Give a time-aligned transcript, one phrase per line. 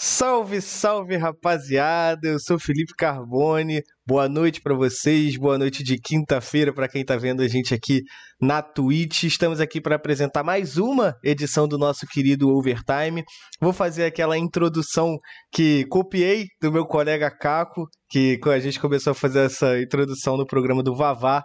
[0.00, 2.28] Salve, salve rapaziada!
[2.28, 3.82] Eu sou Felipe Carbone.
[4.06, 5.36] Boa noite para vocês.
[5.36, 8.02] Boa noite de quinta-feira para quem tá vendo a gente aqui
[8.40, 9.24] na Twitch.
[9.24, 13.24] Estamos aqui para apresentar mais uma edição do nosso querido Overtime.
[13.60, 15.18] Vou fazer aquela introdução
[15.52, 20.46] que copiei do meu colega Caco, que a gente começou a fazer essa introdução no
[20.46, 21.42] programa do Vavá.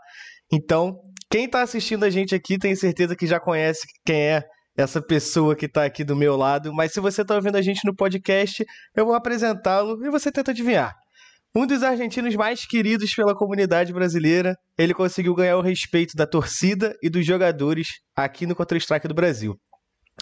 [0.51, 0.93] Então,
[1.27, 4.43] quem tá assistindo a gente aqui tem certeza que já conhece quem é
[4.75, 7.85] essa pessoa que está aqui do meu lado, mas se você está ouvindo a gente
[7.85, 8.65] no podcast,
[8.95, 10.95] eu vou apresentá-lo e você tenta adivinhar.
[11.55, 16.95] Um dos argentinos mais queridos pela comunidade brasileira, ele conseguiu ganhar o respeito da torcida
[17.03, 19.55] e dos jogadores aqui no Counter-Strike do Brasil.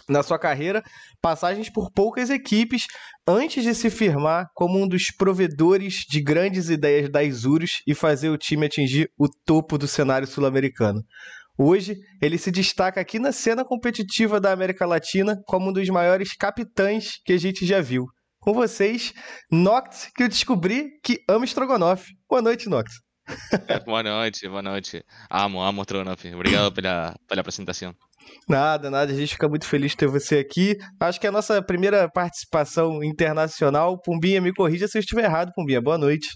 [0.10, 0.84] Na sua carreira,
[1.22, 2.86] passagens por poucas equipes
[3.28, 8.30] antes de se firmar como um dos provedores de grandes ideias da Isurus e fazer
[8.30, 11.02] o time atingir o topo do cenário sul-americano.
[11.64, 16.36] Hoje, ele se destaca aqui na cena competitiva da América Latina como um dos maiores
[16.36, 18.08] capitães que a gente já viu.
[18.40, 19.14] Com vocês,
[19.52, 22.14] Nox, que eu descobri que ama estrogonofe.
[22.28, 22.92] Boa noite, Nox.
[23.86, 25.04] boa noite, boa noite.
[25.30, 26.34] Amo, amo estrogonofe.
[26.34, 27.94] Obrigado pela, pela apresentação.
[28.50, 29.14] Nada, nada.
[29.14, 30.76] A gente fica muito feliz de ter você aqui.
[31.00, 34.02] Acho que é a nossa primeira participação internacional.
[34.02, 35.80] Pumbinha, me corrija se eu estiver errado, Pumbinha.
[35.80, 36.28] Boa noite.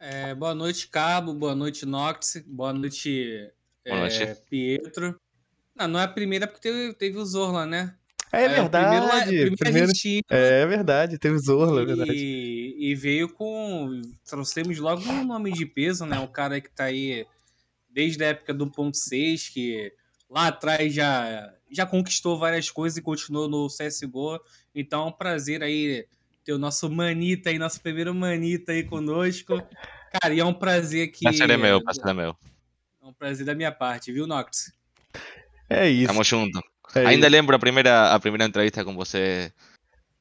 [0.00, 1.32] É, boa noite, Cabo.
[1.32, 2.42] Boa noite, Nox.
[2.44, 3.54] Boa noite,
[3.86, 5.18] é, Pietro.
[5.74, 7.94] Não, não é a primeira porque teve, teve o Zorla, né?
[8.32, 8.86] É, é verdade.
[8.88, 12.12] Primeiro, primeiro, primeiro é verdade, teve o Zorla, é verdade.
[12.12, 14.02] E veio com.
[14.24, 16.18] Trouxemos logo um nome de peso, né?
[16.18, 17.26] Um cara que tá aí
[17.90, 19.92] desde a época do ponto 6, que
[20.28, 24.40] lá atrás já, já conquistou várias coisas e continuou no CSGO.
[24.74, 26.06] Então é um prazer aí
[26.44, 29.62] ter o nosso Manita aí, nosso primeiro Manita aí conosco.
[30.20, 31.24] Cara, e é um prazer que.
[31.24, 32.36] Prazer é meu, prazer é meu.
[33.06, 34.72] É um prazer da minha parte, viu, Nox?
[35.70, 36.08] É isso.
[36.08, 36.60] Tamo junto.
[36.92, 37.36] É Ainda isso.
[37.36, 39.52] lembro a primeira, a primeira entrevista com você.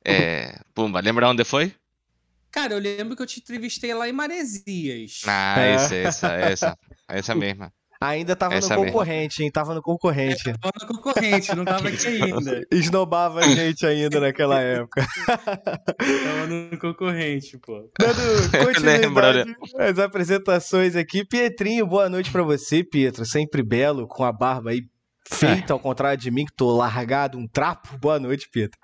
[0.04, 0.60] É...
[0.72, 1.74] Pumba, lembra onde foi?
[2.52, 5.24] Cara, eu lembro que eu te entrevistei lá em Maresias.
[5.26, 5.74] Ah, é.
[5.74, 6.80] essa, essa, essa.
[7.08, 7.74] Essa mesma.
[8.02, 9.46] Ainda tava Essa no concorrente, mesmo.
[9.46, 9.52] hein?
[9.52, 10.50] Tava no concorrente.
[10.50, 12.62] É, tava no concorrente, não tava aqui ainda.
[12.72, 15.08] Esnobava a gente ainda naquela época.
[15.98, 17.90] tava no concorrente, pô.
[18.00, 18.22] Dando
[18.66, 21.26] continuidade as apresentações aqui.
[21.26, 23.26] Pietrinho, boa noite para você, Pietro.
[23.26, 24.82] Sempre belo, com a barba aí
[25.28, 25.74] feita, é.
[25.74, 27.98] ao contrário de mim, que tô largado, um trapo.
[27.98, 28.78] Boa noite, Pietro.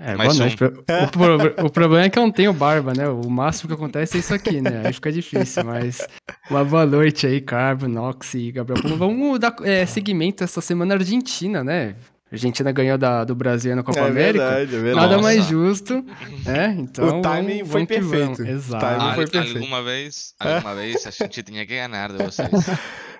[0.00, 0.56] É, boa noite.
[1.60, 3.08] O, o, problema é que eu não tenho barba, né?
[3.08, 4.82] O máximo que acontece é isso aqui, né?
[4.84, 6.06] Aí fica difícil, mas
[6.48, 8.96] uma boa noite aí, Carbo, Nox e Gabriel.
[8.96, 11.96] Vamos dar é, seguimento essa semana Argentina, né?
[12.30, 14.44] A Argentina ganhou da, do Brasil na Copa é América.
[14.44, 14.96] Verdade, é verdade.
[14.96, 15.22] Nada Nossa.
[15.22, 16.04] mais justo,
[16.44, 16.76] né?
[16.78, 18.42] Então, o timing foi perfeito.
[18.42, 18.84] Exato.
[18.84, 19.56] Ah, foi perfeito.
[19.56, 22.48] Alguma vez, alguma vez a gente tinha que ganhar de vocês.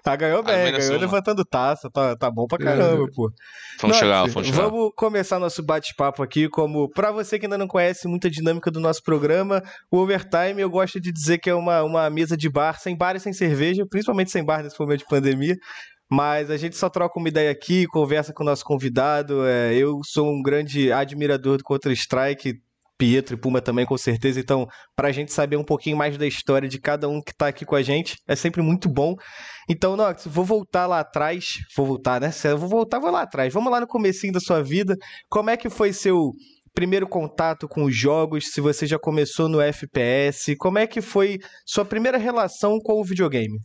[0.04, 1.00] Ah, ganhou bem, ganhou uma.
[1.00, 3.14] levantando taça, tá, tá bom pra caramba, é.
[3.14, 3.30] pô.
[3.78, 4.62] Vamos chegar, vamos chegar.
[4.62, 8.80] Vamos começar nosso bate-papo aqui, como pra você que ainda não conhece muita dinâmica do
[8.80, 12.80] nosso programa, o Overtime eu gosto de dizer que é uma, uma mesa de bar,
[12.80, 15.56] sem bar e sem cerveja, principalmente sem bar nesse momento de pandemia.
[16.10, 19.46] Mas a gente só troca uma ideia aqui, conversa com o nosso convidado.
[19.46, 22.60] É, eu sou um grande admirador do Counter-Strike,
[22.98, 24.40] Pietro e Puma também, com certeza.
[24.40, 24.66] Então,
[24.96, 27.64] para a gente saber um pouquinho mais da história de cada um que está aqui
[27.64, 29.14] com a gente, é sempre muito bom.
[29.68, 31.58] Então, Nox, vou voltar lá atrás.
[31.76, 32.30] Vou voltar, né?
[32.44, 33.54] Eu vou voltar, vou lá atrás.
[33.54, 34.96] Vamos lá no comecinho da sua vida.
[35.28, 36.32] Como é que foi seu
[36.74, 38.50] primeiro contato com os jogos?
[38.50, 43.04] Se você já começou no FPS, como é que foi sua primeira relação com o
[43.04, 43.60] videogame?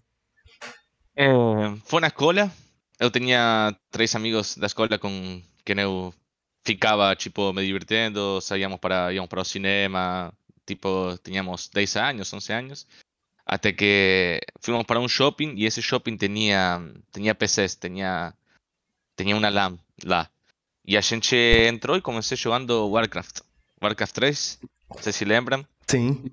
[1.15, 2.51] Eh, foi na escola.
[2.99, 6.13] Eu tinha três amigos da escola com quem eu
[6.63, 8.39] ficava, tipo, me divertindo.
[8.41, 10.33] Saíamos para, íamos para o cinema.
[10.65, 12.87] Tipo, tínhamos 10 anos, 11 anos.
[13.45, 16.81] Até que fomos para um shopping e esse shopping tinha,
[17.11, 18.33] tinha PCs, tinha,
[19.17, 20.29] tinha uma LAN lá.
[20.85, 23.41] E a gente entrou e comecei jogando Warcraft.
[23.81, 24.59] Warcraft 3,
[24.89, 25.65] vocês se lembram?
[25.87, 26.23] Sim.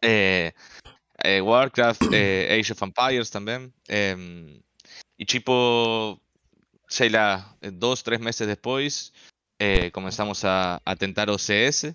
[0.00, 0.91] É, eh,
[1.22, 3.72] eh, eh, Warcraft, eh, Age of Empires también.
[3.88, 4.62] Em,
[5.16, 6.20] y tipo,
[6.88, 9.12] sei lá, dos, tres meses después,
[9.58, 11.94] eh, comenzamos a, a tentar OCS,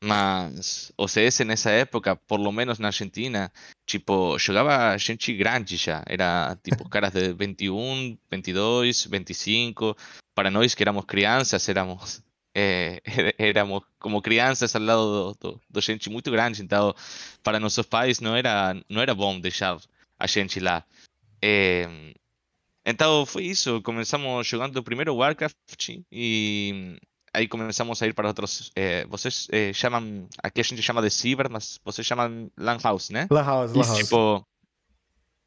[0.00, 3.52] mas OCS nessa época, por lo menos na Argentina,
[3.84, 9.96] tipo, jogava gente grande já, era tipo caras de 21, 22, 25,
[10.34, 12.22] para nós que éramos crianças, éramos
[12.54, 13.00] eh,
[13.38, 16.94] éramos como crianças ao lado do, do, do gente muito grande, então
[17.42, 19.78] para nossos pais não era não era bom deixar
[20.18, 20.84] a gente lá.
[21.42, 22.14] Eh,
[22.84, 26.98] então foi isso, começamos jogando primeiro Warcraft e
[27.32, 28.70] aí começamos a ir para outros.
[28.74, 30.28] É, vocês é, chamam.
[30.42, 33.26] Aqui a gente chama de Cyber, mas vocês chamam Lan House, né?
[33.30, 33.98] Lan House, Lan House.
[33.98, 34.46] Tipo,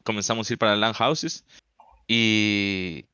[0.03, 1.44] começamos a ir para Lan Houses
[2.09, 3.06] e.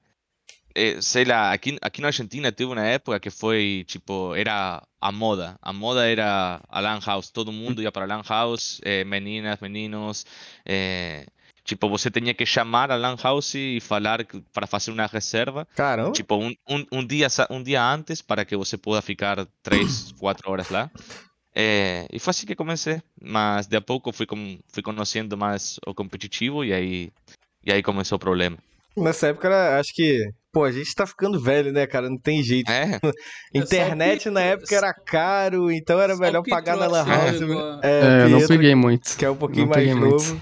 [0.78, 5.12] eh, sei lá, aqui, aqui na Argentina teve uma época que foi tipo, era a
[5.12, 5.58] moda.
[5.62, 7.30] A moda era a Lan House.
[7.32, 10.26] Todo mundo ia para a Lan House, eh, meninas, meninos.
[10.66, 11.26] eh,
[11.64, 14.20] tipo, você tinha que chamar a Lan House e falar
[14.54, 15.68] para fazer uma reserva.
[15.76, 16.12] Caramba.
[16.14, 20.50] Tipo, um, um, um dia, um dia antes para que você possa ficar três, quatro
[20.52, 20.90] horas lá.
[21.60, 23.02] É, e foi assim que comecei.
[23.22, 27.12] Mas de a pouco fui, com, fui conhecendo mais o competitivo e aí,
[27.66, 28.58] e aí começou o problema.
[28.96, 30.32] Nessa época, era- acho que.
[30.58, 32.10] Pô, a gente tá ficando velho, né, cara?
[32.10, 32.68] Não tem jeito.
[32.72, 33.00] É,
[33.54, 37.38] Internet na época era caro, então era melhor pagar na Lan House.
[37.38, 39.16] pegou- É, É, eu não peguei muito.
[39.16, 40.14] que é um pouquinho não mais peguei muito.
[40.14, 40.34] novo.
[40.34, 40.42] Eu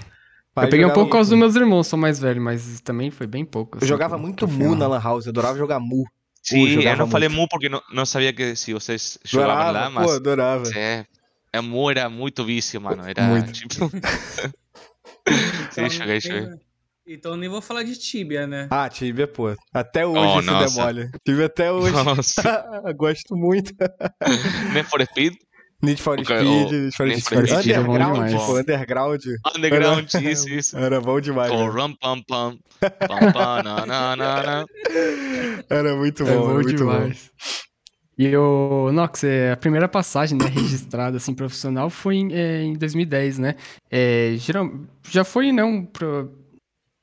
[0.56, 3.10] Mas peguei um jogava pouco por causa dos meus irmãos, são mais velhos, mas também
[3.10, 3.76] foi bem pouco.
[3.76, 6.02] Eu assim, jogava que- muito eu Mu na Lan House, eu adorava jogar Mu.
[6.42, 7.40] sim, eu jogava não falei muito.
[7.42, 10.62] mu porque não, não sabia que se vocês jogavam Adorava, lá, pô, mas adorava.
[10.74, 11.04] é,
[11.52, 13.02] é, mu era muito vício, mano.
[13.06, 13.52] Era Muito.
[13.52, 13.90] tipo.
[15.72, 16.48] sim, joguei, joguei.
[17.06, 18.66] Então nem vou falar de Tibia, né?
[18.70, 19.54] Ah, Tibia, pô.
[19.72, 20.74] Até hoje Oh, nossa.
[20.74, 21.10] demole.
[21.24, 21.92] Tibia até hoje.
[21.92, 22.42] Nossa,
[22.96, 23.72] Gosto muito.
[24.72, 25.34] Need for Speed,
[25.82, 27.46] Need for Speed, o- Need for Need Speed.
[27.48, 28.34] Speed é bom Underground, demais.
[28.46, 29.20] pô, Underground.
[29.56, 30.76] Underground, isso, isso.
[30.78, 31.52] Era bom demais.
[31.52, 31.68] Né?
[31.68, 34.64] rum pam pam, pam pam, na na na.
[35.70, 36.76] Era muito bom, É era bom muito bom.
[36.78, 37.30] demais.
[38.18, 42.72] E o Nox, é, a primeira passagem né, registrada assim, profissional foi em, é, em
[42.72, 43.54] 2010, né?
[43.90, 44.72] É, geral,
[45.10, 46.26] já foi, né, um, pra,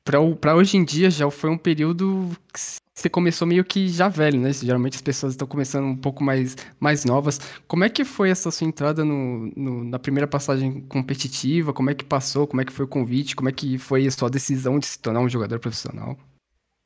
[0.04, 2.60] pra hoje em dia, já foi um período que
[2.96, 4.54] você começou meio que já velho, né?
[4.54, 7.40] Geralmente as pessoas estão começando um pouco mais, mais novas.
[7.68, 11.74] Como é que foi essa sua entrada no, no- na primeira passagem competitiva?
[11.74, 12.46] Como é que passou?
[12.48, 13.36] Como é que foi o convite?
[13.36, 16.18] Como é que foi a sua decisão de se tornar um jogador profissional?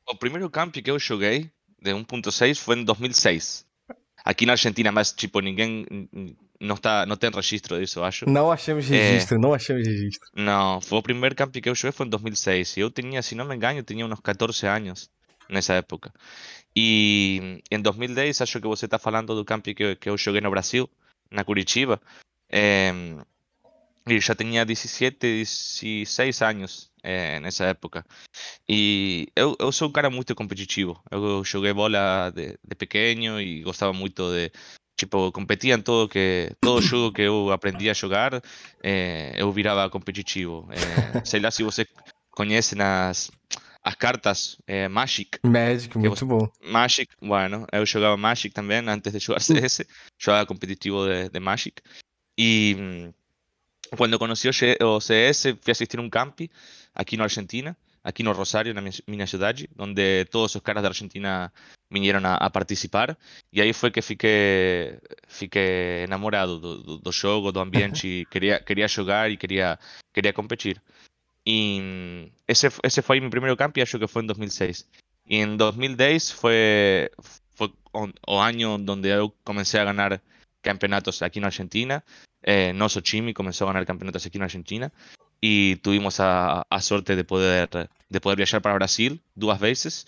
[0.10, 3.66] O primeiro camp que eu joguei de 1.6 foi em 2006.
[4.24, 5.86] Aqui na Argentina, mas tipo, ninguém
[6.60, 8.30] não, está, não tem registro disso, acho.
[8.30, 10.30] Não achamos registro, não achamos registro.
[10.36, 12.78] Não, foi o primeiro camp que eu joguei foi em 2006.
[12.78, 15.10] E eu tinha, se não me engano, tinha uns 14 anos
[15.50, 16.12] nessa época.
[16.76, 20.52] E em 2010, acho que você está falando do camp que, que eu joguei no
[20.52, 20.90] Brasil,
[21.32, 22.02] na Curitiba.
[22.52, 23.20] Em,
[24.08, 28.06] e já tinha 17, 16 anos eh, nessa época.
[28.68, 31.02] E eu, eu sou um cara muito competitivo.
[31.12, 34.52] Eu joguei bola de, de pequeno e gostava muito de.
[34.98, 38.42] Tipo, competia em todo que todo jogo que eu aprendi a jogar,
[38.84, 40.68] eh, eu virava competitivo.
[40.72, 41.86] Eh, sei lá se você
[42.32, 43.30] conhece as,
[43.84, 45.40] as cartas eh, Magic.
[45.44, 46.50] Magic, muito bom.
[46.64, 49.86] Magic, bueno, eu jogava Magic também antes de jogar CS,
[50.18, 51.80] jogava competitivo de, de Magic.
[52.36, 53.12] E
[53.96, 56.42] quando conheci o CS, fui assistir um camp
[56.94, 61.52] aqui na Argentina, aquí en Rosario, en mi, ciudad, donde todos esos caras de Argentina
[61.90, 63.18] vinieron a, participar.
[63.52, 68.88] Y ahí fue que fiquei, fiquei enamorado do, do, do, jogo, do ambiente, quería, quería
[68.88, 69.78] jugar y quería,
[70.14, 70.82] quería competir.
[71.44, 74.88] Y ese, ese fue mi primer campo y creo que fue en 2006.
[75.26, 77.12] Y en 2010 fue,
[77.56, 80.22] fue o año donde comencé a ganar
[80.62, 82.06] campeonatos aquí en Argentina.
[82.42, 84.94] Eh, nosso time comenzó a ganar campeonatos aquí en Argentina.
[85.42, 87.70] E tuvimos a, a sorte de poder,
[88.10, 90.06] de poder viajar para Brasil duas vezes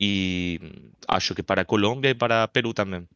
[0.00, 3.06] e mm, acho que para Colômbia e para Peru também.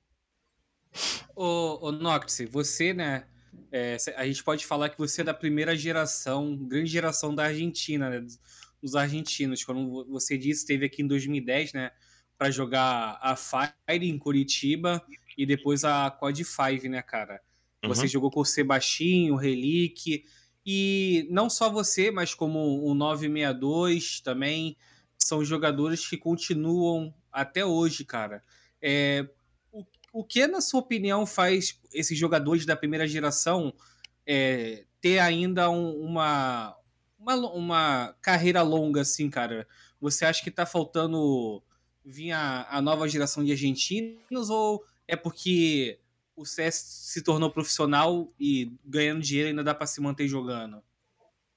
[1.34, 3.26] Ô, ô Noctis, você, né?
[3.72, 8.10] é, a gente pode falar que você é da primeira geração, grande geração da Argentina,
[8.10, 8.20] né?
[8.20, 8.38] dos-
[8.82, 9.62] Dos argentinos.
[9.64, 11.90] Vo- você disse, esteve aqui em 2010, né?
[12.36, 13.72] Para jogar a Fire
[14.06, 15.02] em Curitiba
[15.38, 17.40] e depois a Quad 5, né, cara?
[17.86, 18.08] Você Uhum.
[18.08, 20.24] jogou com o Sebastinho, o Relic.
[20.66, 24.76] E não só você, mas como o 962 também.
[25.18, 28.42] São jogadores que continuam até hoje, cara.
[28.82, 29.26] É,
[29.72, 33.72] o, o que, na sua opinião, faz esses jogadores da primeira geração
[34.26, 36.76] é, ter ainda um- uma,
[37.18, 39.66] uma, uma carreira longa, assim, cara?
[40.00, 41.62] Você acha que tá faltando
[42.04, 45.98] vir a, a nova geração de argentinos ou é porque
[46.36, 50.82] o CS se tornou profissional e ganhando dinheiro ainda dá pra se manter jogando?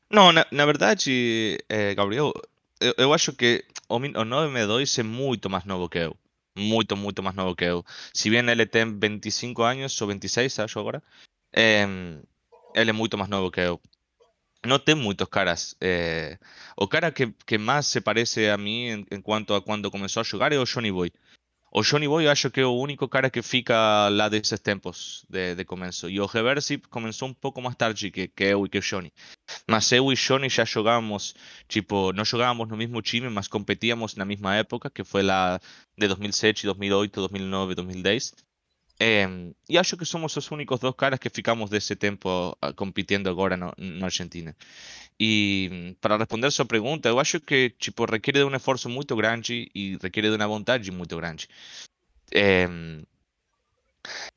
[0.10, 2.31] Não, na, na verdade, eh, Gabriel,
[2.79, 6.15] eu, eu acho que o, o 962 é muito mais novo que eu.
[6.55, 7.86] Muito, muito mais novo que eu.
[8.13, 11.03] Se bem ele tem 25 anos, ou 26, acho agora,
[12.75, 13.79] ele é muito mais novo que eu.
[14.65, 15.75] Não tem muitos caras.
[15.81, 16.38] eh,
[16.75, 20.22] o cara que, que mais se parece a mim em, em quanto a quando começou
[20.22, 21.12] a jogar é o Johnny Boy.
[21.79, 25.53] O Johnny Boy acho que é o único cara que fica lá desses tempos de,
[25.53, 26.10] de começo.
[26.10, 29.13] E o Reversi começou um pouco mais tarde que, que eu e que o Johnny.
[29.69, 31.36] Mas eu e Johnny já jogávamos,
[31.67, 35.60] tipo, não jogávamos no mesmo time, mas competíamos na mesma época, que foi lá
[35.96, 38.34] de 2007, 2008, 2009, 2010.
[39.00, 43.30] Em, e acho que somos os únicos dois caras que ficamos desse tempo ah, competindo
[43.30, 44.56] agora no- na Argentina.
[45.20, 49.16] E para responder a sua pergunta, eu acho que tipo, requer de um esforço muito
[49.16, 51.48] grande e requer de uma vontade muito grande.
[52.34, 53.06] Em,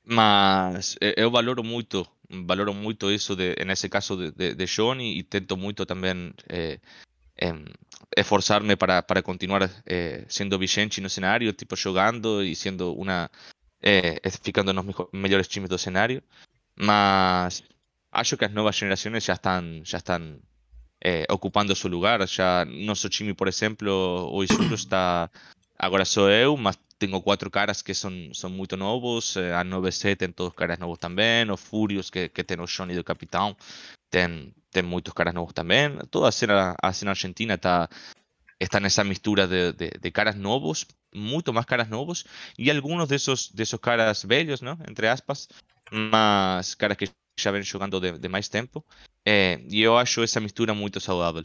[0.05, 2.07] mas eh, eu valoro muito,
[2.47, 6.79] valoro muito isso de, nesse caso de, de, de Johnny e tento muito também eh,
[8.17, 13.31] esforçar-me para, para continuar eh, sendo vigente no cenário, tipo jogando e sendo uma
[13.83, 16.23] eh, ficando nos mejo- melhores times do cenário.
[16.77, 17.63] Mas
[18.13, 20.39] acho que as novas gerações já estão já estão
[21.03, 22.27] eh, ocupando seu lugar.
[22.29, 23.89] Já nosso time, por exemplo,
[24.33, 25.31] o Isuru está
[25.79, 29.37] agora sou eu, mas tenho quatro caras que são, são muito novos.
[29.37, 31.51] eh, A 9C tem todos caras novos também.
[31.51, 33.57] O Furious, que, que tem o Johnny do capitão,
[34.11, 35.97] tem, tem muitos caras novos também.
[36.11, 37.89] Toda a cena, a cena argentina está,
[38.61, 42.25] está nessa mistura de, de, de caras novos, muito mais caras novos,
[42.59, 44.79] e algunos de esos, de esos caras velhos, ¿no?
[44.89, 45.49] Entre aspas,
[45.91, 48.85] mas caras que já vêm jogando de, de mais tempo.
[49.25, 51.45] Eh, e eu acho essa mistura muito saudável.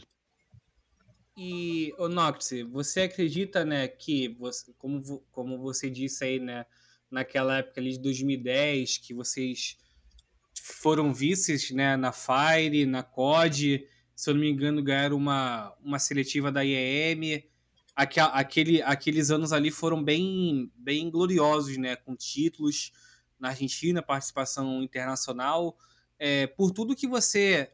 [1.36, 6.64] E, ô Nox, você acredita, né, que, você, como, como você disse aí, né,
[7.10, 9.76] naquela época ali de 2010, que vocês
[10.62, 15.98] foram vices, né, na Fire, na COD, se eu não me engano, ganharam uma, uma
[16.00, 17.44] seletiva da IEM.
[17.94, 22.92] Aque- aquele, aqueles anos ali foram bem, bem gloriosos, né, com títulos
[23.38, 25.76] na Argentina, participação internacional.
[26.18, 27.70] É, por tudo que você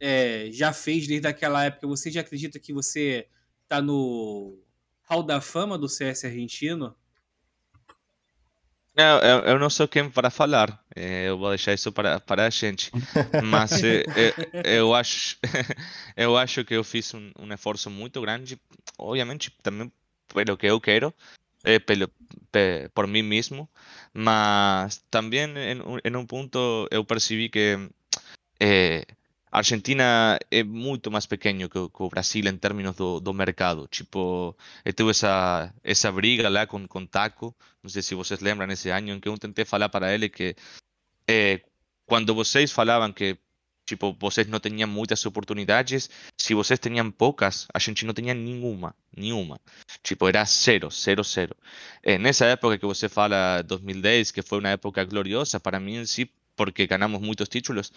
[0.00, 3.28] é, já fez desde aquela época, você já acredita que você
[3.68, 4.58] tá no
[5.04, 6.94] Hall da Fama do CS argentino?
[8.96, 12.46] Eu, eu, eu não sou quem para falar, eh, eu vou deixar isso para, para
[12.46, 12.92] a gente,
[13.42, 15.36] mas eh, eh, eu acho
[16.16, 18.56] eu acho que eu fiz um, um esforço muito grande,
[18.96, 19.90] obviamente também
[20.32, 21.12] pelo que eu quero,
[21.86, 22.08] pelo,
[22.52, 23.68] pe- por mim mesmo,
[24.12, 27.76] mas também em, um- em um ponto eu percebi que
[29.54, 33.86] Argentina é muito mais pequeno que, que o Brasil em termos do, do mercado.
[33.86, 38.68] Tipo, eu tive essa, essa briga lá com, com Taco, não sei se vocês lembram
[38.72, 40.56] esse ano, em que eu tentei falar para ele que
[41.28, 41.60] eh,
[42.04, 42.74] quando vocês
[43.14, 43.38] que
[43.86, 48.92] tipo, vocês não tinham muitas oportunidades, se vocês tinham poucas, a gente não tinha nenhuma,
[49.16, 49.60] nenhuma.
[50.02, 51.56] Tipo, era zero, zero, zero.
[52.02, 56.06] Eh, nessa época que você fala 2010, que foi uma época gloriosa para mim em
[56.06, 57.92] si, porque ganhamos muitos títulos,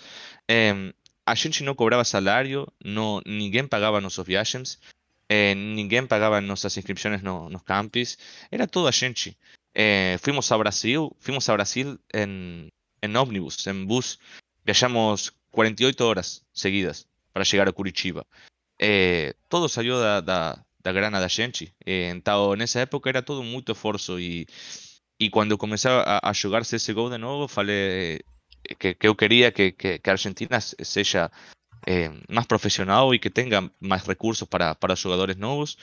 [0.48, 0.94] em,
[1.28, 4.80] a gente não cobrava salário, não, ninguém pagava nossas viagens,
[5.28, 8.18] eh, ninguém pagava nossas inscrições no, nos campos,
[8.50, 9.38] era toda a gente.
[9.76, 12.70] Eh, fuimos a Brasil, fuimos a Brasil en,
[13.02, 14.20] en ómnibus, en bus,
[14.64, 18.26] viajamos 48 horas seguidas para chegar a Curitiba.
[18.80, 23.44] Eh, todo saiu da, da, da grana da gente, eh, então nessa época era todo
[23.44, 24.48] muito esforço e,
[25.20, 25.60] e quando
[26.06, 28.22] a, a jogar CSGO de novo, falei
[28.80, 31.32] que, que eu que, que, que Argentina seja
[31.90, 35.78] eh, más profesional y que tenga más recursos para, para jugadores nuevos.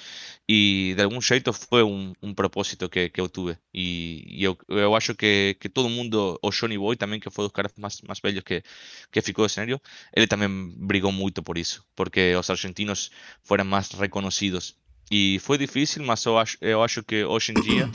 [0.47, 3.59] Y de algún jeito fue un, un propósito que, que yo tuve.
[3.73, 7.45] Y, yo, yo, acho que, que todo el mundo, o Johnny Boy también, que fue
[7.45, 8.65] dos caras más, más bellos que,
[9.11, 9.81] que ficó de escenario,
[10.13, 13.13] él también brigó mucho por eso, porque los argentinos
[13.43, 14.79] fueran más reconocidos.
[15.09, 17.91] Y fue difícil, mas yo acho, yo acho que hoy en día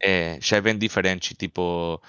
[0.00, 1.34] eh, ya es bien diferente.
[1.34, 2.02] Tipo,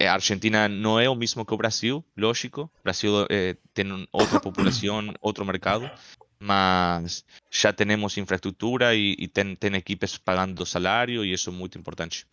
[0.00, 2.70] a Argentina não é o mesmo que o Brasil, lógico.
[2.80, 5.90] O Brasil eh, tem outra população, outro mercado,
[6.38, 11.78] mas já temos infraestrutura e, e tem, tem equipes pagando salário e isso é muito
[11.78, 12.26] importante.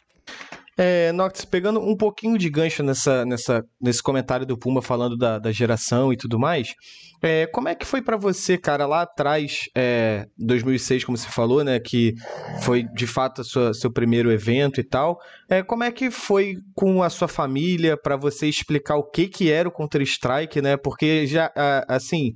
[0.78, 5.38] É, Nox, pegando um pouquinho de gancho nessa, nessa, nesse comentário do Puma falando da,
[5.38, 6.74] da geração e tudo mais,
[7.22, 11.64] é, como é que foi pra você, cara, lá atrás, é, 2006, como você falou,
[11.64, 12.14] né, que
[12.62, 17.04] foi de fato sua- seu primeiro evento e tal, é, como é que foi com
[17.04, 21.52] a sua família pra você explicar o que que era o Counter-Strike, né, porque já,
[21.88, 22.34] assim,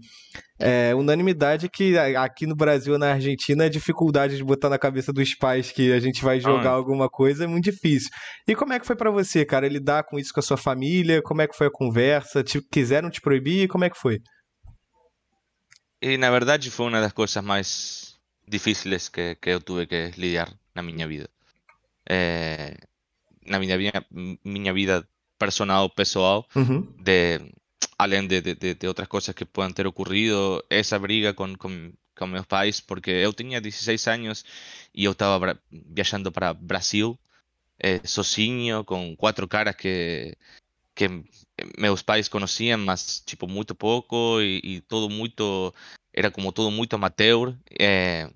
[0.60, 5.14] é unanimidade que aqui no Brasil e na Argentina a dificuldade de botar na cabeça
[5.14, 6.74] dos pais que a gente vai jogar Ah.
[6.74, 8.10] alguma coisa é muito difícil.
[8.48, 11.22] E como é que foi pra você, cara, lidar com isso com a sua família?
[11.22, 12.44] Como é que foi a conversa?
[12.44, 13.68] Te, quiseram te proibir?
[13.68, 14.20] Como é que foi?
[16.02, 18.16] E na verdade foi uma das coisas mais
[18.48, 21.30] difíceis que, que eu tive que lidar na minha vida.
[22.10, 22.76] Eh,
[23.46, 24.06] na minha, vida-
[24.44, 25.04] minha vida
[25.40, 26.82] personal, pessoal, Uhum.
[27.00, 27.40] de
[27.98, 32.32] além de, de, de- outras coisas que puedan ter ocurrido, esa briga con, con, con
[32.32, 34.46] meus pais, porque eu tinha 16 anos
[34.94, 37.18] e eu estava bra- viajando para Brasil,
[37.80, 40.38] eh, sozinho, com quatro caras que,
[40.96, 41.08] que
[41.78, 45.74] meus pais conheciam, mas tipo muito pouco e, e todo muito,
[46.14, 47.56] era como todo muito amateur.
[47.80, 48.30] eh,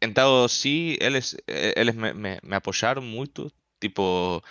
[0.00, 1.36] então, sim, eles,
[1.96, 4.42] me, me, me apoiaram muito, tipo,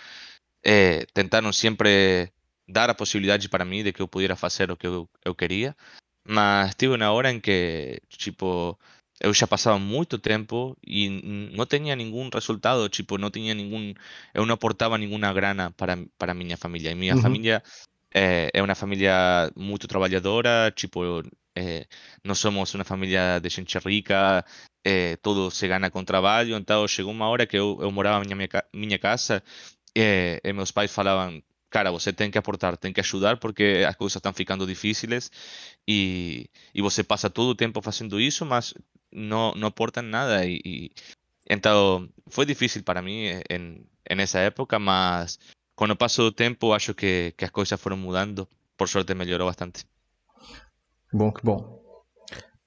[0.64, 1.06] eh,
[1.52, 2.32] sempre
[2.68, 5.76] dar a possibilidade para mim de que eu pudiera fazer o que eu, eu queria,
[6.26, 8.78] mas tive uma hora em que, tipo,
[9.20, 11.08] eu já passava muito tempo e
[11.56, 13.94] não tinha nenhum resultado, tipo, não tinha nenhum,
[14.34, 16.90] eu não aportava nenhuma grana para, para minha família.
[16.90, 17.22] E minha Uhum.
[17.22, 17.62] família
[18.14, 21.22] eh, é uma família muito trabalhadora, tipo,
[21.56, 21.86] eh,
[22.24, 24.44] não somos uma família de gente rica,
[24.84, 28.34] eh, tudo se gana com trabalho, então chegou uma hora que eu, eu morava na
[28.34, 29.42] minha, ca- minha casa
[29.96, 33.96] eh, e meus pais falavam, cara, você tem que aportar, tem que ajudar porque as
[33.96, 35.30] coisas estão ficando difíceis
[35.86, 38.74] e, e você passa todo o tempo fazendo isso, mas
[39.12, 40.90] não, não aporta nada e, e-
[41.50, 45.38] então foi difícil para mim em, em essa época, mas
[45.74, 48.46] com o passo do tempo acho que, que as coisas foram mudando,
[48.76, 49.86] por sorte melhorou bastante.
[51.12, 51.82] Bom, que bom.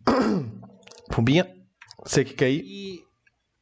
[1.13, 1.55] Pumbinha,
[2.03, 2.63] você que quer ir?
[2.65, 3.03] E,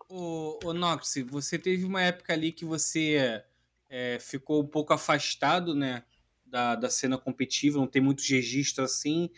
[0.09, 3.43] o, o Nox, você teve uma época ali que você
[3.89, 6.03] é, ficou um pouco afastado, né,
[6.45, 9.29] da, da cena competitiva, não tem muitos registros assim.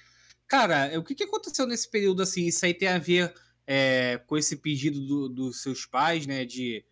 [0.47, 2.45] Cara, o que, que aconteceu nesse período assim?
[2.45, 3.33] Isso aí tem a ver
[3.65, 6.83] é, com esse pedido do- dos seus pais, né, de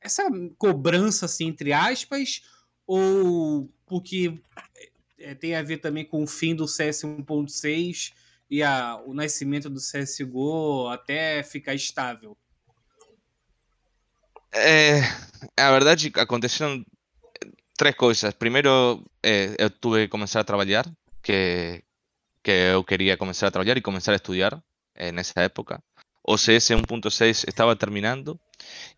[0.00, 0.24] essa
[0.58, 2.42] cobrança, assim, entre aspas,
[2.86, 4.38] ou porque
[5.18, 8.12] é, tem a ver também com o fim do CS 1.6
[8.50, 12.36] e a, o nascimento do CSGO até ficar estável?
[14.52, 15.00] É,
[15.56, 16.84] a verdade, aconteceram
[17.76, 18.34] tres cosas.
[18.34, 20.86] Primero, eh, eh, tuve que comenzar a trabajar,
[21.22, 21.84] que,
[22.42, 24.62] que yo quería comenzar a trabajar y comenzar a estudiar
[24.94, 25.80] en esa época.
[26.22, 28.40] OCS 1.6 estaba terminando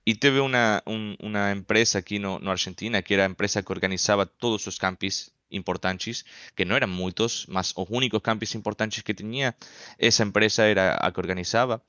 [0.04, 4.64] y tuve una, una empresa aquí no, no Argentina, que era empresa que organizaba todos
[4.64, 9.56] los campis importantes, que no eran muchos, más los únicos campis importantes que tenía
[9.98, 11.82] esa empresa era a que organizaba.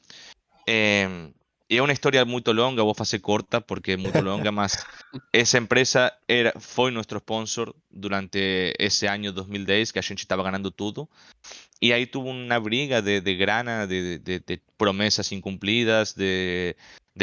[0.66, 1.32] Eh,
[1.72, 4.88] y es una historia muy tolonga, vos fase corta, porque es muy tolonga más.
[5.32, 10.72] Esa empresa era, fue nuestro sponsor durante ese año 2010, que a gente estaba ganando
[10.72, 11.10] todo.
[11.80, 16.76] Y ahí tuvo una briga de, de grana, de, de, de, promesas incumplidas, de,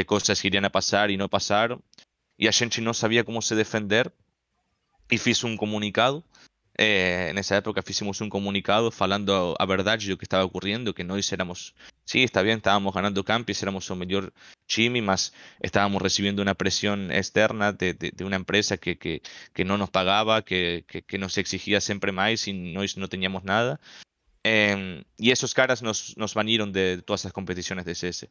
[0.06, 1.82] cosas que irían a pasar y no pasaron.
[2.38, 4.14] Y a gente no sabía cómo se defender.
[5.10, 6.22] Y hizo un comunicado
[6.78, 11.32] eh, nessa época fizemos um comunicado falando a verdade do que estava ocorrendo, que nós
[11.32, 14.30] éramos, sim, está bien, estábamos ganando campos, éramos o melhor
[14.66, 19.22] time, mas estábamos recibiendo una presión externa de, de- de una empresa que, que,
[19.54, 23.80] que no nos pagaba, que, que, nos exigía siempre más y nós no teníamos nada.
[24.44, 28.30] Em, y esos caras nos, nos banieron de todas las competiciones de CS.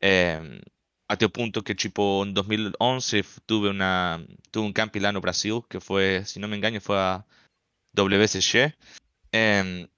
[0.00, 0.60] Em,
[1.08, 5.20] até o punto que, tipo, en 2011 f- tuve, una, tuve un campi lá no
[5.20, 7.24] Brasil, que fue, si no me engaño, fue a
[7.94, 8.74] WSG,
[9.32, 9.88] em,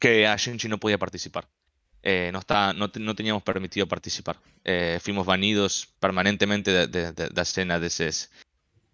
[0.00, 1.46] que a gente no podía participar.
[2.02, 4.36] Eh, no, está, no, no teníamos permitido participar.
[4.64, 8.28] Eh, fuimos banidos permanentemente de, de, de- da cena de CS.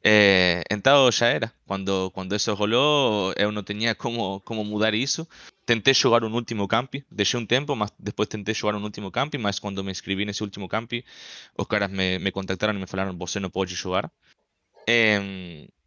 [0.02, 1.52] Eh, então já era.
[1.66, 5.26] Quando, quando isso rolou, eu não tinha como, como mudar isso.
[5.66, 9.34] Tentei jogar um último camp, deixei um tempo, mas depois tentei jogar um último camp,
[9.36, 10.92] mas quando me inscrevi nesse último camp,
[11.56, 14.10] os caras me, me contactaram e me falaram, você não pode jogar.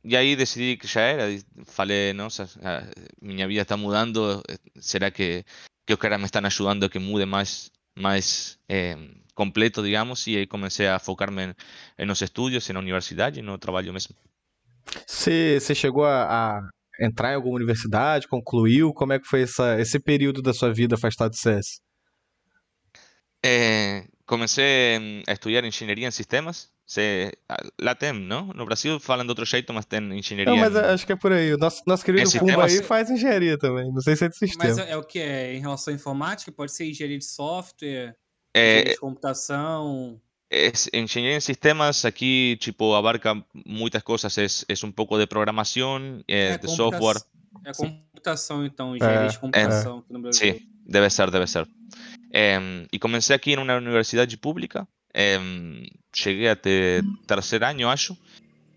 [0.03, 1.23] E aí decidi que já era,
[1.65, 2.83] falei, nossa, ah,
[3.21, 5.45] minha vida está mudando, eh, será que,
[5.85, 8.59] que os caras me estão ajudando a que mude mais, mais
[9.33, 11.55] completo, digamos, e aí comecei a focar-me
[12.05, 14.15] nos estudos, na universidade e no trabalho mesmo.
[15.07, 18.93] Você, você chegou a, a entrar em alguma universidade, concluiu?
[18.93, 21.79] Como é que foi essa, esse período da sua vida afastado do CS?
[23.45, 26.72] Eh, comecei a estudar engenharia em sistemas.
[26.85, 27.31] Se,
[27.81, 28.47] lá tem, não?
[28.47, 30.45] No Brasil falam de outro jeito, mas tem engenharia.
[30.53, 31.53] Não, mas em- acho que é por aí.
[31.53, 33.91] O nosso, nosso querido Esse Pumba aí se- faz engenharia também.
[33.91, 34.63] Não sei se é de sistema.
[34.65, 35.19] Mas é, é o que?
[35.19, 36.51] É em relação à informática?
[36.51, 38.15] Pode ser engenharia de software,
[38.53, 40.21] eh, engenharia de computação.
[40.93, 43.33] engenharia em sistemas aqui, tipo, abarca
[43.65, 44.37] muitas coisas.
[44.37, 47.21] É, é um pouco de programação, eh, de computa- software.
[47.65, 50.53] É computação, então, engenharia É, de computação aqui no Brasil.
[50.55, 51.65] Sí, debe ser, debe ser.
[52.31, 54.87] Em, y comencé aquí en una universidad pública.
[55.13, 58.17] Em, llegué a te- tercer año, acho.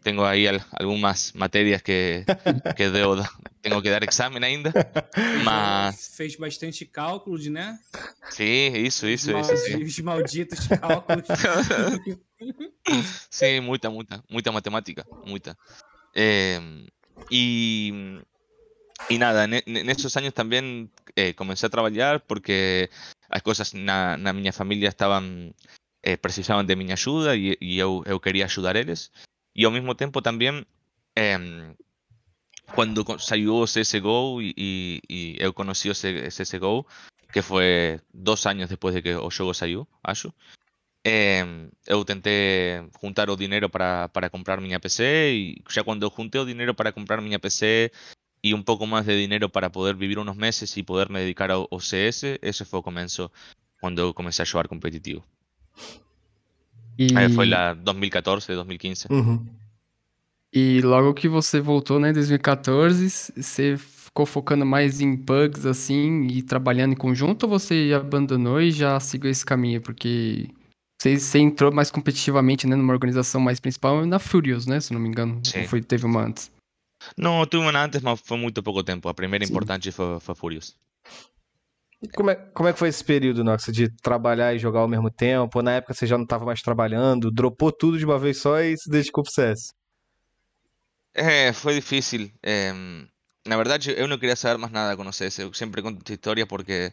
[0.02, 2.24] Tengo ahí al- algunas materias que,
[2.76, 3.16] que debo,
[3.60, 4.72] tengo que dar examen ainda.
[5.42, 7.78] Mas, Fez bastante cálculos, né?
[8.30, 9.32] sí, os, isso, sí.
[9.32, 11.26] maldi- os malditos cálculos.
[13.30, 15.58] Sí, muita, muita, muita matemática, muita.
[16.14, 16.86] Em,
[17.28, 17.92] y,
[19.08, 22.88] y nada, en, en esos años también eh, comencé a trabajar porque
[23.28, 25.52] as coisas na, na minha família estavam
[26.02, 29.10] eh, precisavam de minha ajuda e, e eu, eu queria ajudar eles.
[29.54, 30.64] E ao mesmo tempo também,
[31.16, 31.76] em,
[32.74, 35.52] quando co- saiu o CSGO e, e, e eu
[36.30, 36.86] CSGO,
[37.32, 40.32] que foi dois anos depois de que o jogo saiu, acho.
[41.04, 41.44] eh,
[41.86, 45.04] eu tentei juntar o dinheiro para, para comprar minha PC
[45.34, 47.92] e já quando eu juntei o para comprar minha PC
[48.42, 51.50] e um pouco mais de dinheiro para poder viver uns meses e poder me dedicar
[51.50, 53.30] ao, ao CS, esse foi o começo
[53.80, 55.24] quando eu comecei a jogar competitivo.
[56.98, 59.06] E, Aí foi lá 2014, 2015.
[59.10, 59.46] Uhum.
[60.52, 66.26] e logo que você voltou, né, em 2014, você ficou focando mais em bugs, assim,
[66.28, 69.82] e trabalhando em conjunto, ou você abandonou e já seguiu esse caminho?
[69.82, 70.48] Porque
[70.98, 75.00] você, você entrou mais competitivamente, né, numa organização mais principal na Furious, né, se não
[75.00, 75.38] me engano.
[75.44, 75.60] Sim.
[75.60, 76.50] Ou foi, teve uma antes?
[77.14, 79.06] Não, eu tive uma antes, mas foi muito pouco tempo.
[79.06, 79.52] A primeira Sim.
[79.52, 80.74] importante foi, foi Furious.
[82.14, 85.10] Como é, como é que foi esse período, Nox, de trabalhar e jogar ao mesmo
[85.10, 85.62] tempo?
[85.62, 88.76] Na época você já não estava mais trabalhando, dropou tudo de uma vez só e
[88.76, 89.72] se dedicou pro CS?
[91.14, 92.30] É, foi difícil.
[92.44, 93.08] em,
[93.46, 95.38] na verdade, eu não queria saber mais nada com o CS.
[95.38, 96.92] Eu sempre conto esta história porque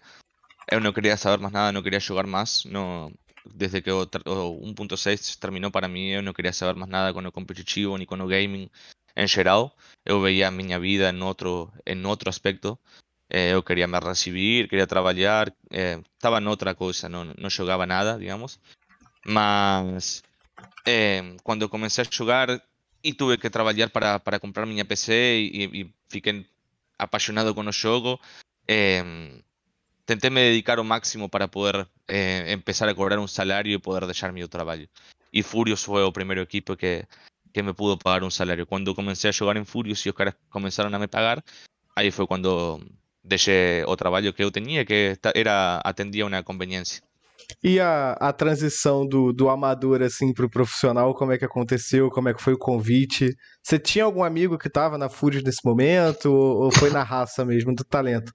[0.72, 2.64] eu não queria saber mais nada, não queria jogar mais.
[2.66, 3.12] No,
[3.54, 7.20] desde que o, o 1.6 terminou para mim, eu não queria saber mais nada com
[7.20, 8.70] o competitivo nem com o gaming
[9.16, 9.76] em geral.
[10.06, 12.80] Eu veia a minha vida em outro, em outro aspecto.
[13.34, 17.86] Eh, eu queria me recibir, queria trabalhar, eh, estava em outra coisa, não, não jogava
[17.88, 18.60] nada, digamos.
[19.26, 20.22] Mas
[20.86, 22.62] eh, quando comecei a jogar
[23.04, 26.46] e tuve que trabalhar para, para comprar minha PC e, e fiquei
[26.98, 28.20] apaixonado com o jogo,
[28.68, 29.04] eh,
[30.30, 34.32] me dedicar ao máximo para poder eh, empezar a cobrar um salário e poder deixar
[34.32, 34.88] meu trabalho.
[35.32, 37.08] E Furious foi o primeiro equipo que,
[37.52, 38.68] que me pudo pagar salário.
[38.68, 41.44] Quando eu comecei a jogar em Furious e os caras começaram a me pagar,
[41.96, 42.80] aí foi quando
[43.24, 47.02] deixei o trabalho que eu tinha, que era atendia uma conveniência.
[47.64, 52.10] E a, a transição do, do amador, assim, pro profissional, como é que aconteceu?
[52.10, 53.36] Como é que foi o convite?
[53.62, 56.32] Você tinha algum amigo que tava na Furious nesse momento?
[56.32, 58.34] Ou, ou foi na raça mesmo, do talento?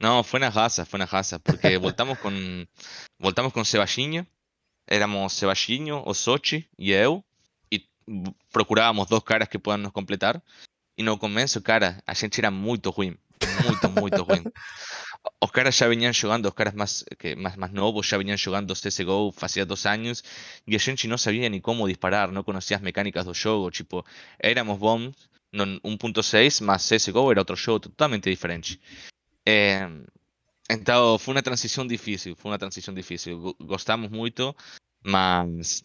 [0.00, 2.30] Não, foi na raça, foi na raça, porque voltamos com
[3.18, 4.26] voltamos com Sebastião,
[4.86, 7.24] éramos Sebastião, o Sochi e eu,
[7.72, 7.82] e
[8.52, 10.42] procurávamos dois caras que puedan nos completar.
[10.98, 14.46] E no começo, cara, a gente era muito ruim, muito, muito ruim.
[15.42, 18.74] Os caras já vinham jogando, os caras mais, que, mais, mais novos já vinham jogando
[18.74, 20.22] CSGO fazia dois anos,
[20.66, 24.04] e a gente não sabia nem como disparar, não conhecia as mecânicas do jogo, tipo,
[24.38, 25.14] éramos bons
[25.52, 28.80] no 1.6, mas CSGO era outro jogo totalmente diferente.
[29.46, 29.88] Eh,
[30.70, 33.38] então foi uma transição difícil, foi uma transição difícil.
[33.38, 34.54] Go- Gostamos muito,
[35.04, 35.84] mas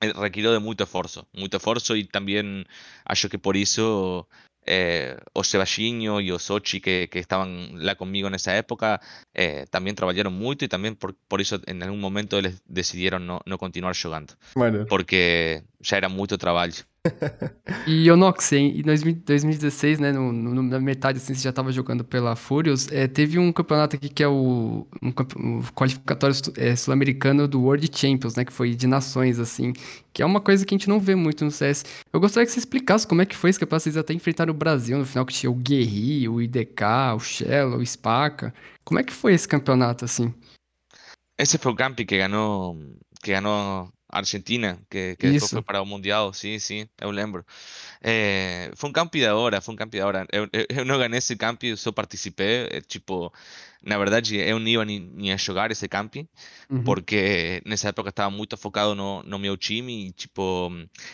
[0.00, 2.64] eh, requirió de muito esforço, muito esforço e também
[3.04, 4.26] acho que por isso
[4.66, 9.00] eh, o Sebastiño y Osochi, que, que, estaban la conmigo en esa época,
[9.34, 13.40] eh, también trabajaron mucho y también por, por, eso en algún momento les decidieron no,
[13.44, 14.34] no continuar jugando.
[14.88, 16.84] Porque ya era mucho trabajo.
[17.86, 21.70] E Onox, em em 2000 2016, né, no, no- na metade assim, você já estava
[21.72, 27.46] jogando pela Furious, é, teve um campeonato aqui que é o, um, qualificatório é, sul-americano
[27.46, 29.72] do World Champions, né, que foi de nações, assim,
[30.12, 31.84] que é uma coisa que a gente não vê muito no CS.
[32.12, 34.56] Eu gostaria que você explicasse como é que foi esse campeonato, vocês até enfrentaram o
[34.56, 36.82] Brasil no final, que tinha o Guerri, o IDK,
[37.16, 38.52] o Shell, o Spaca.
[38.84, 40.32] Como é que foi esse campeonato, assim?
[41.36, 42.76] Ese fue el campi que ganó,
[43.22, 47.44] que ganó Argentina, que, que fue para o Mundial, sí, sí, eu lembro.
[48.00, 50.26] Eh, foi um campi da hora, foi um campi da hora.
[50.30, 53.32] Eu, eu, não ganhei esse campi, eu só participei, eh, tipo,
[53.82, 56.28] na verdade eu não ia nem, nem a jogar esse campi,
[56.70, 56.82] Uhum.
[56.84, 60.70] porque nessa época estava muito focado no, no meu time e, tipo,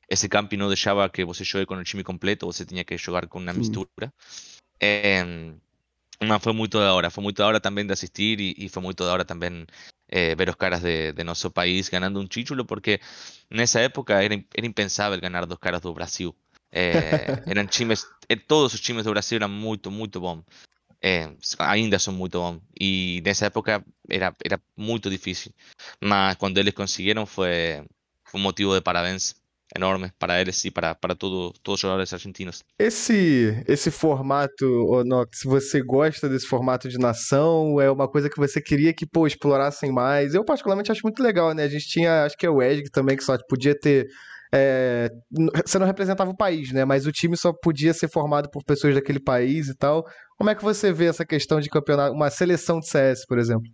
[0.08, 3.26] esse campi não deixava que você jogue com o time completo, você tinha que jogar
[3.28, 3.58] com uma Sim.
[3.58, 4.12] mistura.
[4.80, 5.54] Eh,
[6.22, 8.82] mas foi muito da hora, foi muito da hora também de assistir e, e foi
[8.82, 9.66] muito da hora também
[10.10, 13.00] eh, ver caras de, de nosso país ganhando um título, porque
[13.50, 16.34] nessa época era, era impensável ganhar dos caras do Brasil.
[16.72, 20.44] Eh, eram times, eh, todos os times do Brasil eram muito, muito bons.
[21.02, 22.60] Eh, s- ainda são muito bons.
[22.80, 25.52] E nessa época era, era muito difícil.
[26.00, 27.84] Mas quando eles conseguiram foi,
[28.24, 29.34] foi um motivo de parabéns
[29.76, 32.62] enorme para eles e para, para todo, todos os jogadores argentinos.
[32.78, 37.80] Esse, esse formato, ô Nox, você gosta desse formato de nação?
[37.80, 40.34] É uma coisa que você queria que, pô, explorassem mais?
[40.34, 41.64] Eu particularmente acho muito legal, né?
[41.64, 44.06] A gente tinha, acho que é o Edg também, que só podia ter.
[44.52, 45.08] é,
[45.64, 46.84] você não representava o país, né?
[46.84, 50.04] Mas o time só podia ser formado por pessoas daquele país e tal.
[50.36, 53.70] Como é que você vê essa questão de campeonato, uma seleção de CS, por exemplo?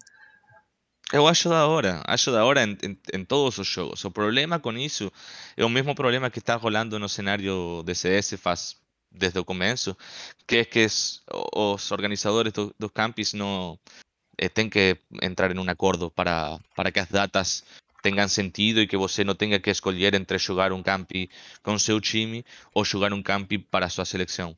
[1.12, 4.04] Eu acho da hora, acho da hora em, todos os jogos.
[4.04, 5.10] O problema com isso
[5.56, 8.76] é o mesmo problema que está rolando no cenário de CS faz
[9.10, 9.96] desde o começo,
[10.46, 10.84] que é que
[11.54, 13.78] os organizadores do- dos campis não
[14.38, 17.64] eh, têm que entrar em um acordo para, para que as datas
[18.02, 21.30] tenham sentido e que você não tenha que escolher entre jogar um campi
[21.62, 24.56] com seu time ou jogar um campi para sua seleção.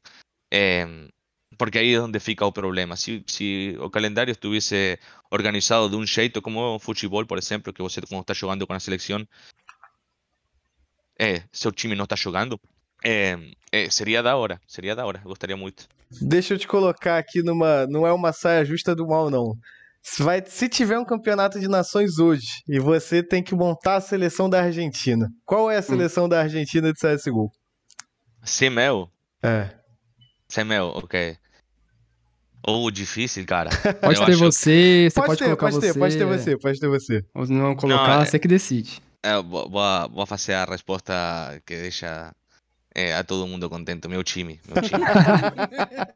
[1.56, 2.96] Porque ahí es donde fica o problema.
[2.96, 4.98] Si, si o calendario estuviese
[5.30, 8.74] organizado de un jeito, como o futebol, por exemplo, que você quando está jogando com
[8.74, 9.26] a seleção,
[11.18, 12.60] é, seu time não está jogando,
[13.04, 13.36] é,
[13.72, 15.88] é, seria da hora, seria da hora, eu gostaria muito.
[16.20, 17.86] Deixa eu te colocar aqui numa.
[17.86, 19.54] Não é uma saia justa do mal, não.
[20.02, 24.00] Se, vai, se tiver um campeonato de nações hoje e você tem que montar a
[24.00, 27.50] seleção da Argentina, qual é a seleção da Argentina de CSGO?
[28.42, 29.10] Semel,
[29.42, 29.77] É.
[30.48, 31.36] Semel, ok.
[32.66, 33.70] Ou difícil, cara.
[34.00, 35.92] Pode Eu ter acho- você, você Pode, pode, ter, colocar pode você.
[35.92, 37.24] ter, pode ter você, pode ter você.
[37.34, 39.00] Ou não colocar, Não, é- você que decide.
[39.22, 42.32] É, vou, vou, fazer a resposta que deixa
[42.94, 44.08] é, a todo mundo contento.
[44.08, 44.60] Meu time.
[44.66, 45.04] Meu time.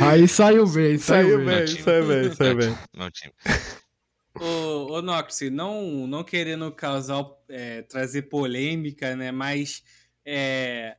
[0.00, 1.66] Aí saiu bem, saiu, Saiu bem.
[1.66, 2.74] saiu bem, saiu meu, bem.
[2.74, 3.32] time, meu time.
[4.38, 9.32] Ô, ô Nox, não, não querendo causar, é, trazer polêmica, né?
[9.32, 9.82] Mas
[10.24, 10.96] é,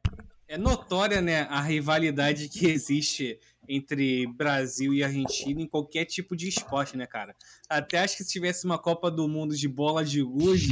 [0.48, 6.48] é notória, né, a rivalidade que existe entre Brasil e Argentina em qualquer tipo de
[6.48, 7.36] esporte, né, cara?
[7.70, 10.70] Até acho que se tivesse uma Copa do Mundo de bola de gude,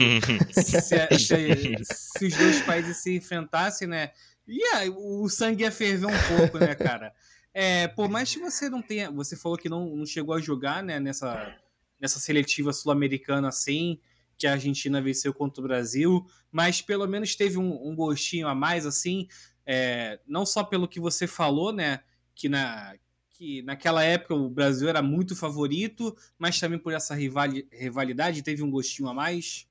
[0.53, 4.11] se, se- se os dois países se enfrentassem, né?
[4.47, 7.11] Ia, o sangue ia ferver um pouco, né, cara?
[7.53, 9.09] É, por mais que você não tenha.
[9.11, 11.53] Você falou que não, não chegou a jogar, né, nessa,
[11.99, 13.99] nessa seletiva sul-americana assim,
[14.37, 18.53] que a Argentina venceu contra o Brasil, mas pelo menos teve um, um gostinho a
[18.55, 19.27] mais, assim,
[19.65, 22.01] é, não só pelo que você falou, né,
[22.35, 22.95] que, na,
[23.29, 28.63] que naquela época o Brasil era muito favorito, mas também por essa rivali- rivalidade teve
[28.63, 29.67] um gostinho a mais.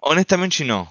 [0.00, 0.88] Honestamente não.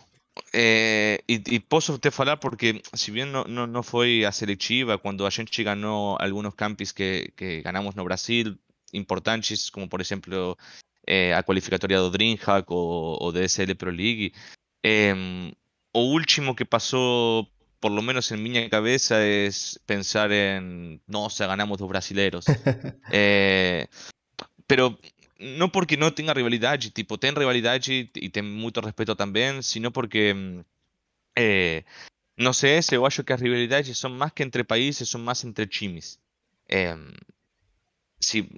[0.51, 4.97] É, e, e posso te falar porque, se bem não, não, não foi a seletiva,
[4.97, 8.57] quando a gente ganhou alguns campos que, que ganhamos no Brasil,
[8.93, 10.57] importantes, como por exemplo
[11.07, 14.33] eh, a qualificatória do DreamHack ou, ou DSL Pro League,
[14.83, 15.53] em,
[15.93, 21.29] o último que pasó, por lo menos en mi cabeza, es pensar en, no, o
[21.29, 22.45] sea, ganamos dos brasileros.
[23.11, 23.87] eh,
[24.67, 24.99] pero
[25.39, 30.33] no porque no tenga rivalidad, tipo, ten rivalidad y ten mucho respeto también, sino porque,
[30.33, 30.59] mm,
[31.35, 31.85] eh,
[32.37, 35.69] no sé, ese guayo que las rivalidades son más que entre países, son más entre
[35.69, 36.19] chimis.
[36.67, 36.95] Eh,
[38.19, 38.49] si,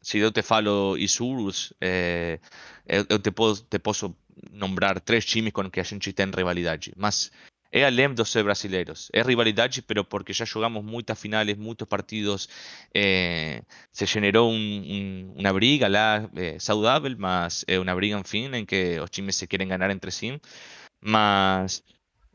[0.00, 2.40] si yo te falo Isurus, eh,
[2.86, 4.16] eh te, posso, te posso
[4.50, 7.30] nombrar três times com que a gente tem rivalidade, mas
[7.70, 9.08] é além dos brasileiros.
[9.12, 12.48] É rivalidade, pero porque já jogamos muitas finais, muitos partidos,
[12.94, 18.50] eh, se generou um, um, uma briga lá eh, saudável, mas é uma briga, enfim,
[18.54, 20.38] em que os times se querem ganhar entre si.
[21.00, 21.82] Mas,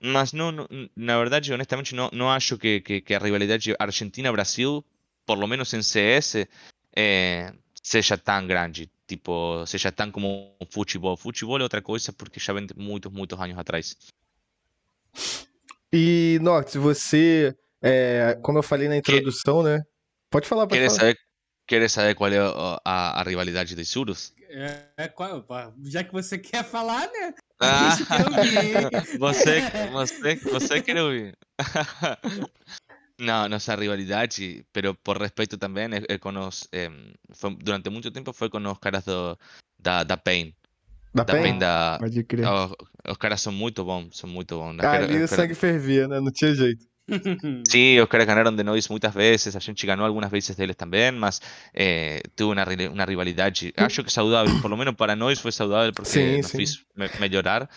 [0.02, 4.84] mas não, não- na verdade, honestamente, não, não acho que, que, que a rivalidade Argentina-Brasil,
[5.26, 6.48] por lo menos em CS,
[6.96, 8.90] eh, seja tão grande.
[9.08, 11.16] Tipo, seja tão como o futebol.
[11.16, 13.96] Futebol é outra coisa porque já vem muitos, muitos anos atrás.
[15.92, 19.82] E, Nox, você, é, como eu falei na introdução, né?
[20.30, 21.00] Pode falar, pode Queres falar.
[21.00, 21.20] saber,
[21.66, 24.34] queres saber qual é a, a, a rivalidade de Surus?
[24.50, 25.46] É, é qual-
[25.86, 27.34] já que você quer falar, né?
[27.60, 31.38] Ah, que você, você, você quer ouvir.
[33.20, 36.38] No, no sea rivalidad, sí, pero por respeito también, eh, eh con
[36.72, 39.38] eh, fue- durante mucho tiempo foi con os caras do,
[39.78, 40.54] da, da Pain.
[41.14, 41.98] Da Da Pain, da...
[42.00, 42.26] Pode.
[43.10, 44.76] Os, caras são muito bons, são muito bons.
[44.76, 46.20] Os caras- Ali ah, o os caras- sangue fervia, né?
[46.20, 46.86] Não tinha jeito.
[47.68, 50.78] Sí, os caras ganaron de Noise muchas veces, a gente ganó algunas veces de ellos
[50.78, 51.42] también, más
[51.74, 55.92] eh, tuvo una, una rivalidad, acho que saudable, por lo menos para Noise fue saudable
[55.94, 56.62] porque Sí, nos sí.
[56.64, 57.70] hizo me- mejorar,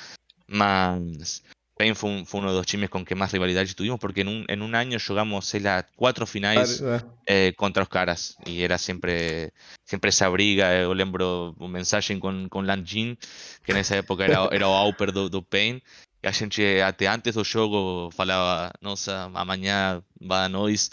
[0.49, 1.43] más
[1.81, 4.29] Pain fue, un, fue, uno de los chimes con que más rivalidad tuvimos, porque en
[4.29, 6.85] un, en un año jugamos las cuatro finales
[7.25, 9.55] eh, contra Oscaras, y era siempre,
[9.87, 13.17] siempre esa briga, eh, yo lembro un mensaje con, con Lanjin,
[13.65, 15.81] que en esa época era, era o Auper do, do Pain,
[16.23, 20.91] e a gente até antes do jogo falava, nossa, amanhã vai a nós.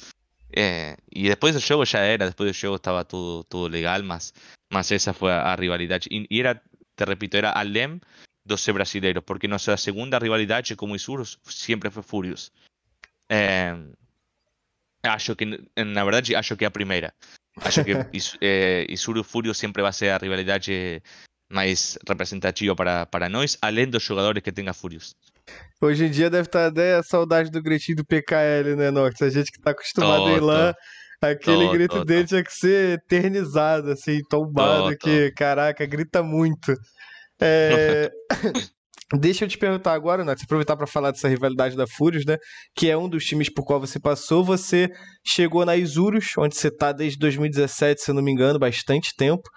[0.55, 4.33] É, e depois do jogo já era, depois do jogo estava tudo, tudo legal, mas,
[4.71, 5.57] mas essa foi a, a
[6.31, 6.61] era,
[6.95, 7.99] te repito, era Alem
[8.47, 12.51] 12 brasileiro, porque nossa segunda rivalidade com Isurus sempre foi Furious.
[13.29, 13.75] É,
[15.03, 17.13] acho que, na verdade, acho que é a primeira.
[17.61, 17.91] Acho que
[18.41, 21.01] é, Isuru eh, sempre vai ser a rivalidade
[21.49, 25.15] mais representativa para, para nós, além dos jogadores que tenha Fúrios.
[25.81, 29.21] Hoje em dia deve estar até a saudade do gritinho do PKL, né, Nox?
[29.21, 30.75] A gente que está acostumado tô, a ir lá,
[31.21, 36.73] aquele tô, grito dele tinha que ser eternizado, assim, tombado, que, caraca, grita muito.
[37.41, 38.09] É,
[39.13, 42.35] Deixa eu te perguntar agora, Nox, aproveitar para falar dessa rivalidade da Fúrios, né?
[42.75, 44.43] Que é um dos times por qual você passou.
[44.43, 44.89] Você
[45.25, 49.49] chegou na Isurus, onde você tá desde 2017, se eu não me engano, bastante tempo.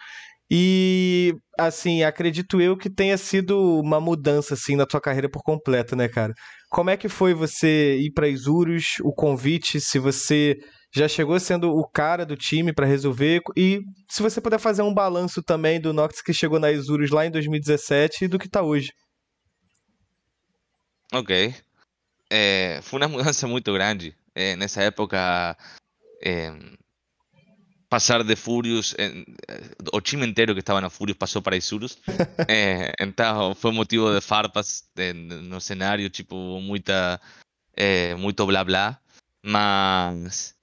[0.49, 5.97] E, assim, acredito eu que tenha sido uma mudança, assim, na tua carreira por completo,
[5.97, 6.33] né, cara?
[6.71, 10.57] Como é que foi você ir para Isurus, o convite, se você
[10.93, 14.93] já chegou sendo o cara do time para resolver e se você puder fazer um
[14.93, 18.63] balanço também do Nox que chegou na Isurus lá em 2017 e do que tá
[18.63, 18.93] hoje.
[21.13, 21.55] Ok.
[22.29, 24.17] É, foi uma mudança muito grande.
[24.35, 25.57] É, nessa época,
[26.23, 26.53] é,
[27.89, 29.25] passar de Furious, eh,
[29.93, 31.99] o time inteiro que estava na Furious passou para Isurus.
[32.49, 34.85] eh, então foi motivo de farpas
[35.43, 37.21] no cenário, tipo, muita,
[38.17, 39.01] muito blá blá.
[39.43, 40.55] Mas,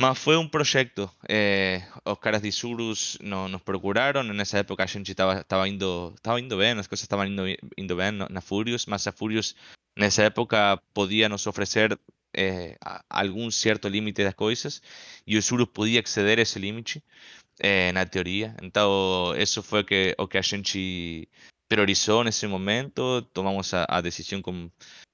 [0.00, 1.10] mas foi um projeto.
[1.28, 4.22] Eh, os caras de Isurus no, nos procuraram.
[4.22, 7.42] Nessa época a gente estava tava indo, tava indo bem, as coisas estavam indo,
[7.76, 9.54] indo bem na Furious, mas a Furious
[9.98, 11.98] nessa época podia nos oferecer
[12.34, 12.78] é,
[13.10, 14.80] algum certo limite das coisas
[15.26, 17.04] e o Surus podia exceder esse limite
[17.58, 18.56] é, na teoria.
[18.62, 21.28] Então, isso foi que, o que a gente
[21.68, 23.20] priorizou nesse momento.
[23.34, 24.70] Tomamos a, a decisão com,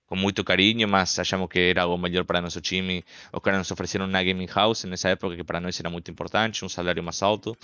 [0.07, 3.05] com muito carinho, mas achamos que era o melhor para nosso time.
[3.33, 6.65] Os caras nos ofereceram uma gaming house nessa época, que para nós era muito importante,
[6.65, 7.57] um salário mais alto.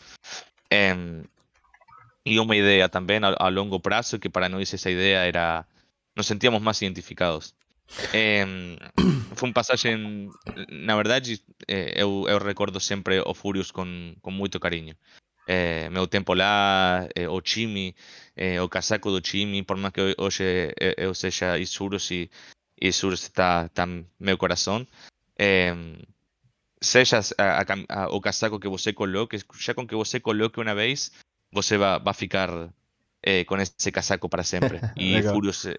[0.70, 0.94] É,
[2.24, 5.64] e uma ideia também a, a longo prazo, que para nós essa ideia era.
[6.16, 7.54] Nos sentíamos mais identificados.
[8.14, 8.46] É,
[9.34, 10.30] foi um passagem,
[10.70, 14.96] na verdade, é, eu, eu recordo sempre o Furious com muito carinho
[15.46, 17.94] eh, Meutempolá, eh, Ochimi,
[18.36, 22.30] eh, o Casaco do Ochimi, por más que hoy, eu seja Isuros y
[22.76, 24.88] Isuros está, está en mi corazón.
[26.80, 27.34] sejas
[28.10, 31.12] o casaco que você coloque, ya con que você coloque una vez,
[31.52, 32.72] você va, va a ficar
[33.22, 34.80] eh, con ese casaco para siempre.
[34.96, 35.76] y Furios, eh,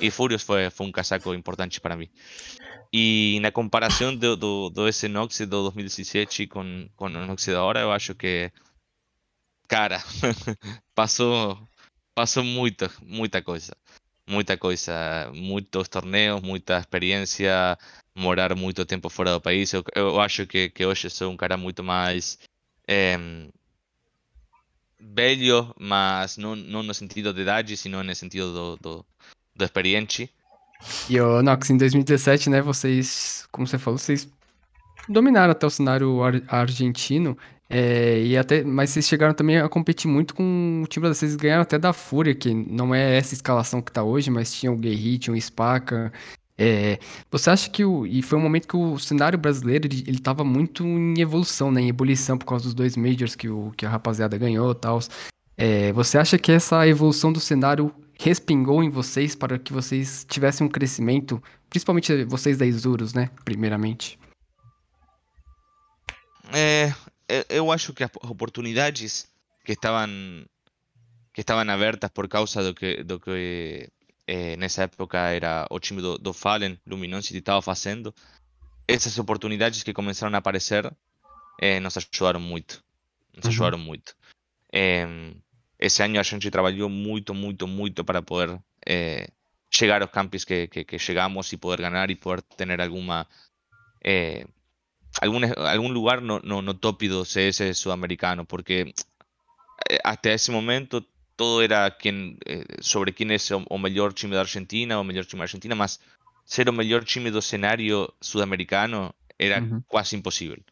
[0.00, 2.10] y, Furios fue, fue un casaco importante para mí.
[2.92, 7.46] Y na la comparación de, de, de ese Nox de 2017 con, con el Nox
[7.46, 8.52] de ahora, yo acho que
[9.70, 10.02] cara,
[10.96, 11.56] passou,
[12.12, 13.72] passou muita, muita coisa.
[14.26, 17.76] Muita coisa, muitos torneios, muita experiência,
[18.14, 19.72] morar muito tempo fora do país.
[19.72, 22.38] Eu, eu acho que, que hoje sou um cara muito mais
[22.86, 23.18] é,
[25.00, 29.06] velho, mas não, não no sentido de idade, sino no sentido do, do,
[29.56, 30.32] do experiente.
[31.08, 34.28] E o Nox, em 2017, né, vocês, como você falou, vocês
[35.08, 37.36] dominaram até o cenário ar argentino,
[37.70, 41.36] é, e até, mas vocês chegaram também a competir muito com o time brasileiro, vocês
[41.36, 44.76] ganharam até da Fúria, que não é essa escalação que tá hoje, mas tinha o
[44.76, 46.12] Guerri, tinha o Spaca,
[46.62, 46.98] é,
[47.30, 48.06] você acha que o.
[48.06, 51.80] E foi um momento que o cenário brasileiro ele, ele tava muito em evolução, né?
[51.80, 54.98] Em ebulição por causa dos dois Majors que, o, que a rapaziada ganhou tal.
[55.56, 60.66] É, você acha que essa evolução do cenário respingou em vocês para que vocês tivessem
[60.66, 63.30] um crescimento, principalmente vocês da Isurus, né?
[63.42, 64.18] Primeiramente.
[66.52, 66.92] É,
[67.48, 69.28] eu acho que as oportunidades
[69.64, 70.10] que estavam
[71.32, 73.88] que estavam abertas por causa do que do que
[74.26, 78.14] eh, nessa época era o time do, do Fallen, Luminosity estava fazendo,
[78.86, 80.92] essas oportunidades que começaram a aparecer
[81.60, 82.82] eh, nos ajudaram muito.
[83.34, 83.50] Nos uhum.
[83.50, 84.14] ajudaram muito.
[84.72, 85.34] Eh,
[85.78, 89.28] esse ano a gente trabalhou muito, muito, muito para poder eh,
[89.70, 93.26] chegar aos campos que, que, que, chegamos e poder ganhar e poder ter alguma
[95.20, 98.94] algum, algum lugar no, no, no top do CS sudamericano, porque
[99.88, 101.04] eh, até esse momento
[101.36, 105.26] todo era quien, eh, sobre quién es o, o mellor time da Argentina, o mellor
[105.26, 106.00] time da Argentina, mas
[106.44, 109.84] ser o mellor time do escenario sudamericano era uh -huh.
[109.88, 110.62] quase imposible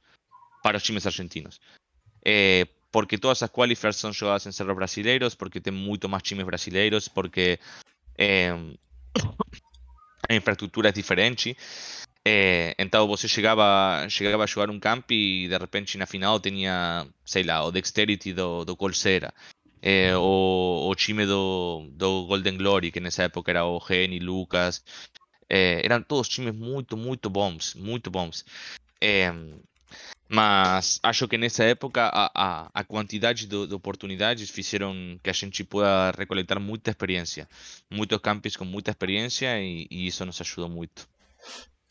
[0.62, 1.60] para os times argentinos.
[2.24, 6.46] Eh, porque todas as qualifiers son jogadas en cerros brasileiros, porque tem muito máis times
[6.46, 7.60] brasileiros, porque
[8.16, 8.52] eh,
[10.28, 11.56] a infraestrutura é diferente.
[12.30, 17.06] Eh, então você chegava, chegava a jogar um camp e de repente na final tinha,
[17.24, 19.32] sei lá, o Dexterity do, do Colsera
[19.80, 24.84] eh, o, o, time do, do Golden Glory, que nessa época era o Geni, Lucas,
[25.48, 28.44] eh, eram todos times muito, muito bons, muito bons.
[29.00, 29.32] Eh,
[30.28, 35.32] mas acho que nessa época a, a, a quantidade de, de, oportunidades fizeram que a
[35.32, 37.48] gente pueda recoletar muita experiência,
[37.90, 41.08] muitos campos com muita experiência e, e isso nos ajudou muito.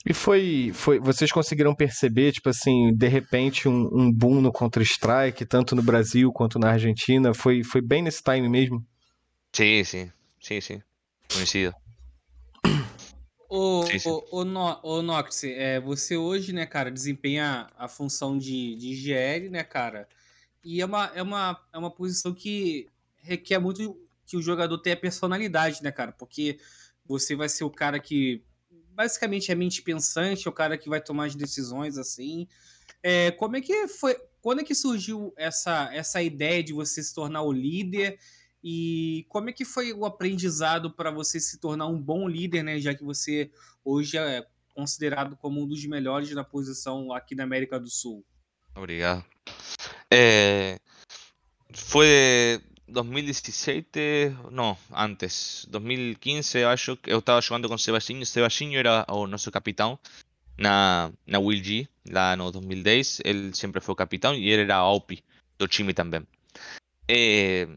[0.10, 1.00] E foi, foi.
[1.00, 6.32] Vocês conseguiram perceber, tipo assim, de repente, um, um boom no Counter-Strike, tanto no Brasil
[6.32, 7.34] quanto na Argentina?
[7.34, 8.86] Foi, foi bem nesse time mesmo?
[9.52, 10.12] Sim, sim.
[10.40, 10.82] Sim, sim.
[11.32, 11.74] Conhecido.
[13.50, 14.10] O, sim, sim.
[14.10, 18.90] o, o, no, o Nox, é, você hoje, né, cara, desempenha a função de, de
[18.90, 20.06] IGL, né, cara?
[20.62, 24.98] E é uma, é, uma, é uma posição que requer muito que o jogador tenha
[24.98, 26.12] personalidade, né, cara?
[26.12, 26.60] Porque
[27.06, 28.44] você vai ser o cara que
[28.98, 32.48] basicamente é mente pensante, é o cara que vai tomar as decisões assim.
[33.04, 34.18] É, como é que foi?
[34.42, 38.18] quando é que surgiu essa, essa ideia de você se tornar o líder
[38.64, 42.80] e como é que foi o aprendizado para você se tornar um bom líder, né?
[42.80, 43.52] Já que você
[43.86, 48.26] hoje é considerado como um dos melhores na posição aqui na América do Sul.
[48.76, 49.24] Obrigado.
[50.12, 50.78] Eh,
[51.74, 57.78] fue 2017, no, antes, 2015, eu acho eu estava jogando com.
[57.78, 60.00] Sebastião era o nosso capitão
[60.58, 63.22] na, na Will G, lá no 2010.
[63.26, 65.22] Ele sempre foi o capitão e ele era a OP
[65.60, 66.26] do time também.
[67.10, 67.68] Eh,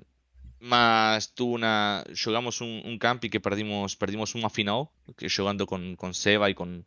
[0.61, 5.97] mas tu na, jogamos um, um camp que perdimos, perdimos uma final, que jogando com,
[5.97, 6.83] com Seba e com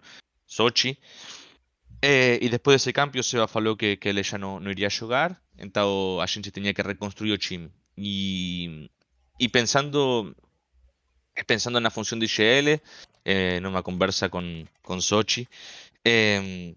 [0.48, 0.98] Sochi.
[2.02, 4.90] Eh, e depois desse camp, o Seba falou que, que ele já não, não iria
[4.90, 7.70] jogar, então a gente tinha que reconstruir o time.
[7.96, 8.89] Y,
[9.38, 10.36] y pensando,
[11.48, 12.68] pensando en la función de IGL,
[13.26, 15.48] eh, en una conversa con, con Sochi,
[16.04, 16.76] eh,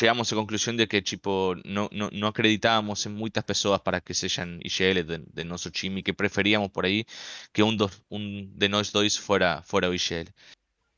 [0.00, 4.00] llegamos a la conclusión de que tipo, no, no, no acreditábamos en muchas personas para
[4.00, 7.06] que sean IGL de, de nuestro time y que preferíamos por ahí
[7.52, 10.30] que un, dos, un de nosotros dos fuera, fuera IGL.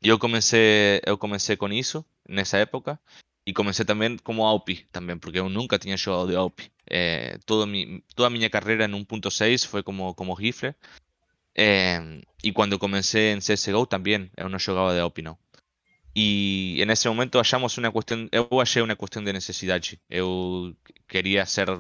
[0.01, 3.01] Yo comencé, yo comencé con eso en esa época
[3.49, 6.71] e comecei também como AOP, também, porque eu nunca tinha jogado de AOP.
[6.87, 10.75] Eh, toda, mi, toda a minha carreira 1.6 foi como, como rifle.
[11.55, 15.39] É, em, e quando comecei CSGO também, eu não jogava de AOP, não.
[16.13, 19.81] Y en ese momento hallamos una cuestión, eh, yo hallé una cuestión de necesidad.
[20.11, 20.75] Yo
[21.07, 21.71] quería hacer,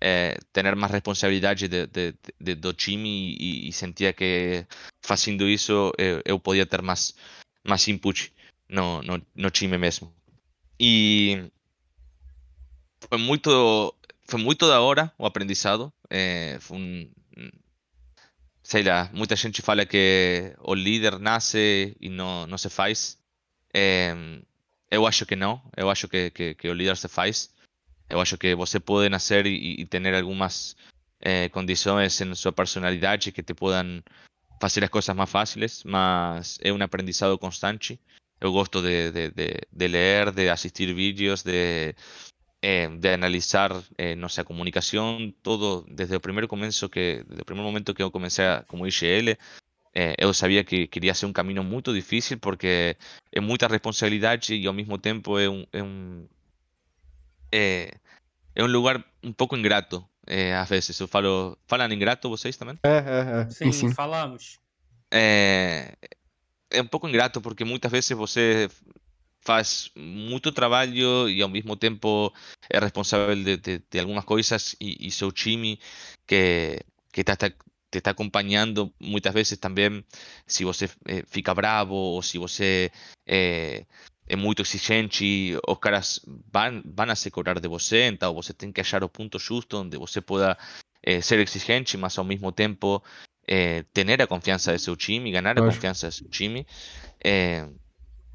[0.00, 4.66] eh, tener más responsabilidad de, de, de, do y, y, sentía que
[5.06, 7.16] haciendo eso eh, yo podía tener más,
[7.64, 8.16] más input
[8.68, 10.14] no, no, no time mismo.
[10.84, 11.48] E
[13.08, 15.92] foi muito, foi muito da hora o aprendizado.
[16.10, 17.10] É, foi um,
[18.64, 23.16] sei lá, muita gente fala que o líder nasce e não, não se faz.
[23.72, 24.12] É,
[24.90, 25.62] eu acho que não.
[25.76, 27.48] Eu acho que, que, que, o líder se faz.
[28.10, 30.76] Eu acho que você pode nascer e, e ter algumas
[31.20, 34.02] é, condições em sua personalidade que te podem
[34.60, 38.00] fazer as coisas mais fáceis, mas é um aprendizado constante.
[38.42, 41.94] Eu gosto de, de, de, de leer, de asistir vídeos, de,
[42.60, 47.64] eh, de analizar eh, nuestra comunicación, todo desde el primer comienzo que, desde el primer
[47.64, 49.38] momento que yo comencé como IGL,
[49.94, 52.96] eh, yo sabía que quería hacer un camino muy difícil porque
[53.30, 56.28] es mucha responsabilidad y al mismo tiempo es un, es un,
[57.52, 57.92] eh,
[58.56, 60.98] es un lugar un poco ingrato eh, a veces.
[61.00, 62.76] Eu falo, falam ingrato vocês também?
[63.50, 63.94] Sim, Sim.
[63.94, 64.58] falamos.
[65.14, 65.94] É,
[66.72, 68.68] é um pouco ingrato porque muitas vezes você
[69.40, 72.32] faz muito trabalho e ao mesmo tempo
[72.70, 75.78] é responsável de, de, de algumas coisas e, e, seu time
[76.26, 76.80] que
[77.12, 80.04] que tá, te está acompanhando muitas vezes também
[80.46, 82.90] se você eh, fica bravo ou se você
[83.26, 83.84] eh,
[84.28, 86.20] é exigente os caras
[86.52, 89.76] vão, vão a se cobrar de você então você tem que achar o ponto justo
[89.78, 90.56] onde você pueda
[91.02, 93.02] eh, ser exigente mas ao mesmo tempo
[93.52, 95.74] eh, ter a confiança de seu time, ganhar a Lógico.
[95.74, 96.66] confiança de seu time.
[97.22, 97.68] Eh,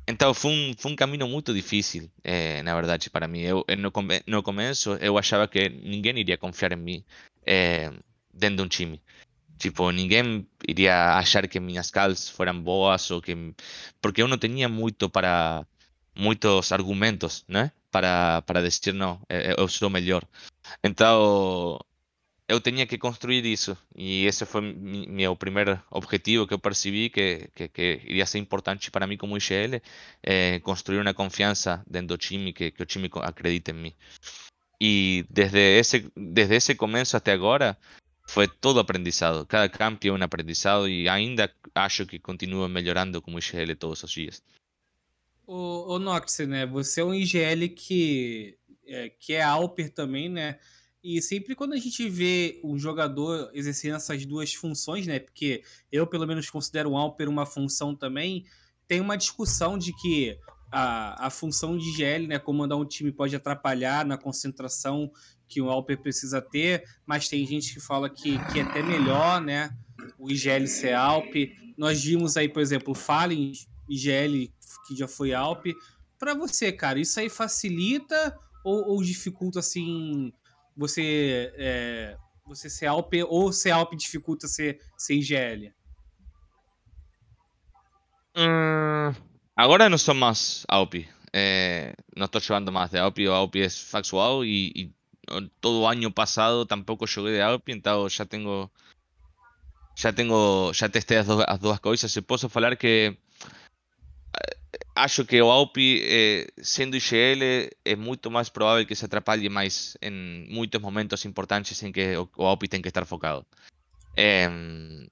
[0.07, 3.41] então foi um, foi um caminho muito difícil, eh, na verdade, para mim.
[3.41, 3.91] Eu, eu no,
[4.27, 7.03] no começo eu achava que ninguém iria confiar em mim
[7.45, 7.91] eh,
[8.31, 9.01] dentro de um time.
[9.57, 13.35] Tipo, ninguém iria achar que minhas calls foram boas ou que
[13.99, 15.65] porque eu não tinha muito para
[16.15, 17.71] muitos argumentos, né?
[17.91, 20.23] Para para dizer não, eh, eu sou melhor.
[20.83, 21.79] Então
[22.47, 27.49] eu tinha que construir isso e esse foi meu primeiro objetivo que eu percebi que,
[27.53, 29.81] que, que iria ser importante para mim como IGL
[30.23, 33.93] eh, construir uma confiança dentro do time que, que o time acredite em mim
[34.79, 37.77] e desde esse desde esse começo até agora
[38.25, 43.39] foi todo aprendizado cada campo é um aprendizado e ainda acho que continua melhorando como
[43.39, 44.41] IGL todos os dias
[45.49, 46.65] Ô, ô Nox, né?
[46.65, 50.59] Você é um IGL que é, que é Alper também, né?
[51.09, 55.19] E sempre quando a gente vê um jogador exercendo essas duas funções, né?
[55.19, 58.43] Porque eu, pelo menos, considero o Alper uma função também,
[58.89, 60.37] tem uma discussão de que
[60.69, 62.37] a, a função de IGL, né?
[62.37, 65.09] Comandar um time pode atrapalhar na concentração
[65.47, 69.39] que o Alper precisa ter, mas tem gente que fala que, que é até melhor,
[69.39, 69.69] né?
[70.19, 71.33] O IGL ser Alp.
[71.77, 73.53] Nós vimos aí, por exemplo, o Fallen
[73.87, 74.51] IGL
[74.85, 75.67] que já foi Alp.
[76.19, 80.33] Para você, cara, isso aí facilita ou, ou dificulta assim
[80.77, 85.73] você é, você ser AOP ou ser AOP dificulta ser, ser IGL?
[88.37, 89.13] Hum,
[89.55, 91.09] agora não sou mais AOP.
[91.33, 96.11] É, no estoy jugando más de AOP, AOP es Faxuao y, e, e todo año
[96.11, 98.71] pasado tampoco jugué de AOP, entonces ya tengo,
[99.95, 102.11] ya tengo, ya testé las dos, cosas.
[102.11, 103.19] Se puedo hablar que
[104.97, 109.97] acho que o AUP, eh, sendo IGL, é muito mais provável que se atrapalhe mais
[110.01, 113.45] em muitos momentos importantes em que o, o AUP tem que estar focado.
[114.17, 115.07] Em,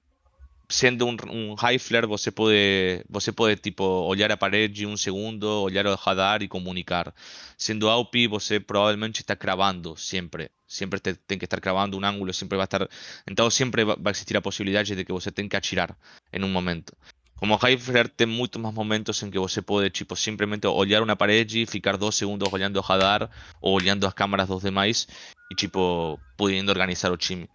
[0.69, 1.77] sendo um, um high
[2.07, 7.13] você pode, você pode tipo olhar a parede um segundo, olhar o radar e comunicar.
[7.57, 10.49] Sendo AUP, você provavelmente está cravando sempre.
[10.67, 12.87] Sempre te, tem que estar cravando um ângulo, sempre vai estar.
[13.29, 15.95] Então sempre va- vai existir a possibilidade de que você tenha que atirar
[16.33, 16.93] em um momento.
[17.37, 21.15] Como high flare tem muito mais momentos em que você pode tipo simplesmente olhar uma
[21.15, 23.29] parede e ficar dois segundos olhando o radar
[23.61, 25.07] ou olhando as câmeras dos demais
[25.51, 27.49] e tipo podendo organizar o time.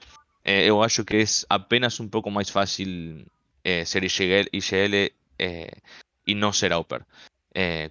[0.44, 3.24] Eh, eu acho que é apenas um pouco mais fácil
[3.64, 5.72] eh, ser IGL, IGL eh,
[6.26, 7.04] e não ser Auper.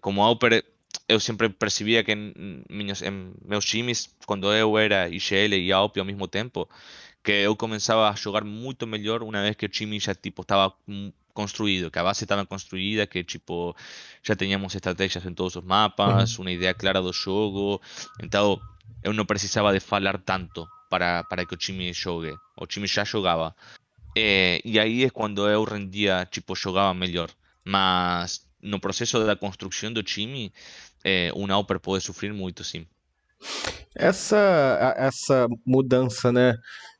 [0.01, 0.63] Como Auper,
[1.07, 6.05] eu sempre percebia que em, em meus times, quando eu era IGL e AUP ao
[6.05, 6.69] mesmo tempo,
[7.24, 10.74] que eu começava a jogar muito melhor uma vez que o time já tipo estava
[10.88, 13.76] mm, construído, que a base estava construída, que tipo
[14.24, 17.82] já tínhamos estratégias em todos os mapas, uma ideia clara do jogo,
[18.22, 18.59] então
[19.03, 22.36] eu não precisava de falar tanto para, para que o time jogue.
[22.57, 23.55] O time já jogava.
[24.15, 27.30] Eh, e aí é quando eu rendia, tipo, jogava melhor.
[27.63, 30.51] Mas no processo da construção do time,
[31.03, 32.86] eh, um Auper pode sofrer muito, sim.
[33.95, 36.57] Essa, essa mudança, né,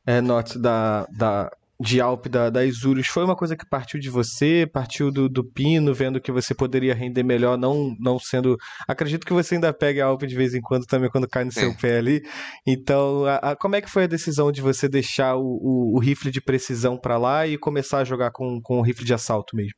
[0.10, 4.10] é, Notes, da, da, de Alp da, da Isurus, foi uma coisa que partiu de
[4.10, 8.58] você, partiu do, do Pino, vendo que você poderia render melhor, não, não sendo.
[8.88, 11.52] Acredito que você ainda pegue a Alp de vez em quando também, quando cai no
[11.52, 11.78] seu Sim.
[11.78, 12.22] pé ali.
[12.66, 16.00] Então, a- a- como é que foi a decisão de você deixar o, o, o
[16.00, 19.56] rifle de precisão pra lá e começar a jogar com, com o rifle de assalto
[19.56, 19.74] mesmo?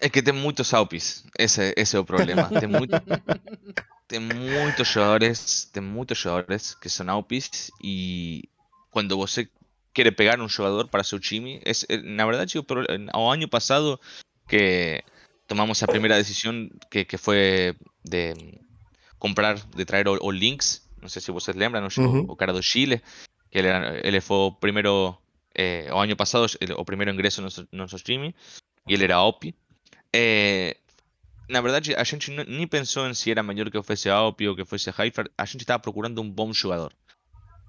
[0.00, 2.48] É que tem muitos Aupis, esse, esse é o problema.
[2.48, 2.90] Tem, muito,
[4.12, 8.42] tem muitos jogadores, tem muitos jogadores que são Aupis e
[8.90, 9.48] quando você
[9.94, 13.98] quer pegar um jogador para seu time, es, eh, na verdade, o, ano passado
[14.46, 15.02] que
[15.48, 18.34] tomamos a primeira decisão que, que foi de
[19.18, 22.26] comprar, de trazer o, o Lynx, não sei se vocês lembram, o, Uhum.
[22.28, 23.00] o cara do Chile,
[23.50, 23.68] que ele,
[24.04, 25.16] ele foi o primeiro,
[25.54, 26.44] eh, o ano passado,
[26.76, 28.34] o primeiro ingresso no nosso, no nosso time,
[28.86, 29.54] e ele era AUP.
[30.14, 30.76] É,
[31.48, 34.64] na verdade, a gente nem pensou em se era melhor que fosse AWP ou que
[34.64, 35.30] fosse Hyper.
[35.36, 36.92] A gente estava procurando um bom jogador.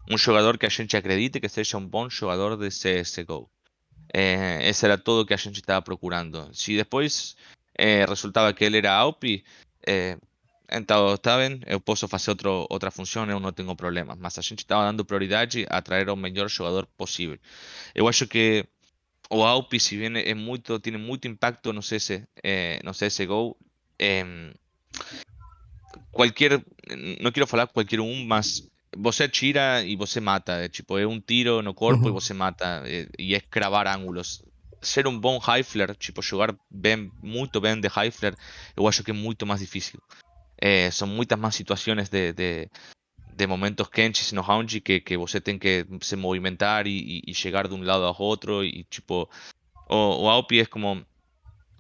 [0.10, 3.50] Um jogador que a gente acredite que seja um bom jogador de CSGO.
[4.14, 6.50] É, esse era tudo que a gente estava procurando.
[6.54, 7.36] Se depois
[7.78, 9.44] é, resultava que ele era AWP,
[9.88, 10.18] é,
[10.72, 14.16] então está bem, eu posso fazer outro, outra função, eu não tenho problema.
[14.20, 17.38] Mas a gente estava dando prioridade a trazer o melhor jogador possível.
[17.96, 18.66] Eu acho que
[19.34, 23.08] o Aupi, si bien es mucho, tiene mucho impacto, no sé ese, eh, no sé
[23.08, 23.58] ese Go.
[23.98, 24.54] Eh,
[26.12, 26.64] cualquier,
[27.20, 28.70] no quiero hablar cualquier un más.
[28.96, 32.10] Vos tira y vos mata, eh, tipo, es un tiro no corpo uh -huh.
[32.10, 34.44] y vos mata, eh, y es cravar ángulos.
[34.82, 38.36] Ser un buen Heifler, tipo, jugar bien, mucho bien de Heifler,
[38.78, 40.00] yo que es mucho más difícil.
[40.58, 42.70] Eh, son muchas más situaciones de, de,
[43.36, 47.68] de momentos quentes no round que, que você tem que se movimentar e- e chegar
[47.68, 49.30] de um lado ao outro e tipo
[49.90, 51.06] o, o é como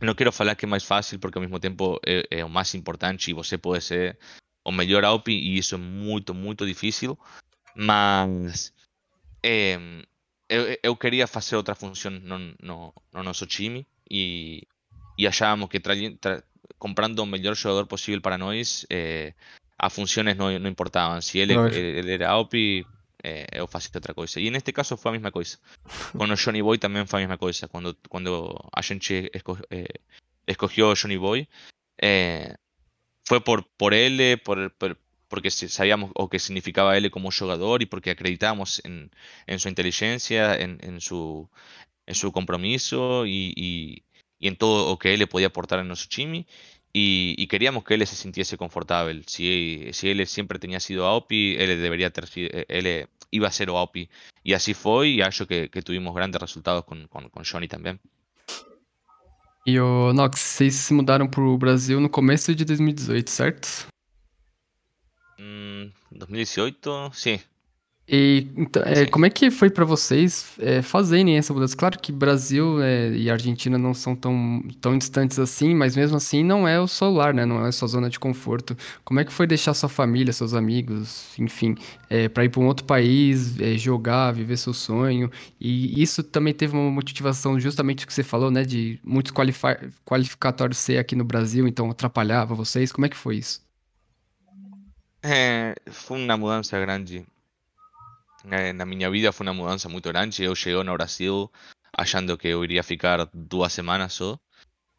[0.01, 2.74] não quero falar que é mais fácil porque ao mesmo tempo é, é o mais
[2.76, 4.18] importante e você pode ser
[4.66, 7.18] o melhor AWP e isso é muito muito difícil.
[7.76, 8.74] Mas
[9.43, 10.04] em,
[10.49, 14.68] eu, eu queria fazer outra função no, no, no nosso time e,
[15.18, 16.43] e achávamos que tra- tra-
[16.78, 19.34] comprando o melhor jogador possível para nós eh,
[19.78, 21.22] a funciones no, no importaban.
[21.22, 22.86] Si él, eh, él, era OPI,
[23.24, 24.40] eh, o fácil otra cosa.
[24.40, 25.60] Y en este caso fue la misma cosa.
[26.18, 27.68] Con Johnny Boy también fue la misma cosa.
[27.68, 29.88] Cuando, cuando Agenchi esco, eh,
[30.46, 31.48] escogió Johnny Boy,
[31.98, 32.56] eh,
[33.24, 37.82] fue por, por él, eh, por, por, porque sabíamos o que significaba él como jugador
[37.82, 39.12] y porque acreditamos en,
[39.48, 41.50] en su inteligencia, en, en, su,
[42.06, 44.04] en su compromiso y, y,
[44.38, 46.46] y en todo lo que él podía aportar en nuestro Chimi
[46.94, 49.24] y, y queríamos que él se sintiese confortable.
[49.26, 53.72] Si, si él siempre tenía sido AOPI, él debería ter eh, él iba a ser
[53.72, 54.10] o AOPI.
[54.44, 58.00] Y así fue, y acho que, que tuvimos grandes resultados con, con, con Johnny también.
[59.66, 63.88] E o Nox, vocês se mudaram pro Brasil no começo de 2018, certo?
[65.39, 67.39] Mm, 2018, sí.
[68.06, 71.76] E então, é, como é que foi pra vocês é, fazerem essa mudança?
[71.76, 76.43] Claro que Brasil é, e Argentina não são tão, tão distantes assim, mas mesmo assim
[76.43, 77.45] não é o solar, né?
[77.45, 78.76] Não é a sua zona de conforto.
[79.06, 81.76] Como é que foi deixar sua família, seus amigos, enfim,
[82.10, 85.32] é, para ir para um outro país, é, jogar, viver seu sonho?
[85.60, 88.66] E isso também teve uma motivação justamente o que você falou, né?
[88.66, 92.91] De muitos qualifi- qualificatórios ser aqui no Brasil, então atrapalhava vocês.
[92.91, 93.62] Como é que foi isso?
[95.22, 97.26] Eh, fue una mudanza grande.
[98.52, 100.44] Eh, na minha vida foi uma mudança muito grande.
[100.44, 101.52] Eu cheguei no Brasil
[101.96, 104.38] achando que eu iria ficar duas semanas só.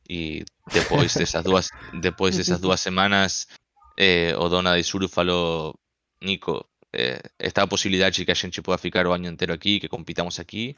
[0.08, 1.70] E depois dessas duas,
[2.00, 3.48] depois dessas duas semanas,
[3.96, 5.74] eh, o dono da Isuru falou:
[6.22, 9.88] Nico, eh, está a de que a gente possa ficar o ano inteiro aqui, que
[9.88, 10.76] compitamos aqui.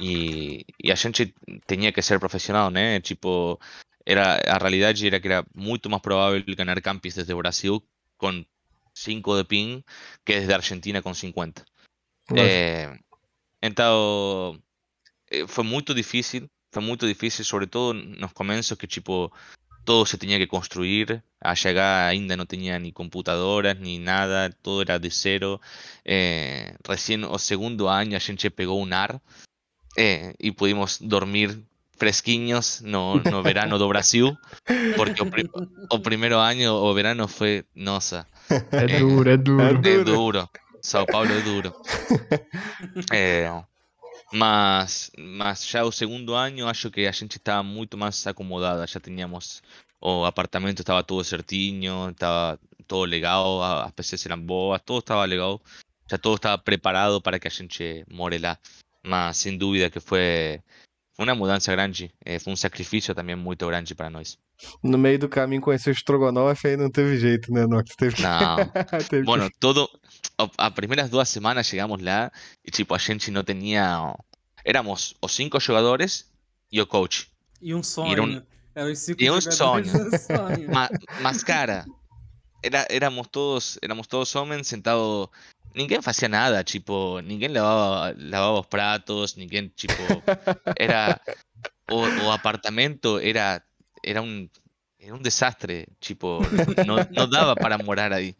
[0.00, 1.34] E, e a gente
[1.66, 3.00] tinha que ser profissional, né?
[3.00, 3.58] Tipo,
[4.06, 7.82] era, a realidade era que era muito mais provável ganhar campis desde o Brasil
[8.16, 8.44] com
[8.94, 9.84] 5 de ping
[10.24, 11.64] que desde Argentina com 50.
[12.36, 12.92] Eh,
[13.62, 14.58] então,
[15.30, 19.32] eh, foi muito difícil, foi muito difícil, sobretudo nos começos que tipo
[19.84, 24.82] todo se tinha que construir, a chegar ainda não tinha nem computadoras, nem nada, todo
[24.82, 25.60] era de zero.
[26.04, 29.20] Eh, recién o segundo ano a gente pegou um ar
[29.96, 31.56] eh, e pudimos dormir
[31.96, 34.36] fresquinhos no, no verano do Brasil,
[34.96, 35.50] porque o, pri-
[35.90, 38.26] o primeiro ano, o verano foi, nossa,
[38.70, 39.88] É duro, é duro.
[39.88, 40.48] é duro.
[40.82, 41.74] São Paulo é duro.
[43.12, 43.50] É,
[44.32, 48.86] mas, mas já o segundo ano, acho que a gente estava muito mais acomodada.
[48.86, 49.62] Já tínhamos.
[50.00, 55.60] O apartamento estava todo certinho, estava todo legal, as PCs eram boas, todo estava legal.
[56.10, 58.58] Já todo estava preparado para que a gente more lá.
[59.02, 60.62] Mas sem dúvida que foi,
[61.18, 62.12] foi uma mudança grande.
[62.24, 64.38] eh, foi um sacrifício também muito grande para nós.
[64.82, 67.96] No meio do caminho conheceu o Strogonoff, aí não teve jeito, né, Nox?
[67.96, 68.22] Teve que...
[68.22, 68.56] Não.
[69.08, 69.88] teve que- Bueno, todo.
[70.38, 72.30] a- As primeiras duas semanas chegamos lá
[72.64, 74.14] e tipo, a gente não tinha.
[74.64, 76.30] Éramos os cinco jogadores
[76.70, 77.28] e o coach.
[77.60, 78.12] E um sonho.
[78.12, 78.42] Era um-?
[78.76, 79.86] Era os cinco e um sonho.
[80.18, 80.70] sonho.
[80.72, 80.88] Ma-
[81.20, 81.84] mas, cara,
[82.62, 85.28] era, éramos todos, éramos todos homens sentados.
[85.78, 89.94] ninguém fazia nada, tipo, ninguém lavaba, lavaba os pratos, ninguém, tipo,
[90.76, 91.20] era...
[91.90, 93.64] O, apartamento era,
[94.04, 94.50] era, un,
[94.98, 96.40] era un desastre, tipo,
[96.84, 98.36] no, daba para morar ahí.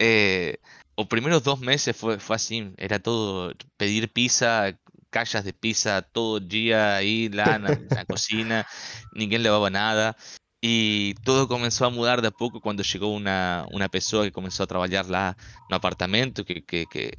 [0.00, 0.58] Eh,
[0.96, 4.76] los primeros dos meses fue, fue así, era todo pedir pizza,
[5.10, 8.66] callas de pizza todo el día ahí, la, en la, cocina,
[9.12, 10.16] ninguém lavaba nada.
[10.62, 14.64] E todo começou a mudar de a pouco quando chegou uma, uma pessoa que começou
[14.64, 15.36] a trabalhar lá
[15.70, 17.12] no apartamento, que, que, que,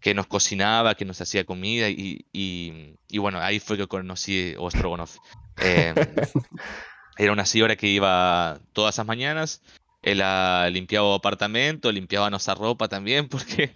[0.00, 1.88] que nos cocinava, que nos hacía comida.
[1.88, 5.16] Y, y, y bueno, ahí fue que conocí o Strogonoff.
[5.56, 5.94] Eh,
[7.16, 9.62] era una señora que iba todas las mañanas.
[10.02, 13.72] Ela limpiaba apartamento, limpiaba nuestra ropa también, porque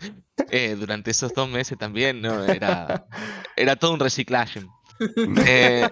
[0.50, 2.44] eh, durante esos dos meses también ¿no?
[2.44, 3.06] era,
[3.56, 4.62] era todo un reciclaje.
[5.46, 5.88] Eh,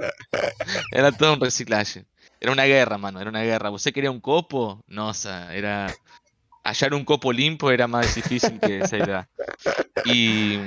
[0.92, 2.06] era todo un reciclaje.
[2.40, 3.70] Era una guerra, mano, era una guerra.
[3.70, 4.82] ¿Usted quería un copo?
[4.88, 5.94] No, o sea, era.
[6.64, 9.28] Hallar un copo limpio era más difícil que esa idea.
[10.04, 10.58] Y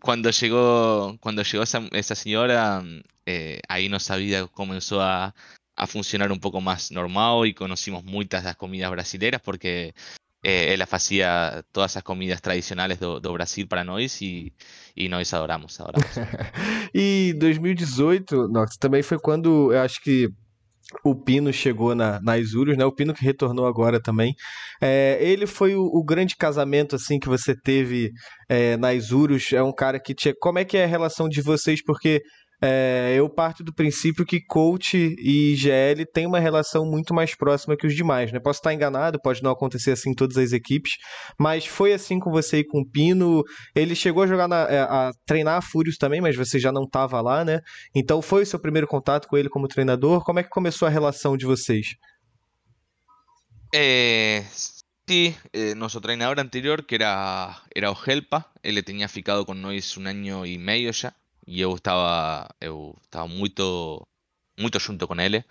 [0.00, 2.82] cuando llegó, cuando llegó esa, esa señora,
[3.26, 5.34] eh, ahí nuestra vida comenzó a,
[5.76, 9.94] a funcionar un poco más normal y conocimos muchas das comidas brasileras porque
[10.42, 14.52] eh, ela fazia todas as comidas tradicionais do, Brasil para nós e,
[14.96, 16.10] e nós adoramos, adoramos.
[16.94, 20.28] E 2018, Nox, também foi quando eu acho que
[21.04, 22.84] o Pino chegou na, na Isurus, né?
[22.84, 24.34] O Pino que retornou agora também.
[24.80, 28.10] É, ele foi o, o grande casamento assim que você teve
[28.48, 29.52] é, na Isurus.
[29.52, 30.34] É um cara que tinha.
[30.40, 31.82] Como é que é a relação de vocês?
[31.82, 32.22] Porque
[32.62, 37.76] é, eu parto do princípio que coach e IGL tem uma relação muito mais próxima
[37.76, 38.38] que os demais, né?
[38.38, 40.92] Posso estar enganado, pode não acontecer assim em todas as equipes,
[41.38, 43.42] mas foi assim com você e com o Pino.
[43.74, 46.84] Ele chegou a jogar na, é, a treinar a Fúrios também, mas você já não
[46.84, 47.60] estava lá, né?
[47.94, 50.22] Então foi o seu primeiro contato com ele como treinador.
[50.24, 51.86] Como é que começou a relação de vocês?
[55.10, 59.96] Sí, eh, nuestro treinador anterior, que era, era o Helpa, ele tinha ficado con nós
[59.96, 61.12] un año e meio já,
[61.46, 64.06] e eu estava, eu estava muito,
[64.58, 65.44] muito junto com ele.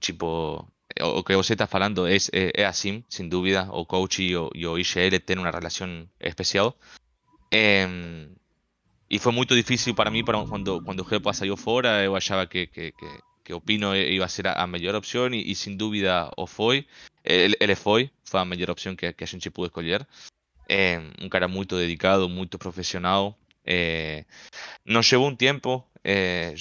[0.00, 0.66] Tipo,
[1.00, 4.50] o que você está falando é, é, é assim, sem dúvida, o coach e o,
[4.54, 6.76] e o IGL têm uma relação especial.
[7.50, 8.34] Em,
[9.10, 12.16] e foi muito difícil para mim para, quando, quando o Helpa saiu fora, eu
[12.46, 15.76] que, que, que, que o Pino ia ser a, a melhor opção e, e sem
[15.76, 16.86] dúvida o foi.
[17.24, 20.06] Ele, ele foi, a opção que, que a gente pôde escolher.
[20.68, 23.38] É um cara muito dedicado, muito profissional.
[23.64, 24.24] É,
[24.84, 25.84] nos llevou um tempo,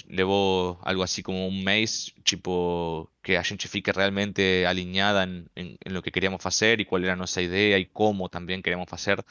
[0.08, 6.02] levou algo assim como um mês, tipo, que a gente fique realmente alinhada em lo
[6.02, 9.24] que queríamos fazer e qual era a nossa ideia e como também queríamos fazer.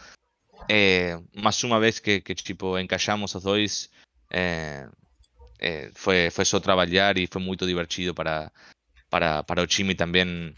[0.69, 3.91] É, mas uma vez que, que tipo, encaixamos os dois,
[4.31, 4.89] é,
[5.59, 7.15] é, foi, foi só trabalhar
[7.67, 8.51] divertido para,
[9.09, 10.55] para, para o time também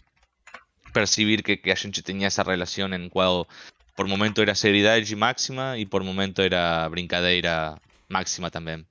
[0.93, 3.47] percibir que, que a gente tinha essa relação em qual
[3.95, 7.79] por momento era seriedade máxima e por momento era brincadeira
[8.09, 8.85] máxima também.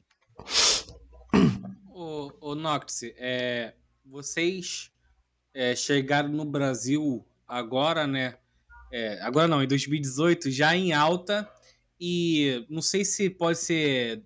[1.93, 3.75] Ô, ô Nox, é,
[4.05, 4.91] vocês
[5.55, 8.37] é, chegaram no Brasil agora, né?
[8.93, 11.51] É, agora não, em 2018, já em alta.
[11.99, 14.23] E não sei se pode ser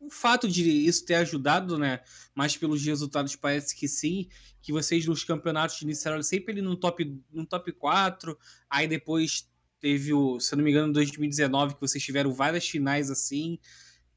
[0.00, 2.00] o fato de isso ter ajudado, né?
[2.34, 4.28] Mas pelos resultados parece que sim,
[4.60, 8.38] que vocês nos campeonatos iniciaram sempre ali no top, no top 4,
[8.68, 9.48] aí depois
[9.84, 13.58] teve o, se eu não me engano, 2019, que vocês tiveram várias finais assim.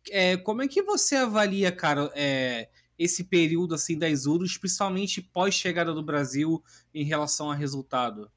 [0.09, 5.53] É, como é que você avalia, cara, é, esse período assim das Urus, principalmente pós
[5.53, 6.63] chegada do Brasil
[6.93, 8.31] em relação a resultado?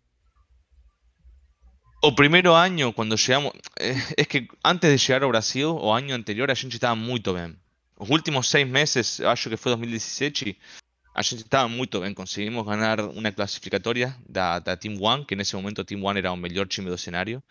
[2.02, 3.52] O primeiro ano, quando chegamos.
[3.78, 7.32] É, é que antes de chegar ao Brasil, o ano anterior, a gente estava muito
[7.32, 7.56] bem.
[7.96, 10.58] Os últimos seis meses, acho que foi 2017,
[11.14, 12.14] a gente estava muito bem.
[12.14, 16.36] Conseguimos ganhar uma classificatória da, da Team One, que nesse momento Team One era o
[16.36, 17.42] melhor time do cenário,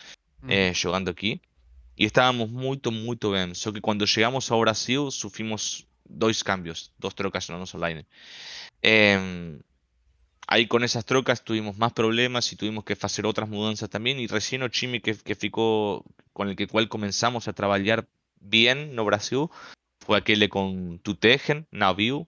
[0.47, 1.41] eh, jogando aqui.
[1.97, 3.53] E estávamos muito, muito bem.
[3.53, 8.05] Só que quando chegamos ao Brasil, sofrimos dois cambios, dos trocas no nosso line.
[8.81, 9.59] Em,
[10.51, 14.19] Aí con esas trocas tuvimos más problemas y tuvimos que hacer otras mudanzas también.
[14.19, 16.03] Y recién o time que, que ficou
[16.33, 19.49] con el que cual comenzamos a trabalhar bien no Brasil
[19.99, 22.27] fue aquele con Tutegen, Naviu,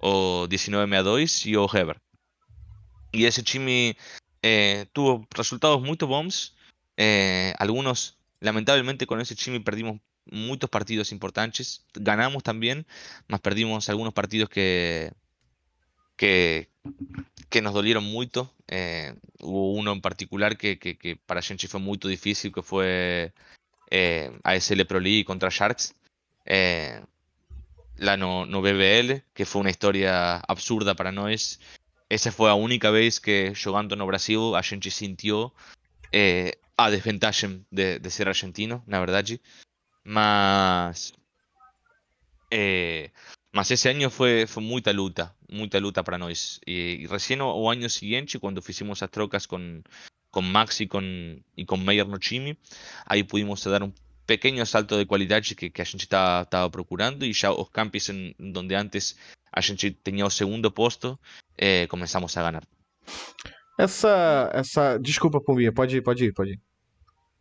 [0.00, 2.00] o 1962 y o Heber.
[3.12, 3.96] Y ese time
[4.42, 6.54] eh, tuvo resultados muy bons.
[6.96, 11.84] eh, algunos, lamentablemente, con ese time perdimos muchos partidos importantes.
[11.94, 12.86] Ganamos también,
[13.28, 15.12] mas perdimos algunos partidos que,
[16.16, 16.68] que,
[17.48, 18.52] que nos dolieron mucho.
[18.68, 23.32] Eh, hubo uno en particular que, que, para Genchi fue muy difícil, que fue
[23.90, 25.94] eh, ASL Pro League contra Sharks.
[27.96, 31.60] La no, no BBL, que fue una historia absurda para nós.
[32.08, 35.54] Esa fue la única vez que jugando no Brasil a gente sintió
[36.12, 39.40] eh, a desventaja de, ser argentino, na verdade.
[40.04, 41.14] Mas
[42.50, 43.10] eh,
[43.52, 46.60] mas ese año fue, fue mucha luta, mucha luta para nós.
[46.66, 49.82] Y, y recién o, o año siguiente, cuando hicimos as trocas con,
[50.30, 52.58] con Max y con, y con Meyer no time,
[53.06, 53.92] aí pudimos dar um
[54.26, 58.34] pequeno salto de qualidade que, que a gente estava procurando e já os campos em,
[58.38, 59.16] donde antes
[59.52, 61.18] a gente tinha o segundo posto,
[61.56, 62.62] eh, começamos a ganhar.
[63.78, 64.98] Essa, essa.
[64.98, 66.60] Desculpa, Pumbinha, pode ir, pode ir, pode ir.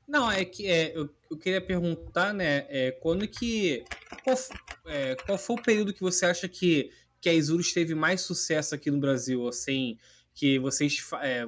[0.08, 3.84] Não, é que é, eu, eu queria perguntar, né, é, quando que.
[4.24, 4.38] Qual,
[4.86, 8.76] é, qual foi o período que você acha que, que a Isurus teve mais sucesso
[8.76, 9.48] aqui no Brasil?
[9.48, 9.98] Assim,
[10.34, 10.98] que vocês.
[11.22, 11.48] É,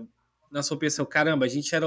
[0.51, 1.85] na sua opinião, caramba, a gente era.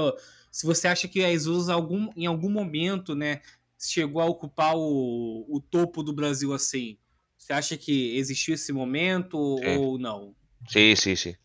[0.51, 3.41] Se você acha que a Isurus algum, em algum momento, né,
[3.79, 6.97] chegou a ocupar o, o topo do Brasil assim.
[7.37, 9.77] Você acha que existiu esse momento Sim.
[9.77, 10.35] ou não?
[10.67, 11.35] Sí, sí, sí.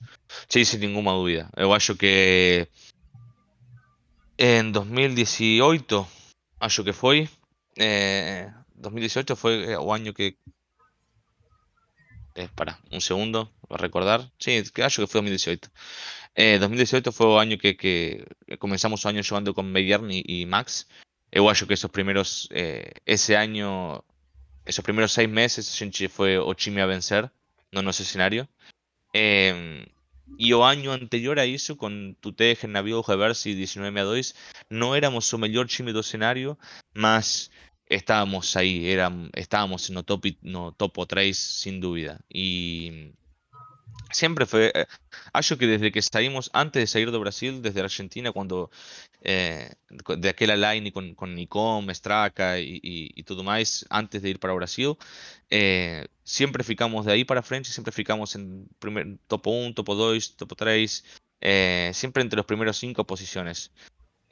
[0.49, 1.49] Sí, sin ninguna duda.
[1.57, 2.69] Eu acho que
[4.37, 6.07] en 2018,
[6.61, 7.29] acho que foi,
[7.79, 10.37] eh, 2018 foi o año que...
[12.35, 14.31] Eh, para, un segundo, para recordar.
[14.39, 15.71] Sí, que acho que foi 2018.
[16.37, 18.26] Eh, 2018 foi o año que, que
[18.59, 20.87] comenzamos o año jugando con Bayern y, y Max.
[21.32, 24.05] Eu acho que esos primeros, eh, ese año,
[24.66, 27.30] esos primeros seis meses, a gente foi o time a vencer
[27.72, 28.47] no nosso escenario.
[29.14, 29.87] Em,
[30.39, 34.34] y o año anterior a eso, con Tutege, Navío, Reverse y 19 a 2,
[34.68, 36.59] no éramos o melhor time do cenário,
[36.95, 37.51] mas
[37.89, 42.20] estábamos aí, eram, estábamos no top, no topo 3, sin duda.
[42.28, 43.12] Y
[44.11, 44.86] siempre fue, eh,
[45.32, 48.70] acho que desde que saímos, antes de sair do Brasil, desde Argentina, cuando
[49.22, 54.38] eh, de aquela line con, con Nicom, Straka y, y, tudo mais, antes de ir
[54.38, 54.94] para Brasil,
[55.51, 60.36] eh, siempre ficamos de ahí para frente, siempre ficamos en primer, topo 1, topo 2,
[60.36, 61.05] topo 3,
[61.40, 63.72] eh, siempre entre los primeros 5 posiciones.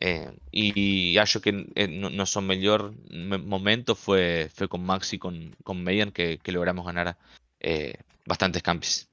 [0.00, 5.56] Eh, y acho que no- nosso melhor me- momento fue, fue con Max y con,
[5.64, 7.16] con Meyer que, que logramos ganar
[8.26, 9.08] bastantes campos.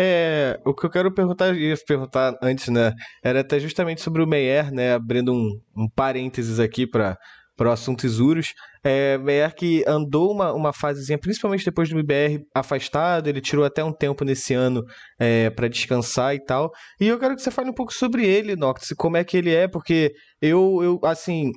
[0.00, 2.94] É, o que eu quero perguntar, ia perguntar antes, né?
[3.20, 4.94] Era até justamente sobre o Meyer, né?
[4.94, 7.18] Abrindo um, um parênteses aqui para
[7.58, 8.54] o assunto Isurus.
[8.84, 13.82] É, Meyer que andou uma, uma fasezinha, principalmente depois do MBR afastado, ele tirou até
[13.82, 14.84] um tempo nesse ano
[15.18, 16.70] é, para descansar e tal.
[17.00, 19.52] E eu quero que você fale um pouco sobre ele, Noctis, como é que ele
[19.52, 21.50] é, porque eu, eu assim,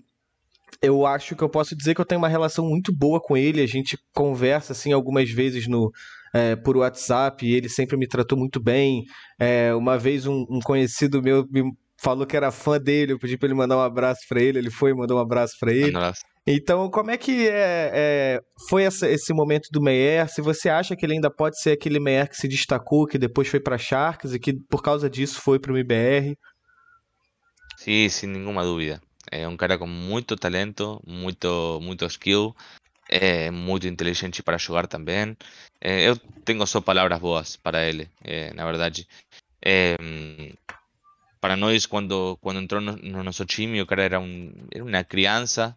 [0.82, 3.62] eu acho que eu posso dizer que eu tenho uma relação muito boa com ele.
[3.62, 5.92] A gente conversa assim algumas vezes no
[6.34, 9.04] é, por WhatsApp e ele sempre me tratou muito bem.
[9.40, 11.64] É, uma vez um, um conhecido meu me
[12.02, 14.72] falou que era fã dele, eu pedi para ele mandar um abraço para ele, ele
[14.72, 15.90] foi e mandou um abraço para ele.
[15.96, 16.20] András.
[16.48, 20.28] Então, como é que é, é, foi essa- esse momento do Meyer?
[20.28, 23.48] Se você acha que ele ainda pode ser aquele Meyer que se destacou, que depois
[23.48, 26.36] foi para Sharks e que por causa disso foi para o MBR?
[27.78, 29.00] Sí, sin ninguna dúvida.
[29.32, 32.56] É um cara com muito talento, muito, muito skill,
[33.12, 35.38] é muito inteligente para jogar também.
[35.80, 39.08] É, eu tenho só palavras boas para ele, é, na verdade.
[39.64, 40.54] É, hum,
[41.42, 45.04] para nós, quando, quando entrou no, no nosso time, o cara era, um, era uma
[45.04, 45.76] criança.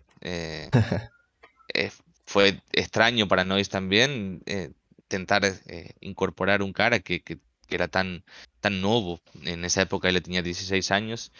[2.26, 4.70] Foi extraño para nós também eh,
[5.08, 8.22] tentar eh, incorporar un cara que, que, que era tan,
[8.60, 9.20] tan novo.
[9.44, 11.32] En esa época ele tinha 16 anos.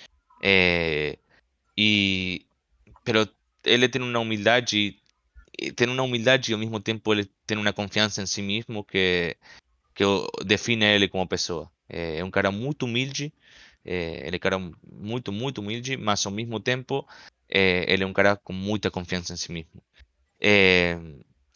[0.42, 1.18] eh,
[1.76, 2.46] e,
[3.04, 3.28] pero
[3.64, 5.00] ele tem uma humildade,
[5.58, 8.84] e tem uma humildade e ao mesmo tempo ele tem uma confiança em si mesmo
[8.84, 9.36] que,
[9.94, 10.04] que
[10.46, 11.70] define ele como pessoa.
[11.88, 13.32] Eh, é um cara muito humilde,
[13.84, 17.06] eh, ele é um cara muito, muito humilde, mas ao mesmo tempo
[17.48, 19.82] eh, ele é um cara com muita confiança em si mesmo.
[20.40, 20.98] Eh,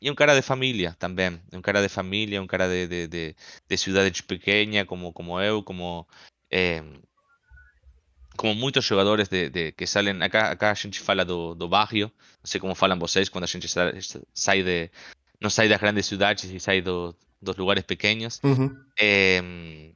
[0.01, 3.09] e um cara de família também, é um cara de família, um cara de, de,
[3.09, 3.37] de,
[3.69, 6.07] de cidade pequena como, como eu, como
[6.51, 6.83] eh,
[8.39, 12.07] como muitos jogadores de, de- que salen acá, acá a gente fala do, do barrio,
[12.43, 13.93] não sei como falam vocês quando a gente sa-
[14.33, 14.91] sai de
[15.41, 18.41] não sai das grandes cidades e sai do, dos lugares pequenos.
[18.45, 18.69] Uhum.
[18.99, 19.93] Eh,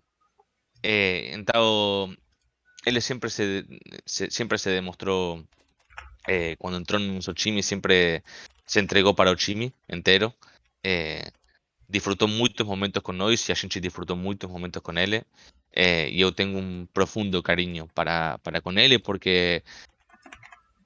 [0.83, 2.15] eh, então,
[2.85, 3.65] ele sempre se,
[4.05, 5.45] se- sempre se demostrou,
[6.29, 8.23] eh, quando entrou no nosso time, sempre
[8.67, 10.33] se entregou para o time inteiro.
[10.85, 11.31] Eh,
[11.89, 15.25] disfrutou muitos momentos com nós e a gente disfrutou muitos momentos com ele.
[15.73, 19.63] Eh, eu tenho um profundo carinho para, para com ele, porque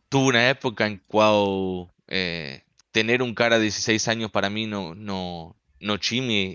[0.08, 2.62] tuve uma época em qual eh,
[2.92, 5.98] tener un cara de 16 años para mí no, no, no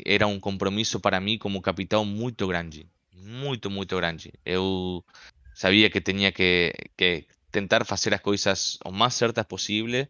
[0.06, 2.90] era um compromisso para mim como capitão muito grande.
[3.14, 4.34] Muito, muito grande.
[4.46, 5.06] Eu
[5.54, 10.08] sabia que tinha que, que tentar fazer as coisas o mais certas possível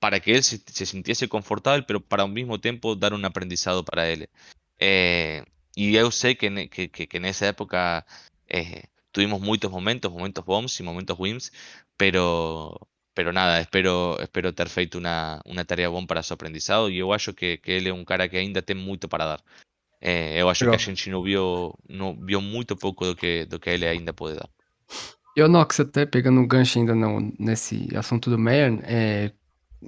[0.00, 3.84] para que ele se, se sintiese confortável, pero para ao mesmo tempo dar um aprendizado
[3.84, 4.28] para ele.
[4.80, 5.44] Eh,
[5.84, 8.04] e eu sei que, ne- que, que, que nessa época
[8.48, 11.44] eh, tuvimos muitos momentos, momentos bons e momentos wins,
[11.96, 12.24] pero,
[13.14, 17.12] pero nada, espero, espero ter feito uma, uma tarefa bom para seu aprendizado e eu
[17.12, 19.40] acho que, que ele é um cara que ainda tem muito para dar.
[20.00, 23.58] Eh, eu acho que a gente não viu, não viu muito pouco do que, do
[23.58, 24.48] que ele ainda pode dar.
[25.36, 29.32] E o Nox, até pegando um gancho ainda no, nesse assunto do Meyer, é,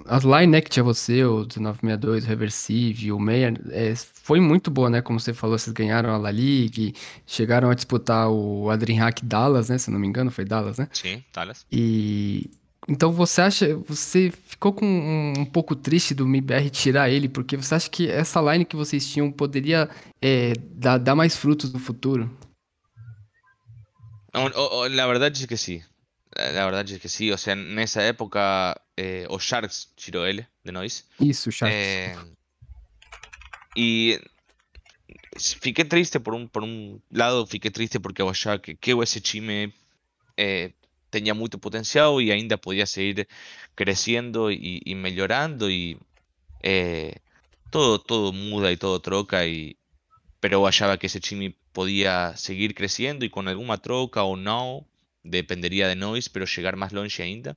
[0.07, 4.71] as line né, que tinha você, o 1962, o Reversive, o Meyer, é, foi muito
[4.71, 5.03] boa, né?
[5.03, 6.93] Como você falou, vocês ganharam a La Liga,
[7.27, 9.77] chegaram a disputar o Adrian Dallas, né?
[9.79, 10.89] Se não me engano, foi Dallas, né?
[10.93, 11.67] Sim, Talas?
[11.71, 12.51] E
[12.89, 17.57] então você acha, você ficou com um, um pouco triste do MIBR tirar ele, porque
[17.57, 19.89] você acha que essa line que vocês tinham poderia
[20.21, 22.29] é, dar, dar mais frutos no futuro?
[24.35, 25.83] No, o- o- la verdad es que sí.
[26.35, 27.31] La la verdad es que sí.
[27.31, 29.93] O sea, en esa época, eh, o Sharks
[30.29, 31.05] él de Noise.
[31.19, 31.75] Isso, Sharks.
[31.75, 32.17] Eh,
[33.75, 34.17] y
[35.37, 39.73] fiqué triste por un, por un lado, fiqué triste porque achava que, que ese time
[40.37, 40.75] eh,
[41.11, 43.27] tenía mucho potencial y ainda podía seguir
[43.75, 45.99] creciendo y, y mejorando y
[46.63, 47.17] eh,
[47.71, 49.77] todo, todo muda y todo troca y
[50.41, 54.87] pero achava que ese time podía seguir creciendo y con alguna troca o no,
[55.23, 57.57] dependería de nós, pero llegar más longe ainda.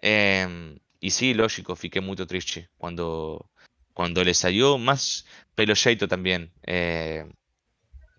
[0.00, 3.50] Em, y sí, lógico, fiqué muito triste cuando,
[3.94, 6.52] cuando ele salió, más pelo jeito también.
[6.66, 7.24] Eh,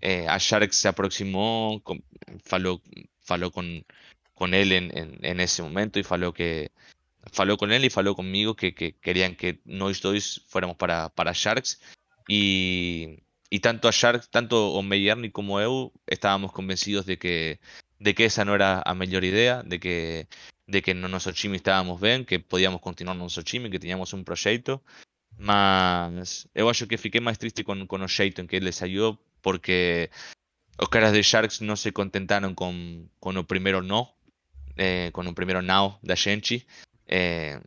[0.02, 1.82] eh, a Sharks se aproximó,
[2.44, 2.82] falou,
[3.22, 3.86] falou con,
[4.34, 6.72] con él en, en, en ese momento y falou que
[7.32, 11.34] falou con él y falou conmigo que, que querían que nós dois fuéramos para, para
[11.34, 11.82] Sharks
[12.28, 13.20] y,
[13.50, 17.60] y tanto a Sharks, tanto o Meyerni como eu estábamos convencidos de que,
[18.00, 20.28] de que esa no era a melhor idea, de que,
[20.70, 24.24] de que no nosso time estábamos bem, que podíamos continuar no time, que teníamos un
[24.24, 24.84] proxecto,
[25.38, 29.18] mas eu acho que fiquei mais triste con, con o xeito en que ele saiu,
[29.42, 30.12] porque
[30.78, 34.14] os caras de Sharks non se contentaron con, con o primeiro no,
[34.78, 36.70] eh, con o primeiro now da gente,
[37.10, 37.58] eh,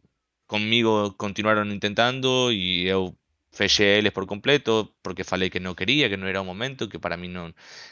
[0.46, 3.18] conmigo continuaron intentando e eu
[3.50, 7.18] fechei por completo porque falei que não queria, que não era o momento, que para
[7.18, 7.50] mí non,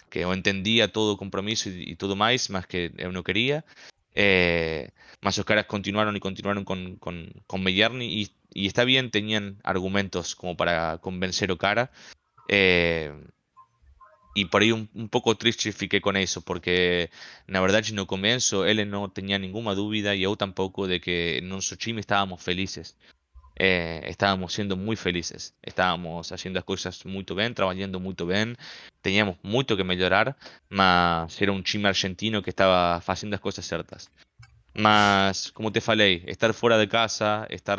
[0.09, 3.67] que eu entendía todo o compromiso e, e tudo máis, mas que eu non quería.
[4.15, 4.91] Eh,
[5.21, 10.35] Más sus caras continuaron y continuaron con, con, con y, y, está bien, tenían argumentos
[10.35, 11.91] como para convencer Okara.
[12.49, 13.13] Eh,
[14.35, 17.11] y por ahí un, un, poco tristifiqué con eso, porque
[17.47, 21.39] la verdad, si no comienzo, él no tenía ninguna duda y yo tampoco de que
[21.39, 22.97] en un Tsushima estábamos felices.
[23.63, 28.57] Eh, estábamos siendo muy felices, estábamos haciendo as coisas muito bem, trabajando muito bem,
[29.03, 30.35] teníamos muito que melhorar,
[30.71, 34.11] mas era un time argentino que estaba facendo as coisas certas.
[34.75, 37.79] Mas, como te falei, estar fora de casa, estar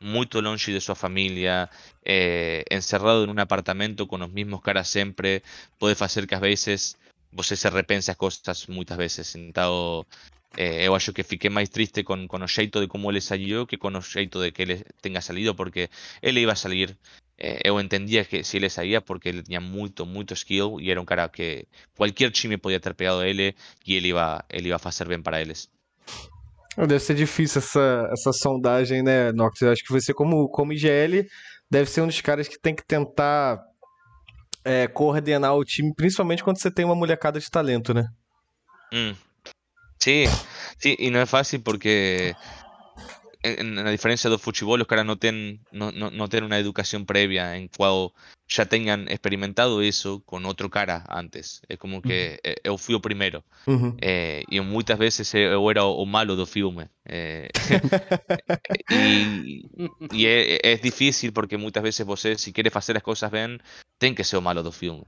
[0.00, 1.68] muito longe de sua família,
[2.02, 5.42] eh, encerrado en un apartamento con os mismos caras sempre,
[5.78, 6.96] pode facer que às vezes
[7.30, 9.34] você se repense as coisas muitas vezes.
[9.36, 10.06] Então,
[10.56, 13.66] eh, eu acho que fiquei máis triste con, con o xeito de como ele salió
[13.66, 15.90] que con o xeito de que ele tenga salido, porque
[16.22, 16.96] ele iba a salir.
[17.38, 21.00] Eh, eu entendía que se ele saía porque ele tiña moito, moito skill e era
[21.00, 24.76] un cara que cualquier time podía ter pegado a ele e ele iba, ele iba
[24.76, 25.70] a facer ben para eles.
[26.76, 29.60] Deve ser difícil essa, essa sondagem, né, Nox?
[29.60, 31.26] Eu acho que você, como, como IGL,
[31.70, 33.60] deve ser um dos caras que tem que tentar
[34.64, 38.06] é, coordenar o time, principalmente quando você tem uma molecada de talento, né?
[38.92, 39.14] Mm.
[40.00, 40.26] Sí,
[40.78, 42.34] sí, y no es fácil porque
[43.42, 47.06] en, en la diferencia fútbol, los caras no tienen, no, no, no tienen una educación
[47.06, 48.10] previa en cual
[48.48, 51.62] ya tengan experimentado eso con otro cara antes.
[51.68, 53.44] Es como que eh, eu fui o primeiro.
[53.66, 53.96] Uhum.
[54.00, 56.88] Eh, e muitas vezes eu era o malo do filme.
[57.06, 57.48] Eh,
[58.90, 59.62] e
[60.12, 63.58] e é, é difícil porque muitas vezes você, se quer fazer as coisas bem,
[63.98, 65.04] tem que ser o malo do filme.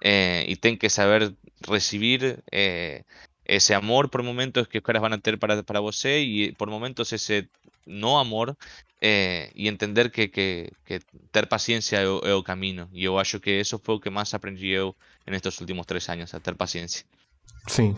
[0.00, 1.34] Eh, e tem que saber
[1.66, 3.02] recibir eh,
[3.44, 6.70] ese amor por momentos que os caras van a ter para, para você e por
[6.70, 7.48] momentos ese
[7.86, 8.56] no amor
[9.00, 12.88] eh, e entender que, que, que ter paciencia é o, é o caminho.
[12.92, 16.32] E eu acho que eso foi o que mais aprendi eu nestes últimos três anos,
[16.34, 17.04] a ter paciência.
[17.68, 17.96] Sim.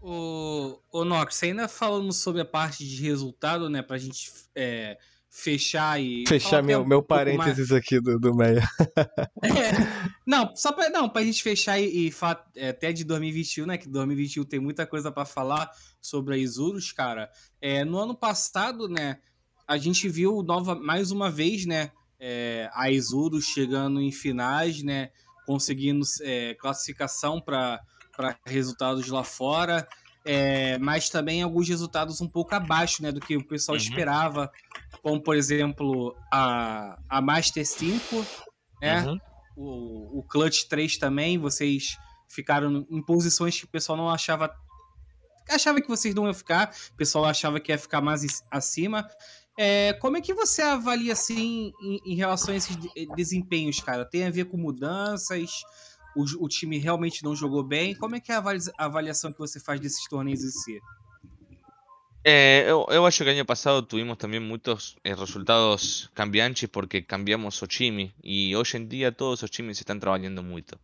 [0.00, 4.96] O, o Nox, ainda falando sobre a parte de resultado, né, pra gente é,
[5.30, 6.24] fechar e.
[6.26, 8.62] Fechar até meu, um meu parênteses aqui do, do Meia.
[9.42, 13.66] É, não, só pra, não, pra gente fechar e, e falar é, até de 2021,
[13.66, 13.78] né?
[13.78, 15.70] Que 2021 tem muita coisa pra falar
[16.00, 17.30] sobre a Isurus, cara.
[17.60, 19.18] É, no ano passado, né?
[19.66, 21.90] A gente viu nova, mais uma vez, né?
[22.20, 25.10] é, a Isurus chegando em finais, né?
[25.46, 27.80] Conseguindo é, classificação para
[28.44, 29.88] resultados lá fora.
[30.24, 33.82] É, mas também alguns resultados um pouco abaixo né, do que o pessoal Uhum.
[33.82, 34.50] esperava,
[35.02, 38.26] como por exemplo a, a Master 5,
[38.82, 39.02] né?
[39.06, 39.18] Uhum.
[39.56, 41.96] o, o Clutch 3 também, vocês
[42.28, 44.50] ficaram em posições que o pessoal não achava.
[45.48, 49.08] Achava que vocês não iam ficar, o pessoal achava que ia ficar mais acima.
[49.58, 54.04] É, como é que você avalia assim em, em relação a esses de- desempenhos, cara?
[54.04, 55.50] Tem a ver com mudanças?
[56.14, 57.94] O, o time realmente não jogou bem?
[57.94, 60.80] Como é que é a avali- a avaliação que você faz desses torneios em si?
[62.22, 67.62] Eh, eu, eu acho que el año pasado tuvimos muchos eh, resultados cambiantes porque cambiamos
[67.62, 70.78] o time y hoy en día todos los times están trabajando mucho.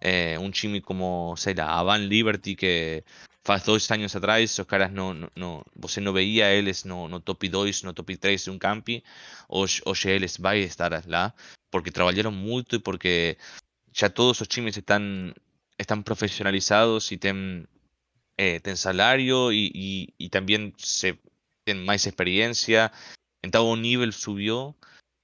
[0.00, 3.04] Eh, un time como, sei lá, a Van Liberty que
[3.44, 7.48] faz dois años atrás os caras no, no você não veía eles no, no top
[7.48, 9.02] 2, no top 3 de un campi,
[9.48, 11.34] hoje, hoje eles vai estar lá
[11.70, 13.36] porque trabajaron mucho y porque
[13.98, 15.34] ya todos los times están,
[15.76, 17.68] están profesionalizados y tienen
[18.36, 21.18] eh, salario y, y, y también se
[21.64, 22.92] ten más experiencia.
[23.44, 24.74] Então o nível subiu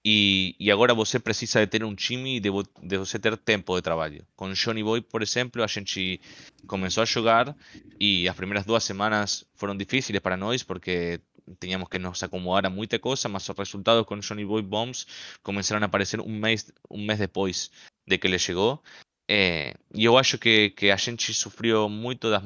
[0.04, 2.50] e, e agora você precisa de ter um time e de,
[2.82, 4.26] de você ter tempo de trabalho.
[4.36, 6.20] Com Johnny Boy, por exemplo, a gente
[6.66, 7.56] começou a jogar
[7.98, 11.20] e as primeiras duas semanas foram difíceis para nós porque
[11.58, 15.06] teníamos que nos acomodar a muita coisa, mas os resultados com Johnny Boy Bombs
[15.42, 17.70] começaram a aparecer um mês, um mês depois
[18.06, 18.82] de que ele chegou.
[19.28, 22.44] Eh, e acho que, que a gente sofreu muito das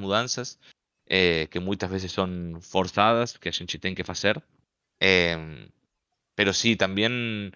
[1.09, 2.29] eh, que muitas vezes são
[2.61, 4.43] forçadas, que a gente que fazer.
[5.01, 5.69] Em,
[6.35, 7.53] pero sí, también,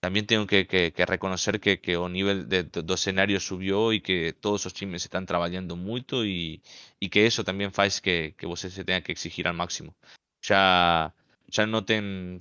[0.00, 4.32] también tengo que, que- que reconocer que, que nivel de, do escenario subió y que
[4.34, 6.62] todos los times están trabajando mucho y,
[7.00, 9.94] y que eso también faz que, que você se tenga que exigir al máximo.
[10.42, 11.14] Ya,
[11.48, 12.40] ya no ten,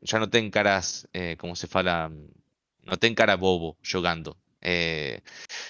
[0.00, 2.10] ya no caras, eh, como se fala,
[2.84, 4.36] no ten cara bobo jogando.
[4.60, 5.20] Eh,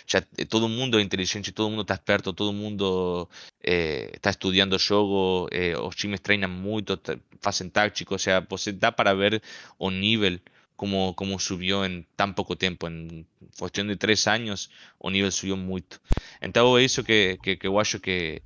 [0.07, 3.29] ya eh, todo mundo es inteligente, todo mundo está experto, todo mundo
[3.63, 7.01] eh, está estudiando jogo, eh, os times treinam muito,
[7.41, 9.43] fazem táctico, o sea, você dá para ver
[9.79, 10.39] o nível
[10.77, 15.57] como, como subiu em tão pouco tempo, em questão de três anos, o nível subiu
[15.57, 16.01] muito.
[16.41, 18.43] Então é isso que, que, que eu que,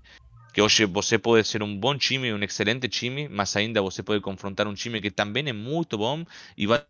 [0.52, 4.20] que hoje você pode ser um bom time, um excelente time, mas ainda você pode
[4.22, 6.24] confrontar um time que também é muito bom
[6.56, 6.84] e vai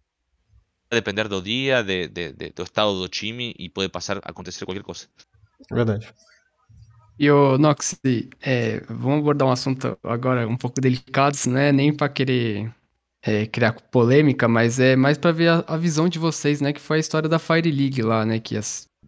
[0.90, 4.82] depender do dia, de, de, de- do estado do time e pode passar, acontecer qualquer
[4.82, 5.06] coisa.
[5.70, 6.08] Verdade.
[7.18, 7.98] E o Nox,
[8.42, 11.72] é, vamos abordar um assunto agora um pouco delicado, né?
[11.72, 12.70] Nem para querer
[13.22, 16.72] é, criar polêmica, mas é mais para ver a, a visão de vocês, né?
[16.72, 18.38] Que foi a história da Fire League lá, né?
[18.38, 18.60] Que ia,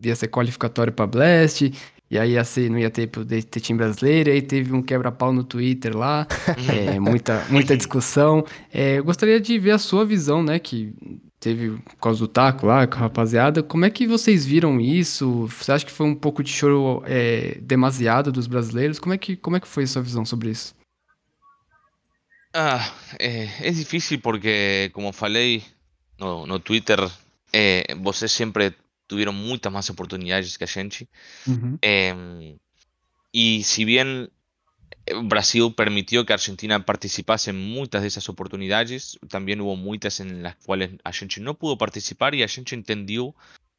[0.03, 1.71] ia ser qualificatório para Blast,
[2.11, 4.83] e aí ia ser, não ia ter, poder ter time brasileiro, e aí teve um
[4.83, 6.27] quebra-pau no Twitter lá,
[6.73, 8.45] é, muita, muita discussão.
[8.73, 10.59] É, eu gostaria de ver a sua visão, né?
[10.59, 10.95] Que
[11.39, 13.63] teve por causa do taco lá com a rapaziada.
[13.63, 15.47] Como é que vocês viram isso?
[15.49, 18.99] Você acha que foi um pouco de choro é, demasiado dos brasileiros?
[18.99, 20.75] Como é, que, como é que foi a sua visão sobre isso?
[22.55, 25.63] Ah, eh, es difícil porque, como falei
[26.19, 26.99] no, no Twitter,
[27.53, 28.75] eh, vocês sempre
[29.09, 31.09] tuvieron muchas más oportunidades que a gente.
[31.81, 32.59] Em,
[33.33, 34.31] y si bien
[35.07, 40.45] eh, Brasil permitió que Argentina participase en muchas de esas oportunidades, también hubo muchas en
[40.45, 43.35] las cuales a gente no pudo participar y a gente entendió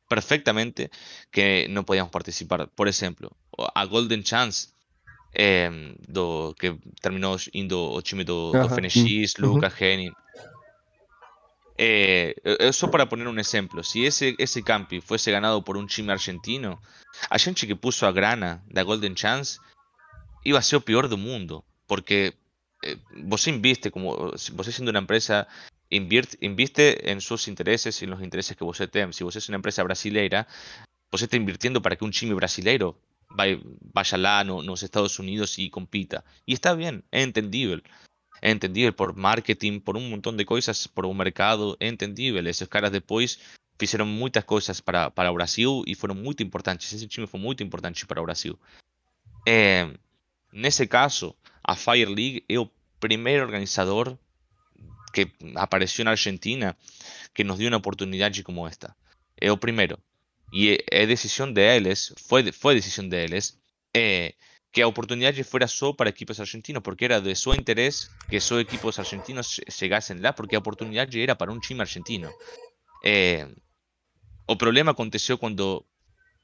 [0.09, 0.91] perfectamente
[1.31, 2.69] que no podíamos participar.
[2.69, 3.31] Por ejemplo,
[3.75, 4.69] a Golden Chance
[5.33, 8.51] eh, do, que terminou indo o time do,
[9.39, 9.55] Uhum.
[9.55, 10.11] Lucas, Henning.
[11.81, 15.85] Eh, eh, só para poner um exemplo, se esse, esse campi fosse ganado por um
[15.87, 16.77] time argentino,
[17.29, 19.59] a gente que puso a grana da Golden Chance
[20.43, 22.33] iba a ser o pior do mundo, porque
[22.83, 25.47] eh, você investe, como se você sendo uma empresa,
[25.89, 29.09] invierte, investe em seus interesses e nos interesses que você tem.
[29.13, 30.45] Se você é uma empresa brasileira,
[31.09, 32.97] você está invirtiendo para que un time brasileiro
[33.93, 36.25] vaya lá no, nos Estados Unidos y compita.
[36.45, 37.83] Y está bien, es entendible.
[38.41, 42.49] Entendible por marketing, por un montón de coisas, por un mercado, entendible.
[42.49, 43.39] Esos caras depois
[43.77, 46.91] fizeram muitas coisas para, para Brasil e foram muito importantes.
[46.91, 48.59] Esse time foi muito importante para Brasil.
[49.47, 49.89] É,
[50.51, 52.69] nesse caso, a Fire League é o
[52.99, 54.17] primeiro organizador
[55.13, 56.77] que apareceu na Argentina
[57.33, 58.95] que nos deu uma oportunidade como esta.
[59.39, 59.97] É o primeiro.
[60.51, 63.57] E é, é decisão deles, foi, foi decisão deles,
[64.71, 68.59] que a oportunidade fuera só para equipos argentinos, porque era de seu interesse que só
[68.59, 72.29] equipos argentinos chegassem lá, porque a oportunidade era para um time argentino.
[73.01, 73.47] É,
[74.47, 75.85] o problema aconteceu quando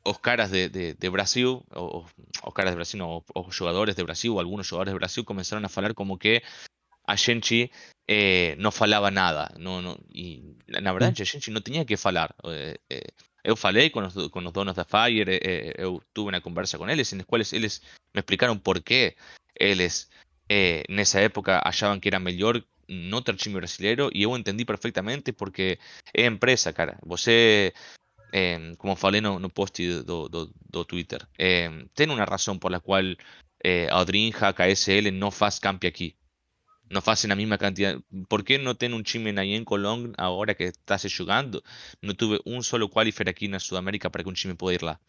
[0.06, 2.04] os caras de, de, de Brasil, o-
[2.48, 5.70] os caras de Brasil, não, os jogadores de Brasil, alguns jogadores de Brasil começaram a
[5.70, 6.42] falar como que
[7.08, 7.72] a gente
[8.08, 9.54] eh, não falava nada.
[9.60, 12.34] Não, não, e na verdade a gente não tinha que falar.
[12.46, 13.08] Eh, eh,
[13.46, 16.90] eu falei com os, os donos da Fire, eh, eh, eu tuve uma conversa com
[16.90, 17.82] eles, em las quais eles
[18.14, 19.16] me explicaram por que
[19.60, 20.10] eles
[20.50, 20.84] eh,
[21.16, 25.80] época achavam que era melhor não ter time brasileiro e eu entendi perfeitamente porque
[26.14, 26.98] é empresa, cara.
[27.06, 27.74] Você
[28.34, 32.72] eh, como falei no, no post do, do, do Twitter, eh, tem uma razão por
[32.72, 33.06] la qual
[33.64, 36.16] eh, a Dreamhack, a SL não faz camp aqui
[36.90, 37.98] nos hacen la misma cantidad.
[38.28, 41.64] ¿Por qué no tiene un chimen ahí en Colón ahora que estás jugando?
[42.02, 45.00] No tuve un solo qualifier aquí en Sudamérica para que un chimen pueda ir lá.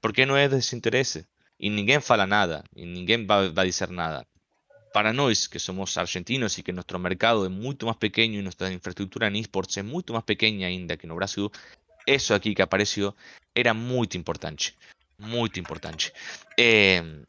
[0.00, 1.26] ¿Por qué no es desinterés?
[1.58, 4.26] Y nadie fala nada, y nadie va, va a decir nada.
[4.92, 8.70] Para nosotros, que somos argentinos y que nuestro mercado es mucho más pequeño y nuestra
[8.70, 11.48] infraestructura en esports es mucho más pequeña ainda que en Brasil,
[12.04, 13.16] eso aquí que apareció
[13.54, 14.74] era muy importante.
[15.18, 16.12] Muy importante.
[16.56, 17.24] Eh,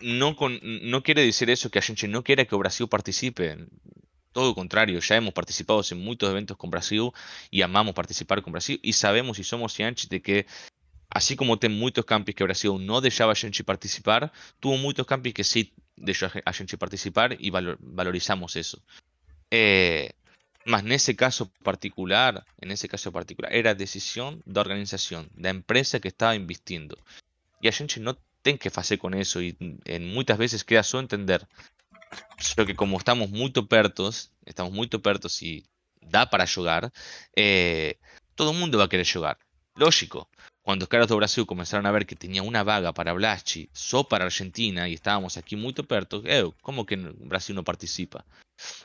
[0.00, 3.56] no, quiere decir eso que a no quiera que Brasil participe.
[4.32, 7.10] Todo lo contrario, ya hemos participado en muchos eventos con Brasil
[7.50, 10.46] y amamos participar con Brasil y sabemos y somos cientes de que
[11.08, 15.44] así como tem muchos campos que Brasil no dejaba a participar, tuvo muchos campos que
[15.44, 18.82] sí dejó a participar y valorizamos eso.
[19.50, 20.10] Eh,
[20.66, 26.00] más en ese caso particular, en ese caso particular, era decisión de organización, de empresa
[26.00, 26.98] que estaba invirtiendo.
[27.62, 31.00] Y a no ten que hacer con eso y mm, en muchas veces queda solo
[31.00, 31.48] entender.
[32.54, 35.64] Creo que como estamos muy pertos, estamos muy pertos e y
[36.00, 36.92] da para jugar,
[37.34, 37.98] eh,
[38.36, 39.36] todo el mundo va a querer jugar.
[39.74, 40.30] Lógico
[40.66, 44.02] quando os caras do Brasil começaram a ver que tinha uma vaga para Blachi só
[44.02, 48.24] para Argentina e estávamos aqui muito perto, eu, como que Brasil não participa?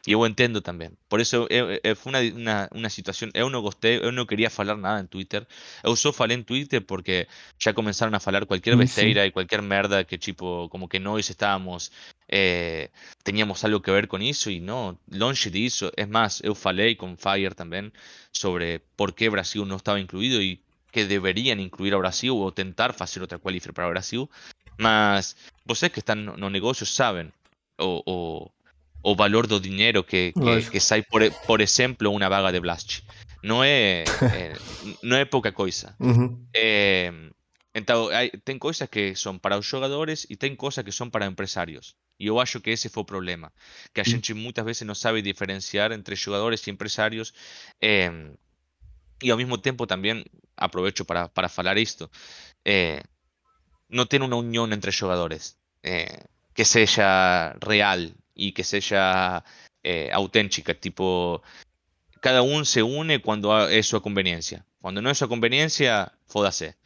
[0.05, 0.91] E eu entendo também.
[1.09, 3.29] Por isso, eu, eu, foi uma, uma, uma situação.
[3.33, 5.43] Eu não gostei, eu não queria falar nada em Twitter.
[5.83, 7.27] Eu só falei em Twitter porque
[7.57, 11.89] já começaram a falar qualquer besteira e qualquer merda que, tipo, como que nós estávamos.
[12.29, 12.91] eh,
[13.23, 15.91] teníamos algo que ver com isso e não, longe disso.
[15.97, 17.91] É mais, eu falei com Fire também
[18.31, 20.61] sobre por que Brasil não estava incluído e
[20.91, 24.29] que deveriam incluir ao Brasil ou tentar fazer outra qualifier para o Brasil.
[24.79, 25.35] Mas
[25.65, 27.31] vocês que estão no, negócio sabem
[27.79, 28.51] o, o,
[29.03, 32.59] o valor do dinheiro que, que, que sai, por, e- por exemplo, uma vaga de
[32.59, 33.03] Blast.
[33.43, 34.59] Não é, é,
[35.01, 35.95] não é pouca coisa.
[35.99, 36.45] Uhum.
[36.55, 37.11] Eh,
[37.73, 41.25] então, hai- tem coisas que são para os jogadores e tem coisas que são para
[41.25, 41.95] empresários.
[42.19, 43.51] E eu acho que esse foi o problema.
[43.93, 47.33] Que a gente muitas vezes não sabe diferenciar entre jogadores e empresários.
[47.81, 48.11] eh,
[49.21, 50.25] e ao mesmo tempo tamén
[50.57, 52.09] aprovecho para, para falar isto
[52.65, 53.01] eh,
[53.89, 55.55] non ten unión entre xogadores
[55.85, 59.45] eh, que sexa real e que sexa
[59.85, 61.39] eh, auténtica tipo
[62.21, 66.77] cada un se une cuando é súa conveniencia cuando non é súa conveniencia fódase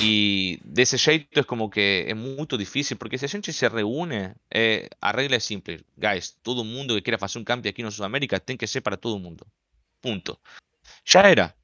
[0.00, 3.68] Y de ese jeito es como que es muy difícil, porque si a gente se
[3.68, 5.84] reúne, eh, a regra es simple.
[5.96, 8.96] Guys, todo mundo que quiera hacer un cambio aquí en Sudamérica, tiene que ser para
[8.96, 9.46] todo el mundo.
[10.00, 10.40] Punto.
[11.04, 11.56] Ya era.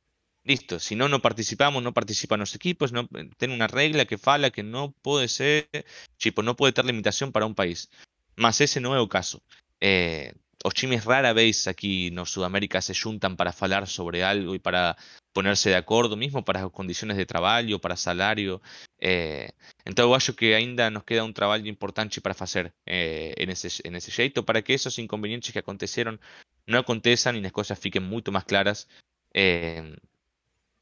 [0.49, 4.17] Listo, si no, no participamos, no participan los equipos, no, eh, tiene una regla que
[4.17, 5.69] fala que no puede ser,
[6.17, 7.91] tipo, no puede tener limitación para un país.
[8.35, 9.43] Más ese no é o caso.
[9.79, 10.33] Eh,
[10.73, 14.97] chimes rara vez aquí no Sudamérica se juntan para falar sobre algo e para
[15.35, 18.63] ponerse de acordo mesmo para as condiciones de trabalho, para salario.
[18.99, 19.53] Eh,
[19.85, 23.97] então eu que ainda nos queda un traballo importante para facer eh, en, ese, en
[23.97, 26.19] ese xeito para que esos inconvenientes que aconteceron
[26.67, 28.89] non aconteçam e as coisas fiquen moito máis claras
[29.35, 29.85] eh,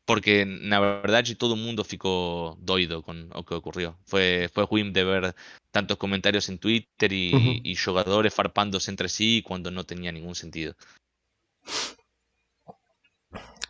[0.06, 3.94] Porque na verdade todo mundo ficou doido com o que ocorreu.
[4.06, 5.34] Foi, foi ruim de ver
[5.72, 7.60] tantos comentários em Twitter e, Uhum.
[7.64, 10.74] e jogadores farpando-se entre si quando não tinha nenhum sentido.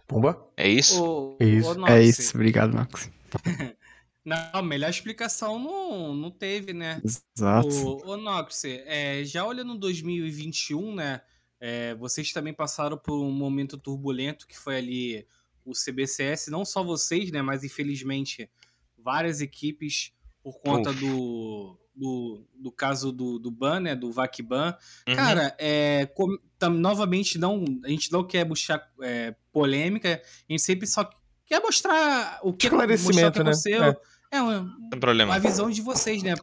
[0.06, 0.46] Pumba?
[0.56, 1.02] É isso?
[1.02, 1.80] Ô, Isso.
[1.80, 3.10] ô, É isso, obrigado, Max.
[4.24, 7.00] Não, melhor explicação não, não teve, né?
[7.04, 7.68] Exato.
[7.68, 11.20] Ô, ô Nox, é, já olhando 2021, né?
[11.60, 15.26] é, vocês também passaram por um momento turbulento que foi ali
[15.66, 17.42] o CBCS, não só vocês, né?
[17.42, 18.48] Mas infelizmente
[18.96, 20.12] várias equipes
[20.42, 21.00] por conta Uf.
[21.00, 23.96] do, do, do caso do, do ban, né?
[23.96, 24.76] Do VAC-ban.
[25.08, 25.14] Uhum.
[25.16, 30.62] Cara, é, com- tam- novamente, não, a gente não quer buscar é, polêmica, a gente
[30.62, 31.08] sempre só
[31.44, 33.24] quer mostrar o que, mostrar o que né?
[33.26, 33.84] aconteceu.
[33.84, 33.96] É.
[34.30, 36.34] É, um, a visão de vocês, né?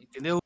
[0.00, 0.38] Entendeu?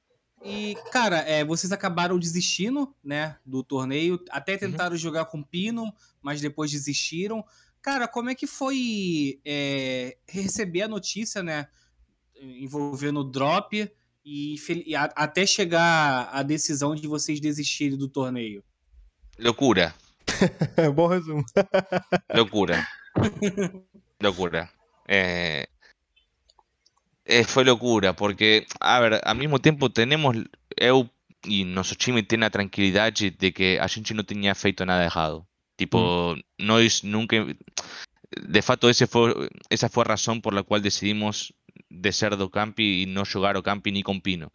[0.44, 4.22] E, cara, é, vocês acabaram desistindo, né, do torneio.
[4.30, 5.92] Até tentaram jogar com Pino,
[6.22, 7.44] mas depois desistiram.
[7.86, 11.68] Cara, como é que foi é, receber a notícia, né,
[12.34, 13.88] envolvendo o drop
[14.24, 18.64] e, e a- até chegar a decisão de vocês desistirem do torneio?
[19.38, 19.94] Loucura.
[20.96, 21.44] Bom resumo.
[22.34, 22.84] Loucura.
[24.20, 24.68] loucura.
[25.06, 25.68] Eh,
[27.24, 30.44] eh, foi loucura, porque, a ver, ao mesmo tempo tenemos,
[30.76, 31.08] eu
[31.46, 35.46] e nosso time tem a tranquilidade de que a gente não tinha feito nada errado.
[35.76, 37.36] Tipo, nós nunca.
[38.48, 41.52] De fato, esse foi, essa foi a razão por la qual decidimos
[41.90, 44.50] descer do campi e não jogar o campi nem com Pino.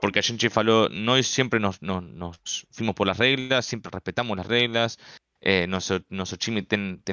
[0.00, 4.36] Porque a gente falou, nós sempre nos, nos, nos fuimos por las reglas, siempre respetamos
[4.36, 4.98] las reglas,
[5.40, 6.66] eh, nosso, nosso time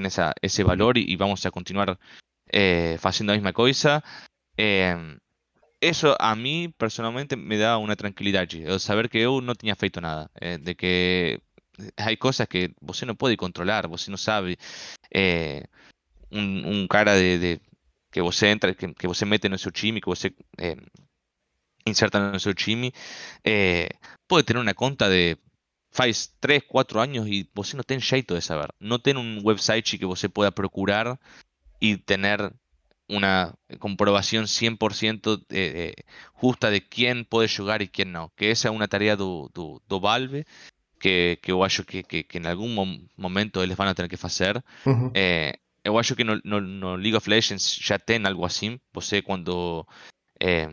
[0.05, 1.99] essa, esse valor e vamos a continuar
[2.51, 4.03] eh, fazendo a mesma coisa.
[4.57, 4.95] Eh,
[5.81, 10.01] eso a mí personalmente me da una tranquilidad, el saber que eu não tinha feito
[10.01, 11.41] nada, eh, de que
[11.97, 14.57] hay cosas que você não pode controlar, você não sabe.
[15.13, 15.63] eh,
[16.31, 17.59] um cara de,
[18.11, 20.75] que você entra, que, que você mete no seu time, que você eh,
[21.85, 22.91] inserta no seu time,
[23.43, 23.89] eh,
[24.27, 25.37] pode ter uma conta de
[25.91, 28.69] faz 3, 4 anos e você não tem jeito de saber.
[28.79, 31.19] Não tem um website que você pueda procurar
[31.79, 32.53] y tener
[33.07, 36.03] una comprobación 100% eh, eh,
[36.33, 38.31] justa de quién puede jugar y quién no.
[38.35, 40.45] Que esa es una tarea do, do, do Valve
[40.99, 44.17] que, que acho que, que, que en algún mom- momento eles van a tener que
[44.21, 44.61] hacer.
[44.85, 45.11] Uhum.
[45.13, 45.53] Eh,
[45.83, 48.79] eu acho que no, no, no League of Legends já tem algo assim.
[48.93, 49.87] Você quando
[50.39, 50.69] eh,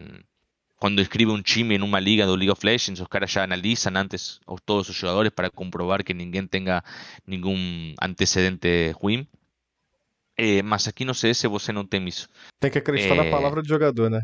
[0.79, 3.93] quando escribe um time em uma liga do League of Legends, os caras já analizam
[3.97, 6.83] antes a todos os jogadores para comprovar que ninguém tenha
[7.27, 9.27] nenhum antecedente ruim.
[10.39, 12.29] Eh, mas aqui no CS você não tem isso.
[12.61, 13.31] Tem que acreditar na É.
[13.31, 14.21] palavra do jogador, né?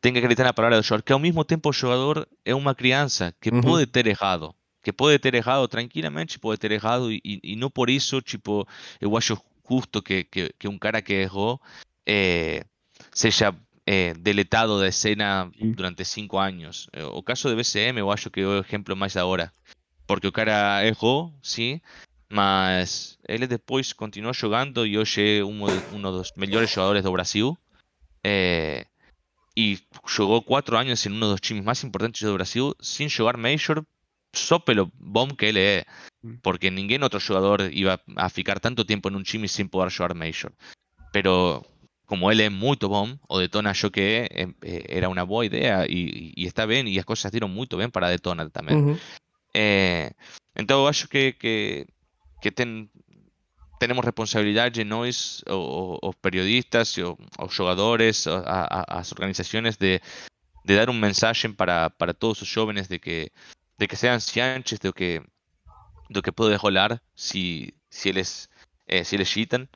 [0.00, 2.74] Tem que acreditar na palavra do jogador, que ao mesmo tempo o jogador é uma
[2.74, 3.60] criança que Uhum.
[3.60, 4.52] pode ter errado.
[4.82, 8.66] Que pode ter errado tranquilamente, pode ter errado e, e não por isso, tipo,
[9.00, 9.38] eu acho
[9.68, 11.60] justo que, que, que um cara que errou
[12.06, 12.64] eh,
[13.12, 13.54] seja
[13.86, 15.72] eh, deletado da cena Sim.
[15.72, 16.88] durante cinco anos.
[16.92, 19.52] Eh, O caso de BCM eu acho que é o exemplo mais da hora.
[20.06, 21.80] Porque o cara errou, sim,
[22.28, 25.62] mas ele depois continuou jogando e hoje é um,
[25.92, 27.56] um dos melhores jogadores do Brasil.
[28.24, 28.86] Eh,
[29.56, 33.84] e jogou quatro anos em um dos times mais importantes do Brasil sem jogar Major
[34.32, 35.86] sopelo bomb que LE,
[36.22, 36.34] mm.
[36.42, 40.14] porque ningún otro jugador iba a ficar tanto tiempo en un time sin poder jugar
[40.14, 40.52] Major.
[41.12, 41.66] Pero
[42.06, 45.86] como él es muy bom, o Detona yo que eh, eh, era una buena idea
[45.88, 48.98] y, y, está bien, y las cosas dieron muy bien para Detona también.
[49.54, 50.10] Eh,
[50.54, 51.86] entonces, yo que, que,
[52.40, 52.90] que ten,
[53.78, 57.16] tenemos responsabilidad en nós, o, o, periodistas, o,
[57.56, 60.02] jugadores, o, a, las organizaciones de,
[60.64, 63.32] de dar un mensaje para, para todos los jóvenes de que
[63.80, 65.22] de que sean ciantes do que,
[66.10, 68.50] do que pode rolar se, se eles,
[68.86, 69.66] eh, se eles cheatam.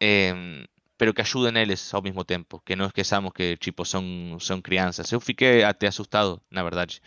[0.00, 0.66] Em,
[0.96, 4.04] pero que ajuden eles ao mesmo tempo, que não esqueçamos que tipo são
[4.40, 5.12] são crianças.
[5.12, 7.00] Eu fiquei até assustado, na verdade,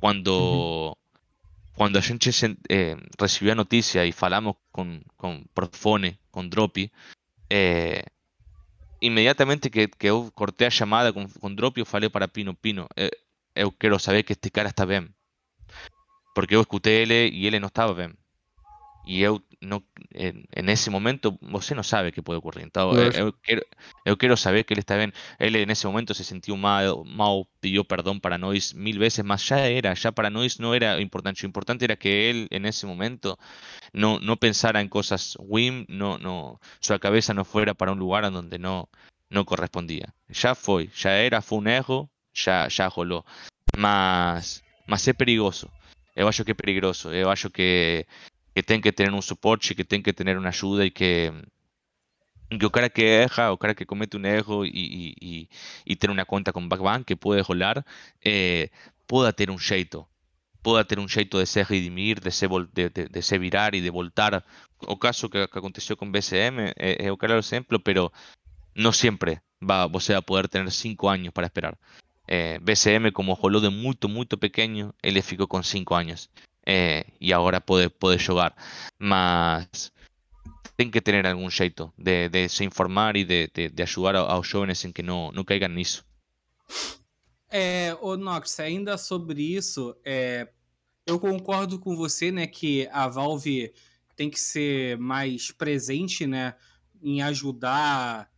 [0.00, 0.96] quando
[1.74, 2.30] quando a gente
[2.68, 6.90] eh, recebeu a notícia e falamos com com Profone, com Dropi,
[7.50, 8.04] eh,
[9.00, 12.88] imediatamente que, que eu cortei a chamada com, com Dropi, eu falei para Pino, Pino,
[12.96, 13.10] eh,
[13.54, 15.08] eu quero saber que este cara está bem.
[16.34, 18.12] Porque eu escutei ele e ele não estava bem.
[19.04, 19.82] E eu não,
[20.14, 22.64] em esse momento você não sabe o que pode ocorrer.
[22.64, 23.18] Então eu, Lógico.
[23.18, 23.66] eu quero
[24.04, 25.12] eu quero saber que ele está bem.
[25.40, 29.58] Ele nesse momento se sentiu mal, mal pediu perdão para nós mil vezes, mas já
[29.58, 31.44] era, já para nós não era importante.
[31.44, 33.36] O importante era que ele nesse momento
[33.92, 38.24] não não pensara em coisas ruins, não não sua cabeça não fuera para um lugar
[38.24, 38.88] onde não
[39.28, 40.08] não correspondia.
[40.30, 43.24] Já foi, já era, foi um erro, já já rolou.
[43.76, 45.68] Mas mas é perigoso.
[46.14, 47.10] Eu acho que é perigoso.
[47.12, 48.06] Eu acho que
[48.54, 51.32] que tem que ter um suporte, que tem que ter uma ajuda e que
[52.50, 55.48] que o cara que erra, o cara que comete un erro y, y, y,
[55.84, 57.84] y tiene una conta con backban que puede rolar,
[58.20, 58.70] eh,
[59.06, 60.08] pueda ter um jeito.
[60.62, 63.74] Pueda ter um jeito de se redimir, de se, vol- de, de, de se virar
[63.74, 64.44] e de voltar.
[64.86, 68.12] O caso que, que aconteceu com BCM é, é o claro exemplo, pero
[68.76, 71.78] no siempre va, você vai poder tener 5 años para esperar.
[72.26, 76.30] Eh, BCM, como rolou de muito, muito pequeño, ele ficou com 5 años.
[76.64, 78.54] Eh, e agora pode, pode jogar.
[78.98, 79.92] Mas
[80.76, 84.46] tem que ter algum jeito de, de se informar e de, de, de ajudar aos
[84.46, 86.04] jovens em que não, não caigam nisso.
[87.50, 90.48] É, ô Nox, ainda sobre isso, é,
[91.06, 93.74] eu concordo com você, né, que a Valve
[94.16, 96.54] tem que ser mais presente, né,
[97.02, 98.31] em ajudar,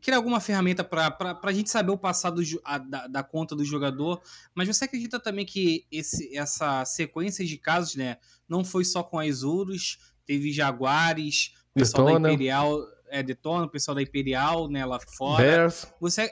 [0.00, 4.20] criar alguma ferramenta para a gente saber o passado a- da, da conta do jogador.
[4.54, 8.16] Mas você acredita também que esse, essa sequência de casos, né,
[8.48, 12.28] não foi só com as Urus, teve Jaguares, pessoal Detona.
[12.28, 12.78] da Imperial,
[13.08, 15.42] é, Detona, o pessoal da Imperial, né, lá fora.
[15.42, 15.86] Bears.
[16.00, 16.30] Você,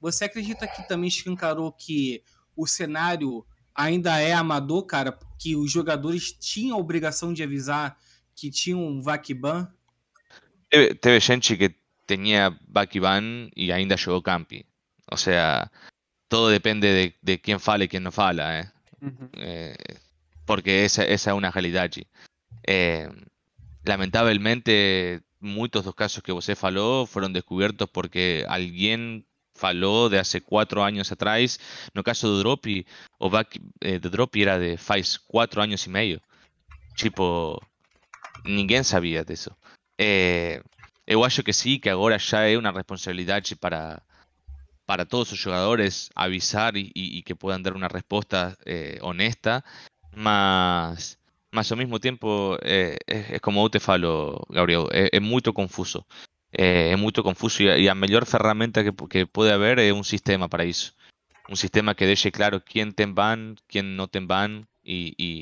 [0.00, 2.22] você acredita que também escancarou que
[2.56, 3.44] o cenário
[3.74, 5.18] ainda é amador, cara?
[5.38, 7.96] Que os jogadores tinham a obrigação de avisar
[8.34, 9.70] que tinha um Vakiban?
[10.68, 11.74] Teve, teve gente que
[12.10, 14.66] tenía Bakiban y ainda jugó Campi.
[15.06, 15.70] O sea,
[16.26, 18.70] todo depende de, de quién fala y quién no fala, ¿eh?
[19.34, 19.76] Eh,
[20.44, 21.88] porque esa, esa es una realidad.
[22.64, 23.08] Eh,
[23.84, 29.24] lamentavelmente, muchos dos casos que você falou fueron descubiertos porque alguien
[29.54, 31.60] falou de hace cuatro años atrás.
[31.94, 32.86] No caso de Dropi,
[33.18, 36.20] o Baki, eh, de Dropi era de faz cuatro años y medio.
[36.96, 37.60] Tipo,
[38.44, 39.56] ninguém sabia disso.
[39.96, 40.60] Eh,
[41.10, 44.00] eu acho que sí, que agora já é uma responsabilidade para,
[44.86, 49.64] para todos os jogadores avisar e que puedan dar uma resposta eh, honesta,
[50.14, 51.18] mas,
[51.50, 56.06] mas ao mesmo tempo é como te falo, Gabriel, é, é muito confuso.
[56.52, 59.92] É, é muito confuso e a, e a melhor ferramenta que, que pode haver é
[59.92, 60.94] um sistema para isso.
[61.48, 64.62] Um sistema que deixe claro quem tem ban, quem não tem ban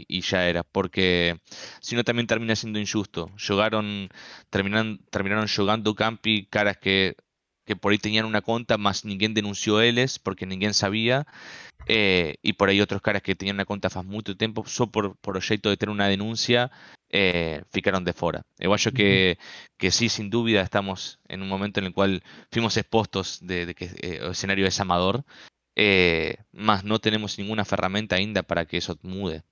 [0.08, 1.36] e já era, porque
[1.80, 3.30] senão também termina sendo injusto.
[3.36, 4.08] Jogaron
[4.50, 7.16] terminaron, terminaron jugando Campi caras que,
[7.66, 11.26] que por ahí tenían una conta, mas ninguém denunciou eles porque ninguém sabía.
[11.88, 15.16] eh, y por ahí otros caras que tenían una conta faz muito tempo, só por,
[15.16, 16.70] por o jeito de ter una denuncia,
[17.10, 18.42] eh, ficaron de fora.
[18.58, 19.38] Eu acho que,
[19.78, 22.22] que sí, sin dúvida, estamos en un momento en el cual
[22.52, 25.24] fuimos expostos de, de que eh, o escenario es amador,
[25.78, 29.42] eh, mas no tenemos ninguna ferramenta ainda para que eso mude.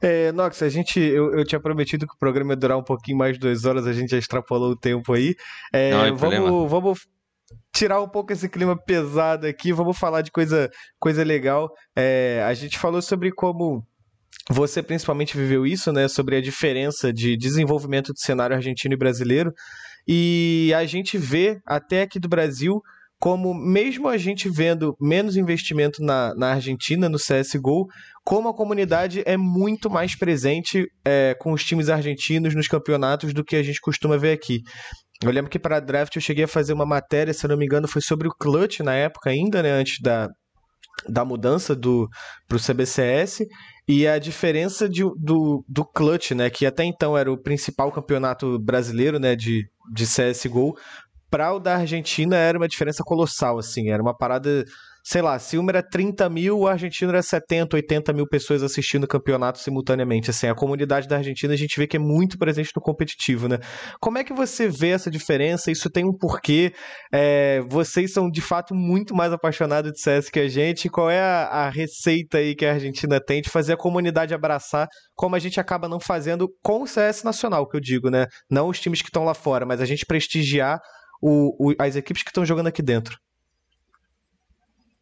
[0.00, 3.18] É, Nox, a gente, eu, eu tinha prometido que o programa ia durar um pouquinho
[3.18, 5.34] mais de duas horas, a gente já extrapolou o tempo aí.
[5.72, 6.46] É, Não, problema.
[6.46, 7.08] vamos, vamos
[7.72, 11.70] tirar um pouco esse clima pesado aqui, vamos falar de coisa, coisa legal.
[11.96, 13.84] É, a gente falou sobre como
[14.50, 16.08] você principalmente viveu isso, né?
[16.08, 19.52] Sobre a diferença de desenvolvimento do cenário argentino e brasileiro.
[20.06, 22.80] E a gente vê até aqui do Brasil
[23.20, 27.86] como, mesmo a gente vendo menos investimento na, na Argentina, no CSGO,
[28.24, 33.44] como a comunidade é muito mais presente é, com os times argentinos nos campeonatos do
[33.44, 34.60] que a gente costuma ver aqui.
[35.22, 37.56] Eu lembro que para a draft eu cheguei a fazer uma matéria, se eu não
[37.56, 39.72] me engano, foi sobre o Clutch na época ainda, né?
[39.72, 40.28] Antes da,
[41.08, 42.08] da mudança do
[42.46, 43.40] para o CBCS
[43.88, 46.48] e a diferença de, do, do Clutch, né?
[46.50, 49.34] Que até então era o principal campeonato brasileiro, né?
[49.34, 50.76] De, de CSGO.
[51.30, 53.90] Para o da Argentina era uma diferença colossal, assim.
[53.90, 54.64] Era uma parada,
[55.04, 59.04] sei lá, se uma era 30 mil, o argentino era 70, 80 mil pessoas assistindo
[59.04, 60.30] o campeonato simultaneamente.
[60.30, 63.58] Assim, a comunidade da Argentina a gente vê que é muito presente no competitivo, né?
[64.00, 65.70] Como é que você vê essa diferença?
[65.70, 66.72] Isso tem um porquê?
[67.12, 70.88] É, vocês são de fato muito mais apaixonados de CS que a gente.
[70.88, 74.88] Qual é a, a receita aí que a Argentina tem de fazer a comunidade abraçar,
[75.14, 78.26] como a gente acaba não fazendo com o CS nacional, que eu digo, né?
[78.50, 80.78] Não os times que estão lá fora, mas a gente prestigiar
[81.20, 83.18] o, o- as equipes que estão jogando aqui dentro.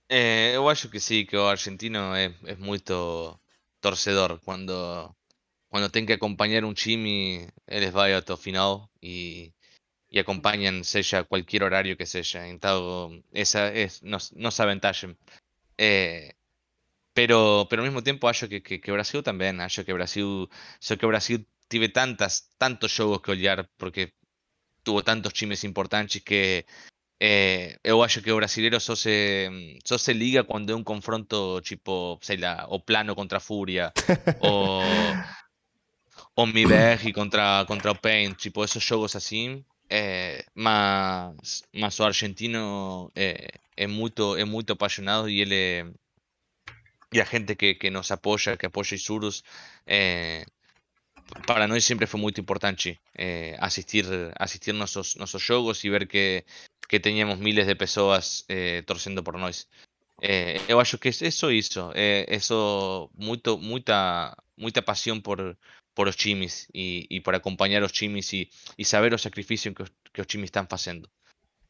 [0.08, 3.40] Eh, eu acho que sí, que o argentino es, es muito
[3.80, 4.40] torcedor.
[4.44, 5.16] Cuando,
[5.68, 9.52] cuando ten que acompañar un time, eles vai até o final e,
[10.20, 12.48] acompañan, seja cualquier horario que seja.
[12.48, 15.16] Então, esa es nos, nosa vantagem.
[15.78, 16.34] Eh,
[17.14, 20.48] pero, pero ao mesmo tempo acho que, que, que Brasil tamén, acho que Brasil,
[20.80, 21.38] só que o Brasil
[21.68, 24.14] tive tantas, tantos xogos que olhar porque
[24.86, 26.64] tuvo tantos times importantes que
[27.20, 29.48] eh, eu acho que o brasileiro só se,
[29.84, 33.92] só se liga quando é um confronto tipo, sei lá, o plano contra a Fúria
[34.38, 34.82] ou
[36.36, 39.64] o MIBR contra, contra o Paint, tipo, esos jogos assim.
[39.90, 45.94] Eh, mas, mas o argentino eh, é muito é muito apaixonado e ele
[47.12, 49.42] e a gente que, que nos apoia, que apoia Isurus,
[49.86, 50.44] eh,
[51.46, 54.04] para nós sempre foi muito importante eh, assistir
[54.38, 56.44] assistir nossos nossos jogos e ver que
[56.88, 59.66] que teníamos miles de pessoas eh, torcendo por nós.
[60.22, 65.56] Eh, eu acho que é só isso, é, é só muito, muita, muita paixão por,
[65.94, 68.48] por os times e, e por acompanhar os times e,
[68.78, 71.08] e saber o sacrifício que os, que os times estão fazendo.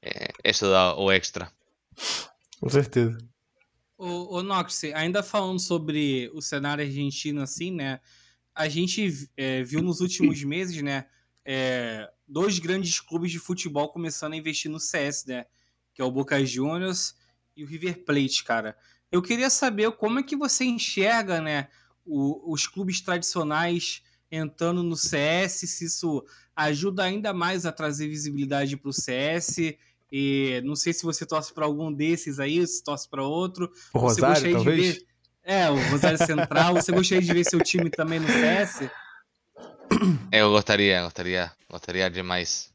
[0.03, 1.51] É, isso dá o extra.
[2.61, 3.19] Com certeza.
[3.99, 8.01] Ô, ô Nox, ainda falando sobre o cenário argentino, assim, né?
[8.57, 11.05] A gente é, viu nos últimos meses, né?
[11.45, 15.45] É, dois grandes clubes de futebol começando a investir no CS, né?
[15.93, 17.15] Que é o Boca Juniors
[17.55, 18.75] e o River Plate, cara.
[19.13, 21.69] Eu queria saber como é que você enxerga, né?
[22.05, 26.25] O, os clubes tradicionais entrando no CS, se isso
[26.55, 29.77] ajuda ainda mais a trazer visibilidade para o CS.
[30.11, 33.71] E não sei se você torce para algum desses aí, se torce para outro.
[33.93, 34.97] O Rosário, talvez?
[34.97, 35.07] Ver...
[35.47, 36.75] É, o Rosário Central.
[36.75, 38.91] você gostaria de ver seu time também no CS?
[40.33, 42.75] Eu gostaria, gostaria, gostaria demais.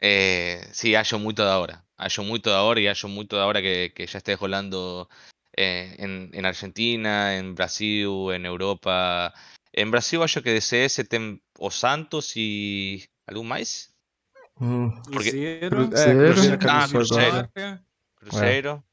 [0.00, 1.82] Eh, sí, acho muito da hora.
[1.96, 5.08] Acho muito da hora e acho muito da hora que, que já esteja rolando
[5.56, 9.32] eh, en, en Argentina, en Brasil, en Europa.
[9.72, 13.90] En Brasil acho que de CS tem o Santos e algum mais?
[14.60, 15.70] Hum, Porque- Cruzeiro.
[15.70, 16.34] Cru- é, Cruzeiro.
[16.34, 17.48] Cruzeiro, Ah, Cruzeiro.
[18.16, 18.84] Cruzeiro.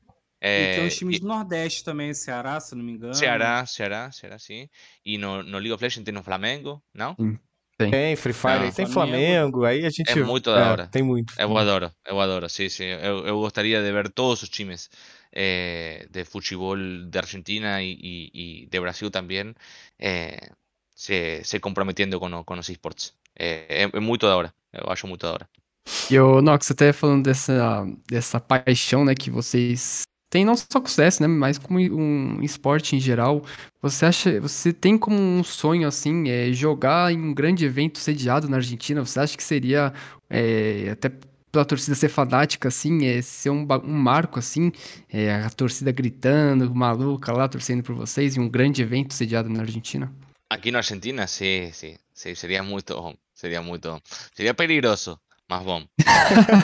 [0.41, 0.71] Cruzeiro.
[0.71, 3.13] E tem os times e- do Nordeste também, Ceará, se não me engano.
[3.13, 4.67] Ceará, Ceará, Ceará, sim.
[5.05, 7.15] E no, no League of Legends tem o Flamengo, não?
[7.77, 8.71] Tem Free Fire, Não.
[8.71, 8.93] tem Flamengo.
[8.93, 10.11] Flamengo, aí a gente.
[10.11, 10.87] É muito da hora.
[10.87, 11.33] Tem muito.
[11.37, 12.85] Eu adoro, eu adoro, sim, sim.
[12.85, 14.89] Eu, eu gostaria de ver todos os times
[15.31, 19.53] eh, de futebol de Argentina e, e- e de Brasil também
[19.99, 20.49] eh,
[20.95, 23.13] se, se comprometendo com, com os esportes.
[23.35, 25.49] Eh, é, é muito da hora, eu acho muito da hora.
[26.11, 30.87] E o Nox, até falando dessa, dessa paixão, né, que vocês têm não só com
[30.87, 33.43] CS, né, mas como um esporte em geral,
[33.81, 38.49] você acha, você tem como um sonho, assim, é, jogar em um grande evento sediado
[38.49, 39.05] na Argentina?
[39.05, 39.93] Você acha que seria,
[40.29, 41.11] é, até
[41.51, 44.71] pela torcida ser fanática, assim, é, ser um, um marco, assim,
[45.11, 49.59] é, a torcida gritando, maluca lá, torcendo por vocês, em um grande evento sediado na
[49.59, 50.11] Argentina?
[50.49, 52.93] Aqui na Argentina, sim, sim, sim, seria muito
[53.41, 54.01] seria muito.
[54.35, 55.19] Seria perigoso,
[55.51, 55.83] mas bom.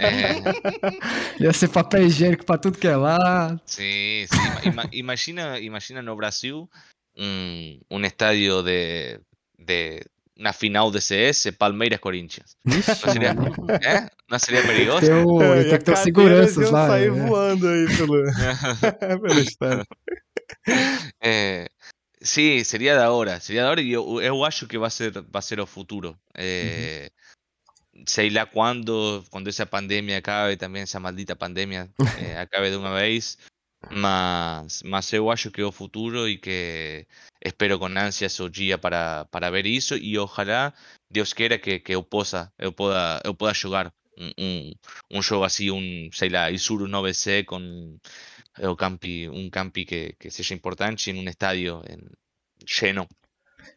[0.02, 0.40] Eh,
[1.44, 3.60] Ia ser papel higiênico pra tudo que é lá.
[3.66, 4.38] Sí, sí.
[4.48, 6.70] ima- ima- imagina, imagina no Brasil
[7.18, 9.20] un, un estadio de,
[9.58, 10.06] de
[10.38, 12.56] una final de CS, Palmeiras Corinthians.
[12.64, 13.36] Vixe, Não seria,
[13.82, 14.08] é?
[14.30, 15.02] Não seria perigoso?
[15.02, 16.88] Tem, o, É, e tem a que ter seguranças lá.
[16.88, 17.28] sair né?
[17.28, 18.24] voando aí pelo,
[19.22, 19.86] pelo estádio.
[21.22, 21.68] Eh,
[22.22, 25.12] sí, sería de ahora, sería de ahora y yo, eu acho que va a ser,
[25.18, 26.18] va a ser o futuro.
[26.36, 27.10] Eh,
[28.06, 32.92] se irá cuando, cuando esa pandemia acabe, también esa maldita pandemia eh, acabe de una
[32.92, 33.40] vez.
[33.92, 37.08] Mas, mas eu acho que o futuro y que
[37.40, 40.74] espero con ansias o día para, para ver eso y ojalá
[41.10, 44.80] Dios quiera que, que eu pueda, eu pueda jugar un, un,
[45.10, 48.02] un juego así, un, sei lá, Isuru 9C con
[48.58, 52.02] eh, o campi, un campi que, que sea importante en un estadio en,
[52.66, 53.08] lleno.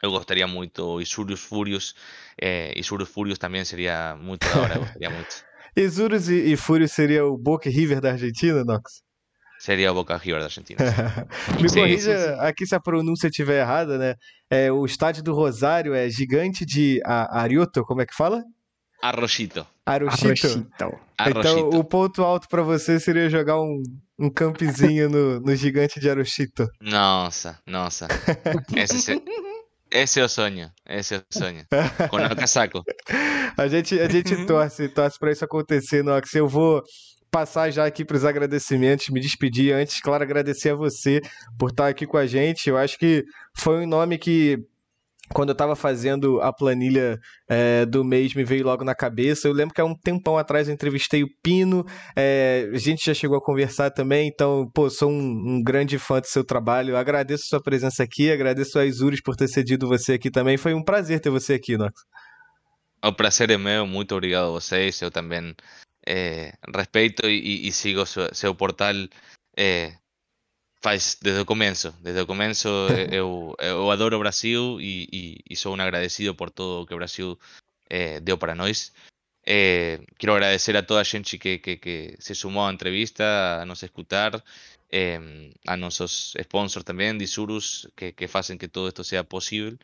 [0.03, 1.95] Eu gostaria muito, Isurus Furious,
[2.41, 5.45] eh, Isurus Furious também seria muito da hora, eu gostaria muito.
[5.77, 9.03] Isurus e, e Fúrios seria o Boca River da Argentina, Nox?
[9.59, 10.79] Seria o Boca River da Argentina.
[11.61, 12.41] Me Sim, corrija sim, sim.
[12.41, 14.15] aqui se a pronúncia estiver errada, né?
[14.51, 18.43] É, o estádio do Rosário é gigante de a- Arioto, como é que fala?
[19.03, 19.67] Arrochito.
[19.87, 20.67] Arrochito.
[21.27, 23.83] Então, o ponto alto pra você seria jogar um,
[24.19, 26.67] um campzinho no, no gigante de Arochito.
[26.81, 28.09] Nossa, nossa.
[28.75, 29.23] Esse, se-
[29.93, 30.71] esse é o sonho.
[30.89, 31.65] Esse é o sonho.
[32.09, 32.83] Com o casaco.
[33.57, 36.35] A gente, a gente torce, torce pra isso acontecer, Nox.
[36.35, 36.83] Eu vou
[37.31, 41.21] passar já aqui pros agradecimentos, me despedir antes, claro, agradecer a você
[41.59, 42.69] por estar aqui com a gente.
[42.69, 43.25] Eu acho que
[43.57, 44.59] foi um nome que
[45.33, 49.47] quando eu tava fazendo a planilha é, do mês, me veio logo na cabeça.
[49.47, 51.85] Eu lembro que há um tempão atrás eu entrevistei o Pino,
[52.17, 56.21] é, a gente já chegou a conversar também, então, pô, sou um, um grande fã
[56.21, 56.97] do seu trabalho.
[56.97, 60.57] Agradeço a sua presença aqui, agradeço a Isurus por ter cedido você aqui também.
[60.57, 61.93] Foi um prazer ter você aqui, Nox.
[63.03, 65.01] O prazer é meu, muito obrigado a vocês.
[65.01, 65.55] Eu também
[66.07, 68.95] eh, respeito e, e- sigo seu, seu portal
[69.57, 69.93] eh,
[70.81, 71.93] faz desde o começo.
[72.01, 76.35] Desde o começo eh, eu, eu adoro o Brasil e, e, e sou um agradecido
[76.35, 77.39] por tudo que o Brasil
[77.89, 78.93] eh, deu para nós.
[79.47, 83.25] Eh, quero agradecer a toda a gente que, que, que se sumou à entrevista,
[83.61, 84.43] a nos escutar,
[84.91, 85.19] eh,
[85.67, 89.79] a nossos sponsors também, de Surus, que, que fazem que todo esto seja possível.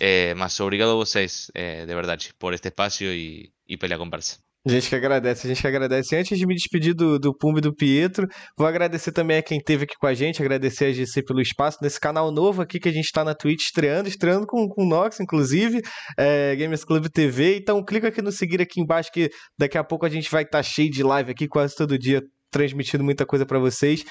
[0.00, 4.38] Eh, mas obrigado a vocês, eh, de verdade, por este espaço e, e pela conversa.
[4.64, 6.14] A gente que agradece, a gente que agradece.
[6.14, 9.58] Antes de me despedir do, do Pumba e do Pietro, vou agradecer também a quem
[9.58, 12.88] esteve aqui com a gente, agradecer a GC pelo espaço nesse canal novo aqui que
[12.88, 15.80] a gente está na Twitch estreando, estreando com, com o Nox, inclusive,
[16.16, 17.56] é, Gamers Club TV.
[17.56, 20.58] Então clica aqui no seguir aqui embaixo que daqui a pouco a gente vai estar
[20.58, 24.04] tá cheio de live aqui quase todo dia, transmitindo muita coisa para vocês.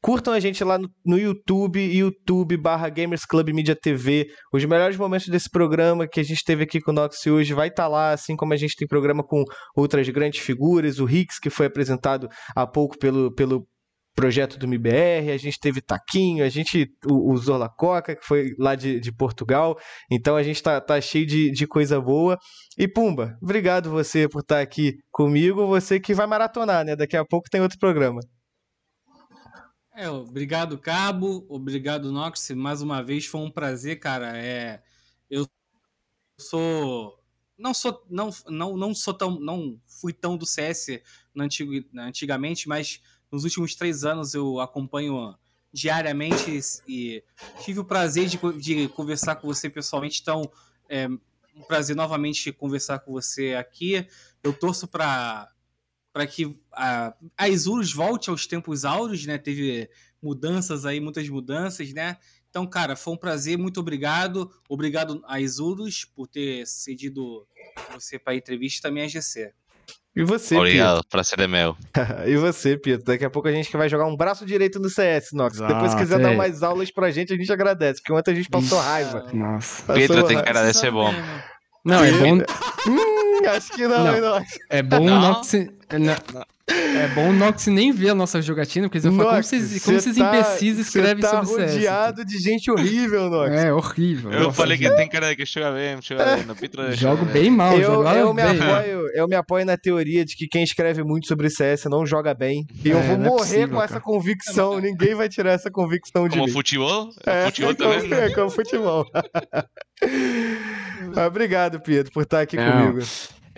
[0.00, 4.28] Curtam a gente lá no, no YouTube, YouTube barra Gamers Club Media TV.
[4.52, 7.68] Os melhores momentos desse programa que a gente teve aqui com o Nox hoje vai
[7.68, 9.42] estar tá lá, assim como a gente tem programa com
[9.76, 13.66] outras grandes figuras, o Rix, que foi apresentado há pouco pelo, pelo
[14.14, 18.74] projeto do MBR, a gente teve Taquinho, a gente, o, o Coca, que foi lá
[18.74, 19.76] de, de Portugal,
[20.10, 22.36] então a gente tá, tá cheio de, de coisa boa.
[22.76, 26.96] E Pumba, obrigado você por estar aqui comigo, você que vai maratonar, né?
[26.96, 28.20] Daqui a pouco tem outro programa.
[29.98, 31.44] É, obrigado, Cabo.
[31.48, 32.50] Obrigado, Nox.
[32.50, 34.38] Mais uma vez foi um prazer, cara.
[34.38, 34.80] É,
[35.28, 35.44] eu
[36.40, 37.18] sou
[37.58, 41.00] não sou não, não, não sou tão não fui tão do CS
[41.36, 45.36] antigo, antigamente, mas nos últimos três anos eu acompanho
[45.72, 47.24] diariamente e
[47.64, 50.20] tive o prazer de, de conversar com você pessoalmente.
[50.22, 50.48] Então,
[50.88, 54.06] é um prazer novamente conversar com você aqui.
[54.44, 55.50] Eu torço para
[56.12, 59.38] para que a, a Isurus volte aos tempos áureos, né?
[59.38, 59.88] Teve
[60.22, 62.16] mudanças aí, muitas mudanças, né?
[62.50, 64.50] Então, cara, foi um prazer, muito obrigado.
[64.68, 67.46] Obrigado a Isurus por ter cedido
[67.92, 69.52] você para a entrevista também a GC.
[70.16, 71.08] E você, Obrigado, Pietro?
[71.10, 71.76] prazer é meu.
[72.26, 73.04] e você, Pietro?
[73.04, 75.60] Daqui a pouco a gente vai jogar um braço direito no CS, Nox.
[75.60, 78.34] Ah, Depois, se quiser dar mais aulas pra gente, a gente agradece, porque ontem a
[78.34, 79.26] gente passou raiva.
[79.32, 79.84] Nossa.
[79.84, 81.12] Passou Pietro tem cara de ser bom.
[81.84, 82.38] Não, é bom.
[82.88, 84.44] hum, acho que não, não.
[84.68, 85.52] É bom o Nox.
[85.92, 86.44] Não.
[86.68, 89.82] É bom o Nox nem ver a nossa jogatina, porque eles vão falar como vocês,
[89.82, 91.74] como vocês tá, imbecis escrevem tá sobre CS.
[91.74, 93.52] rodeado de gente horrível, Nox.
[93.52, 94.32] É, horrível.
[94.32, 96.44] Eu nossa, falei que tem cara que joga bem, joga bem.
[96.44, 98.60] No Pitra jogo bem mal, eu, eu, me bem.
[98.60, 102.34] Apoio, eu me apoio na teoria de que quem escreve muito sobre CS não joga
[102.34, 102.66] bem.
[102.84, 103.84] E é, eu vou é morrer possível, com cara.
[103.84, 104.80] essa convicção.
[104.80, 106.52] Ninguém vai tirar essa convicção de como mim.
[106.52, 107.08] Futebol?
[107.24, 107.74] É, futebol?
[107.74, 108.12] também?
[108.12, 109.06] É, como futebol.
[111.26, 112.92] Obrigado, Pedro, por estar aqui não.
[112.92, 113.06] comigo.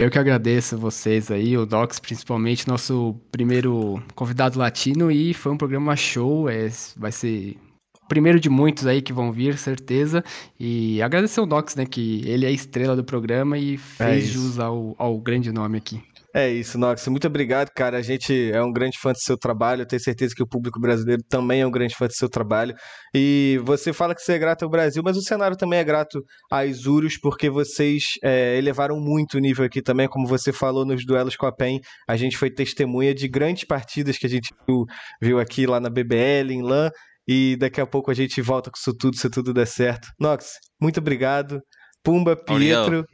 [0.00, 5.58] Eu que agradeço vocês aí, o Docs, principalmente, nosso primeiro convidado latino, e foi um
[5.58, 7.58] programa show, é, vai ser
[8.02, 10.24] o primeiro de muitos aí que vão vir, certeza.
[10.58, 14.26] E agradecer o Docs, né, que ele é a estrela do programa e fez é
[14.26, 16.02] jus ao, ao grande nome aqui.
[16.32, 17.08] É isso, Nox.
[17.08, 17.98] Muito obrigado, cara.
[17.98, 19.82] A gente é um grande fã do seu trabalho.
[19.82, 22.74] Eu tenho certeza que o público brasileiro também é um grande fã do seu trabalho.
[23.12, 26.22] E você fala que você é grato ao Brasil, mas o cenário também é grato
[26.50, 30.06] a Isurus, porque vocês é, elevaram muito o nível aqui também.
[30.06, 34.16] Como você falou nos duelos com a PEN, a gente foi testemunha de grandes partidas
[34.16, 34.84] que a gente viu,
[35.20, 36.90] viu aqui lá na BBL, em LAN.
[37.26, 40.08] E daqui a pouco a gente volta com isso tudo, se tudo der certo.
[40.18, 41.60] Nox, muito obrigado.
[42.04, 43.04] Pumba, Pietro.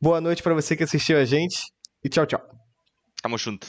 [0.00, 1.56] Boa noite para você que assistiu a gente.
[2.04, 2.59] E tchau, tchau.
[3.22, 3.66] Tamo junto.